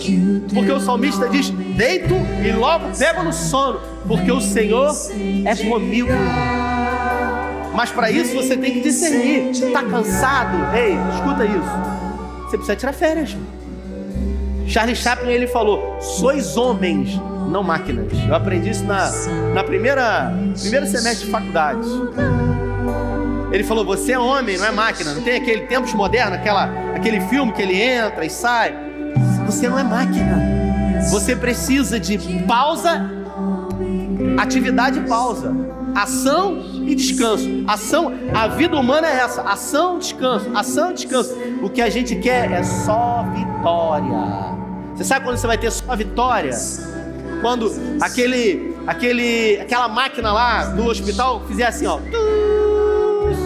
porque 0.52 0.70
o 0.70 0.80
salmista 0.80 1.28
diz: 1.28 1.50
deito 1.50 2.14
e 2.44 2.52
logo 2.52 2.86
pego 2.96 3.22
no 3.22 3.32
sono, 3.32 3.80
porque 4.06 4.30
o 4.30 4.40
Senhor 4.40 4.92
é 5.44 5.56
comigo. 5.56 6.10
Mas 7.74 7.90
para 7.90 8.10
isso 8.10 8.34
você 8.34 8.56
tem 8.56 8.74
que 8.74 8.80
discernir. 8.80 9.50
Está 9.50 9.82
cansado? 9.82 10.74
Ei, 10.76 10.96
escuta 11.14 11.44
isso. 11.44 12.44
Você 12.44 12.56
precisa 12.56 12.76
tirar 12.76 12.92
férias. 12.92 13.36
Charles 14.66 14.98
Chaplin 14.98 15.32
ele 15.32 15.46
falou: 15.48 15.98
sois 16.00 16.56
homens 16.56 17.20
não 17.48 17.62
máquinas. 17.62 18.12
Eu 18.26 18.34
aprendi 18.34 18.70
isso 18.70 18.84
na, 18.84 19.10
na 19.52 19.64
primeira 19.64 20.32
primeiro 20.60 20.86
semestre 20.86 21.26
de 21.26 21.32
faculdade. 21.32 21.86
Ele 23.52 23.62
falou: 23.64 23.84
você 23.84 24.12
é 24.12 24.18
homem, 24.18 24.56
não 24.56 24.66
é 24.66 24.70
máquina. 24.70 25.14
Não 25.14 25.22
tem 25.22 25.36
aquele 25.36 25.62
tempos 25.62 25.92
modernos, 25.94 26.38
aquela, 26.38 26.68
aquele 27.04 27.20
filme 27.28 27.52
que 27.52 27.60
ele 27.60 27.78
entra 27.78 28.24
e 28.24 28.30
sai. 28.30 28.74
Você 29.44 29.68
não 29.68 29.78
é 29.78 29.82
máquina. 29.82 30.42
Você 31.10 31.36
precisa 31.36 32.00
de 32.00 32.16
pausa, 32.46 33.10
atividade 34.38 35.00
e 35.00 35.02
pausa, 35.02 35.54
ação 35.94 36.64
e 36.86 36.94
descanso. 36.94 37.46
Ação, 37.68 38.10
a 38.32 38.48
vida 38.48 38.74
humana 38.74 39.06
é 39.06 39.18
essa: 39.18 39.42
ação, 39.42 39.98
descanso, 39.98 40.50
ação, 40.54 40.94
descanso. 40.94 41.36
O 41.62 41.68
que 41.68 41.82
a 41.82 41.90
gente 41.90 42.16
quer 42.16 42.50
é 42.50 42.62
só 42.62 43.22
vitória. 43.34 44.54
Você 44.94 45.04
sabe 45.04 45.26
quando 45.26 45.36
você 45.36 45.46
vai 45.46 45.58
ter 45.58 45.70
só 45.70 45.94
vitória? 45.94 46.52
quando 47.42 47.70
aquele, 48.00 48.74
aquele, 48.86 49.60
aquela 49.60 49.86
máquina 49.86 50.32
lá 50.32 50.64
do 50.64 50.86
hospital 50.86 51.42
fizer 51.46 51.66
assim, 51.66 51.86
ó, 51.86 51.98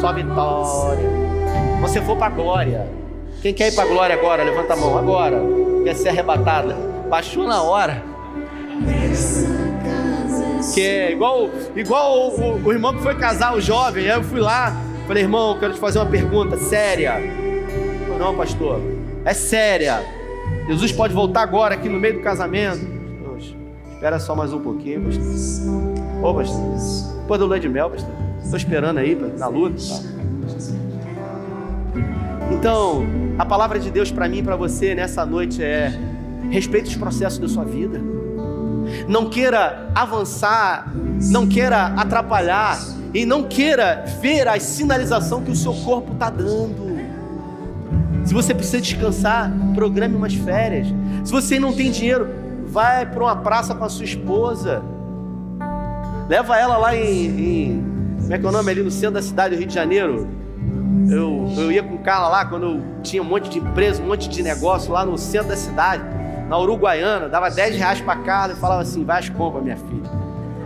só 0.01 0.13
vitória. 0.13 1.11
Você 1.81 2.01
for 2.03 2.17
para 2.17 2.31
glória. 2.31 3.08
Quem 3.41 3.55
quer 3.55 3.73
ir 3.73 3.75
para 3.75 3.89
glória 3.89 4.17
agora? 4.17 4.43
Levanta 4.43 4.73
a 4.73 4.77
mão 4.77 4.99
agora. 4.99 5.41
Quer 5.85 5.95
ser 5.95 6.09
arrebatada? 6.09 6.75
Baixou 7.09 7.47
na 7.47 7.63
hora. 7.63 8.03
Que 10.75 10.81
é 10.81 11.13
igual, 11.13 11.49
igual 11.77 12.19
o, 12.19 12.41
o, 12.41 12.67
o 12.67 12.73
irmão 12.73 12.95
que 12.95 13.03
foi 13.03 13.15
casar, 13.15 13.55
o 13.55 13.61
jovem. 13.61 14.11
Aí 14.11 14.17
eu 14.17 14.25
fui 14.25 14.41
lá, 14.41 14.77
falei, 15.07 15.23
irmão, 15.23 15.57
quero 15.59 15.75
te 15.75 15.81
fazer 15.81 15.99
uma 15.99 16.07
pergunta 16.07 16.57
séria. 16.57 17.15
Não, 18.19 18.37
pastor, 18.37 18.81
é 19.25 19.33
séria. 19.33 20.03
Jesus 20.67 20.91
pode 20.91 21.15
voltar 21.15 21.43
agora 21.43 21.75
aqui 21.75 21.89
no 21.89 21.99
meio 21.99 22.15
do 22.15 22.21
casamento. 22.21 22.99
Espera 23.95 24.21
só 24.21 24.35
mais 24.35 24.53
um 24.53 24.61
pouquinho, 24.61 25.03
pastor. 25.05 26.23
Ô, 26.23 26.35
pastor. 26.35 27.27
Pô, 27.27 27.39
do 27.39 27.47
lua 27.47 27.59
de 27.59 27.69
mel, 27.69 27.91
pastor. 27.91 28.15
Estou 28.43 28.57
esperando 28.57 28.99
aí 28.99 29.15
na 29.37 29.49
luta. 29.49 29.77
Então, 32.51 33.07
a 33.39 33.45
palavra 33.45 33.79
de 33.79 33.91
Deus 33.91 34.11
para 34.11 34.29
mim 34.29 34.39
e 34.39 34.43
para 34.43 34.57
você 34.57 34.95
nessa 34.95 35.25
noite 35.25 35.63
é: 35.63 35.93
respeite 36.51 36.89
os 36.91 36.97
processos 36.97 37.39
da 37.39 37.49
sua 37.49 37.65
vida. 37.65 38.01
Não 39.07 39.29
queira 39.29 39.91
avançar, 39.95 40.93
não 41.31 41.47
queira 41.47 41.87
atrapalhar 41.87 42.79
e 43.13 43.27
não 43.27 43.45
queira 43.45 44.05
ver 44.21 44.49
a 44.49 44.59
sinalização 44.59 45.43
que 45.43 45.51
o 45.51 45.57
seu 45.57 45.75
corpo 45.75 46.13
está 46.13 46.31
dando. 46.31 46.89
Se 48.25 48.35
você 48.35 48.55
precisa 48.55 48.81
descansar, 48.81 49.51
programe 49.75 50.15
umas 50.15 50.35
férias. 50.35 50.89
Se 51.25 51.33
você 51.33 51.59
não 51.59 51.73
tem 51.73 51.91
dinheiro, 51.91 52.29
vai 52.67 53.07
para 53.07 53.23
uma 53.23 53.37
praça 53.37 53.75
com 53.75 53.85
a 53.85 53.89
sua 53.89 54.05
esposa. 54.05 54.83
Leva 56.29 56.59
ela 56.59 56.77
lá 56.77 56.95
em, 56.95 57.27
em, 57.27 57.85
Como 58.21 58.35
é 58.35 58.39
que 58.39 58.45
é 58.45 58.49
o 58.49 58.53
nome 58.53 58.71
ali 58.71 58.83
no 58.83 58.91
centro 58.91 59.15
da 59.15 59.23
cidade 59.23 59.55
do 59.55 59.59
Rio 59.59 59.69
de 59.69 59.75
Janeiro? 59.75 60.29
Eu, 61.11 61.51
eu 61.57 61.73
ia 61.73 61.83
com 61.83 61.95
o 61.95 61.99
Carla 61.99 62.29
lá 62.29 62.45
quando 62.45 62.67
eu 62.67 63.03
tinha 63.03 63.23
um 63.23 63.25
monte 63.25 63.49
de 63.49 63.59
empresa, 63.59 64.03
um 64.03 64.07
monte 64.07 64.29
de 64.29 64.43
negócio 64.43 64.93
lá 64.93 65.07
no 65.07 65.17
centro 65.17 65.49
da 65.49 65.57
cidade, 65.57 66.03
na 66.49 66.59
Uruguaiana, 66.59 67.29
dava 67.29 67.51
10 67.51 67.77
reais 67.77 68.01
para 68.01 68.17
Carla 68.17 68.53
e 68.53 68.57
falava 68.57 68.83
assim: 68.83 69.05
vai 69.05 69.19
às 69.19 69.29
compras, 69.29 69.63
minha 69.63 69.77
filha, 69.77 70.11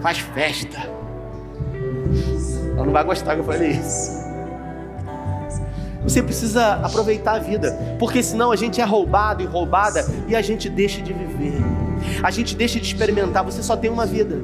faz 0.00 0.18
festa. 0.18 0.78
Ela 2.74 2.84
não 2.84 2.92
vai 2.92 3.04
gostar 3.04 3.34
que 3.34 3.40
eu 3.40 3.44
falei 3.44 3.70
isso. 3.70 4.22
Você 6.02 6.20
precisa 6.20 6.74
aproveitar 6.82 7.36
a 7.36 7.38
vida, 7.38 7.96
porque 7.98 8.22
senão 8.22 8.50
a 8.50 8.56
gente 8.56 8.80
é 8.80 8.84
roubado 8.84 9.42
e 9.42 9.46
roubada 9.46 10.04
e 10.26 10.34
a 10.34 10.42
gente 10.42 10.68
deixa 10.68 11.00
de 11.00 11.12
viver. 11.12 11.62
A 12.22 12.30
gente 12.30 12.56
deixa 12.56 12.80
de 12.80 12.86
experimentar. 12.86 13.44
Você 13.44 13.62
só 13.62 13.76
tem 13.76 13.88
uma 13.88 14.04
vida. 14.04 14.36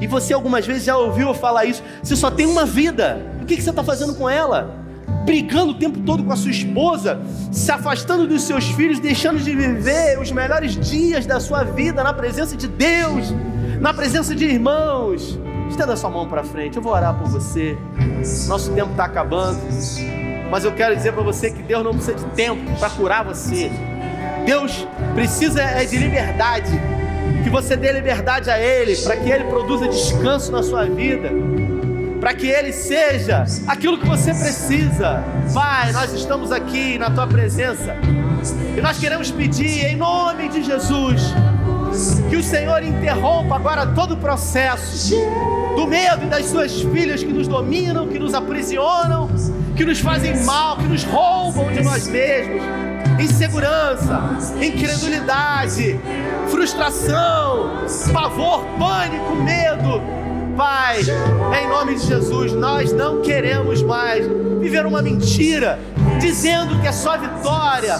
E 0.00 0.06
você 0.06 0.32
algumas 0.32 0.66
vezes 0.66 0.84
já 0.84 0.96
ouviu 0.96 1.28
eu 1.28 1.34
falar 1.34 1.64
isso. 1.64 1.82
Você 2.02 2.16
só 2.16 2.30
tem 2.30 2.46
uma 2.46 2.64
vida. 2.64 3.20
O 3.42 3.46
que 3.46 3.60
você 3.60 3.70
está 3.70 3.82
fazendo 3.82 4.14
com 4.14 4.28
ela? 4.28 4.84
Brigando 5.24 5.72
o 5.72 5.74
tempo 5.74 6.00
todo 6.00 6.22
com 6.22 6.32
a 6.32 6.36
sua 6.36 6.50
esposa, 6.50 7.20
se 7.50 7.70
afastando 7.70 8.26
dos 8.26 8.42
seus 8.42 8.66
filhos, 8.70 9.00
deixando 9.00 9.38
de 9.38 9.54
viver 9.54 10.18
os 10.20 10.30
melhores 10.30 10.76
dias 10.76 11.26
da 11.26 11.40
sua 11.40 11.64
vida 11.64 12.02
na 12.02 12.12
presença 12.12 12.56
de 12.56 12.68
Deus, 12.68 13.34
na 13.80 13.92
presença 13.92 14.34
de 14.34 14.44
irmãos. 14.44 15.38
Estenda 15.68 15.96
sua 15.96 16.10
mão 16.10 16.28
para 16.28 16.44
frente, 16.44 16.76
eu 16.76 16.82
vou 16.82 16.92
orar 16.92 17.14
por 17.14 17.28
você. 17.28 17.76
Nosso 18.46 18.72
tempo 18.72 18.92
está 18.92 19.04
acabando, 19.04 19.58
mas 20.50 20.64
eu 20.64 20.72
quero 20.72 20.94
dizer 20.94 21.12
para 21.12 21.22
você 21.22 21.50
que 21.50 21.62
Deus 21.62 21.82
não 21.82 21.92
precisa 21.92 22.16
de 22.16 22.24
tempo 22.34 22.78
para 22.78 22.90
curar 22.90 23.24
você. 23.24 23.70
Deus 24.44 24.86
precisa 25.14 25.60
é 25.60 25.84
de 25.84 25.96
liberdade, 25.96 26.70
que 27.46 27.50
você 27.50 27.76
dê 27.76 27.92
liberdade 27.92 28.50
a 28.50 28.58
Ele, 28.58 28.96
para 28.96 29.16
que 29.16 29.30
Ele 29.30 29.44
produza 29.44 29.86
descanso 29.86 30.50
na 30.50 30.64
sua 30.64 30.84
vida, 30.84 31.30
para 32.18 32.34
que 32.34 32.48
Ele 32.48 32.72
seja 32.72 33.44
aquilo 33.68 33.98
que 33.98 34.04
você 34.04 34.34
precisa. 34.34 35.22
Pai, 35.54 35.92
nós 35.92 36.12
estamos 36.12 36.50
aqui 36.50 36.98
na 36.98 37.08
Tua 37.08 37.24
presença 37.24 37.94
e 38.76 38.80
nós 38.80 38.98
queremos 38.98 39.30
pedir 39.30 39.84
em 39.84 39.94
nome 39.94 40.48
de 40.48 40.64
Jesus 40.64 41.22
que 42.28 42.34
o 42.34 42.42
Senhor 42.42 42.82
interrompa 42.82 43.54
agora 43.54 43.86
todo 43.86 44.14
o 44.14 44.16
processo 44.16 45.14
do 45.76 45.86
medo 45.86 46.24
e 46.24 46.26
das 46.26 46.46
suas 46.46 46.82
filhas 46.82 47.22
que 47.22 47.32
nos 47.32 47.46
dominam, 47.46 48.08
que 48.08 48.18
nos 48.18 48.34
aprisionam, 48.34 49.30
que 49.76 49.84
nos 49.84 50.00
fazem 50.00 50.36
mal, 50.42 50.78
que 50.78 50.88
nos 50.88 51.04
roubam 51.04 51.72
de 51.72 51.80
nós 51.84 52.08
mesmos. 52.08 52.85
Insegurança, 53.18 54.20
incredulidade, 54.60 55.98
frustração, 56.48 57.84
pavor, 58.12 58.64
pânico, 58.78 59.36
medo. 59.36 60.02
Pai, 60.56 61.00
em 61.62 61.68
nome 61.68 61.96
de 61.96 62.06
Jesus, 62.06 62.52
nós 62.52 62.90
não 62.90 63.20
queremos 63.20 63.82
mais 63.82 64.26
viver 64.58 64.86
uma 64.86 65.02
mentira 65.02 65.78
dizendo 66.18 66.80
que 66.80 66.88
é 66.88 66.92
só 66.92 67.18
vitória, 67.18 67.96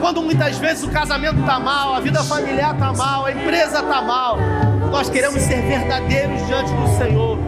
quando 0.00 0.20
muitas 0.20 0.58
vezes 0.58 0.82
o 0.82 0.90
casamento 0.90 1.38
está 1.40 1.60
mal, 1.60 1.94
a 1.94 2.00
vida 2.00 2.22
familiar 2.24 2.74
está 2.74 2.92
mal, 2.92 3.26
a 3.26 3.32
empresa 3.32 3.78
está 3.78 4.02
mal, 4.02 4.38
nós 4.90 5.08
queremos 5.08 5.40
ser 5.42 5.62
verdadeiros 5.62 6.44
diante 6.46 6.72
do 6.72 6.98
Senhor. 6.98 7.43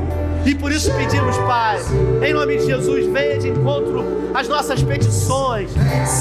E 0.47 0.55
por 0.55 0.71
isso 0.71 0.93
pedimos, 0.93 1.37
Pai, 1.39 1.81
em 2.25 2.33
nome 2.33 2.57
de 2.59 2.67
Jesus, 2.67 3.05
venha 3.07 3.37
de 3.37 3.49
encontro 3.49 4.31
às 4.33 4.47
nossas 4.47 4.81
petições, 4.81 5.73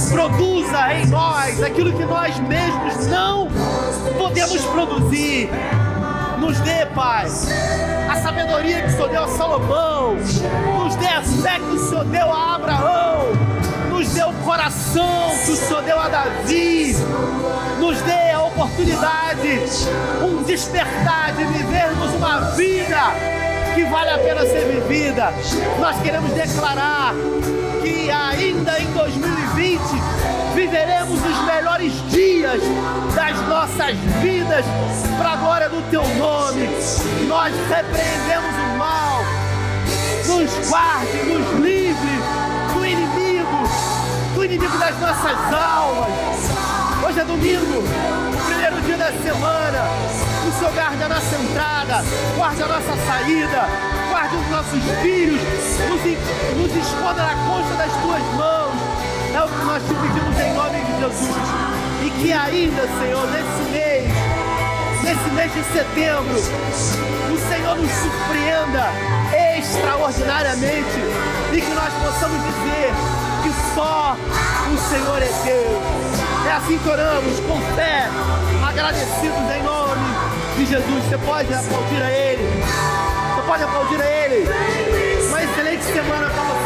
produza 0.09 0.93
em 0.93 1.05
nós 1.05 1.61
aquilo 1.61 1.93
que 1.93 2.03
nós 2.05 2.35
mesmos 2.39 3.05
não 3.05 3.47
podemos 4.17 4.65
produzir. 4.65 5.47
Nos 6.39 6.59
dê, 6.61 6.87
Pai, 6.87 7.27
a 8.09 8.15
sabedoria 8.15 8.81
que 8.81 8.87
o 8.87 8.91
Senhor 8.93 9.09
deu 9.09 9.23
a 9.25 9.27
Salomão, 9.27 10.15
nos 10.15 10.95
dê 10.95 11.05
a 11.05 11.21
fé 11.21 11.59
que 11.59 11.75
o 11.75 11.87
Senhor 11.87 12.05
deu 12.05 12.31
a 12.31 12.55
Abraão. 12.55 13.25
Nos 13.91 14.09
dê 14.09 14.23
o 14.23 14.33
coração 14.43 15.29
que 15.45 15.51
o 15.51 15.55
Senhor 15.55 15.83
deu 15.83 15.99
a 15.99 16.09
Davi, 16.09 16.95
nos 17.79 18.01
dê 18.01 18.31
a 18.31 18.41
oportunidade, 18.41 19.59
um 20.21 20.41
despertar 20.41 21.31
de 21.33 21.45
vivermos 21.45 22.11
uma 22.15 22.39
vida 22.55 23.44
que 23.75 23.83
vale 23.83 24.09
a 24.09 24.17
pena 24.17 24.41
ser 24.41 24.65
vivida. 24.65 25.33
Nós 25.79 26.01
queremos 26.01 26.31
declarar 26.31 27.13
que 27.83 28.09
ainda 28.09 28.79
em 28.79 28.91
2020 28.93 29.81
viveremos 30.55 31.19
os 31.19 31.45
melhores 31.45 31.91
dias 32.09 32.61
das 33.13 33.39
nossas 33.47 33.95
vidas 34.21 34.65
para 35.17 35.33
a 35.33 35.35
glória 35.35 35.69
do 35.69 35.81
teu 35.91 36.01
nome. 36.15 36.69
Nós 37.27 37.53
repreendemos 37.69 38.55
o 38.55 38.77
mal, 38.77 39.21
nos 40.25 40.69
guarde, 40.69 41.17
nos 41.23 41.59
livre 41.59 42.15
inimigo 44.45 44.77
das 44.77 44.99
nossas 44.99 45.53
almas. 45.53 46.05
Hoje 47.05 47.19
é 47.19 47.25
domingo, 47.25 47.83
primeiro 48.47 48.81
dia 48.81 48.97
da 48.97 49.11
semana. 49.11 50.24
O 50.47 50.51
Senhor 50.51 50.73
guarde 50.73 51.03
a 51.03 51.09
nossa 51.09 51.35
entrada, 51.35 52.03
guarde 52.37 52.61
a 52.61 52.67
nossa 52.67 52.95
saída, 53.07 53.67
guarde 54.11 54.35
os 54.35 54.47
nossos 54.51 54.83
filhos, 55.01 55.41
nos, 55.89 56.01
nos 56.55 56.85
esconda 56.85 57.23
na 57.23 57.33
concha 57.47 57.73
das 57.75 57.91
tuas 57.99 58.21
mãos. 58.35 58.75
É 59.33 59.41
o 59.43 59.47
que 59.47 59.65
nós 59.65 59.81
te 59.81 59.93
pedimos 59.95 60.39
em 60.39 60.53
nome 60.53 60.79
de 60.85 60.99
Jesus. 60.99 61.35
E 62.03 62.09
que 62.11 62.31
ainda, 62.31 62.81
Senhor, 62.99 63.27
nesse 63.31 63.71
mês, 63.71 64.13
nesse 65.03 65.29
mês 65.33 65.51
de 65.51 65.63
setembro, 65.73 66.35
o 66.35 67.49
Senhor 67.49 67.75
nos 67.77 67.91
surpreenda 67.91 68.85
extraordinariamente 69.57 70.99
e 71.51 71.59
que 71.59 71.73
nós 71.73 71.91
possamos 72.03 72.37
dizer 72.43 72.93
que 73.41 73.73
só 73.73 74.15
o 74.71 74.77
Senhor 74.89 75.21
é 75.23 75.31
Deus. 75.43 76.47
É 76.47 76.51
assim 76.51 76.77
que 76.77 76.87
oramos, 76.87 77.39
com 77.39 77.59
fé, 77.75 78.07
agradecidos 78.63 79.55
em 79.55 79.63
nome 79.63 79.84
de 80.55 80.65
Jesus. 80.65 81.03
Você 81.03 81.17
pode 81.17 81.53
aplaudir 81.53 82.01
a 82.01 82.11
Ele. 82.11 82.43
Você 83.35 83.41
pode 83.45 83.63
aplaudir 83.63 84.01
a 84.01 84.05
Ele. 84.05 84.47
Uma 85.27 85.43
excelente 85.43 85.83
semana 85.83 86.29
para 86.29 86.43
você. 86.43 86.64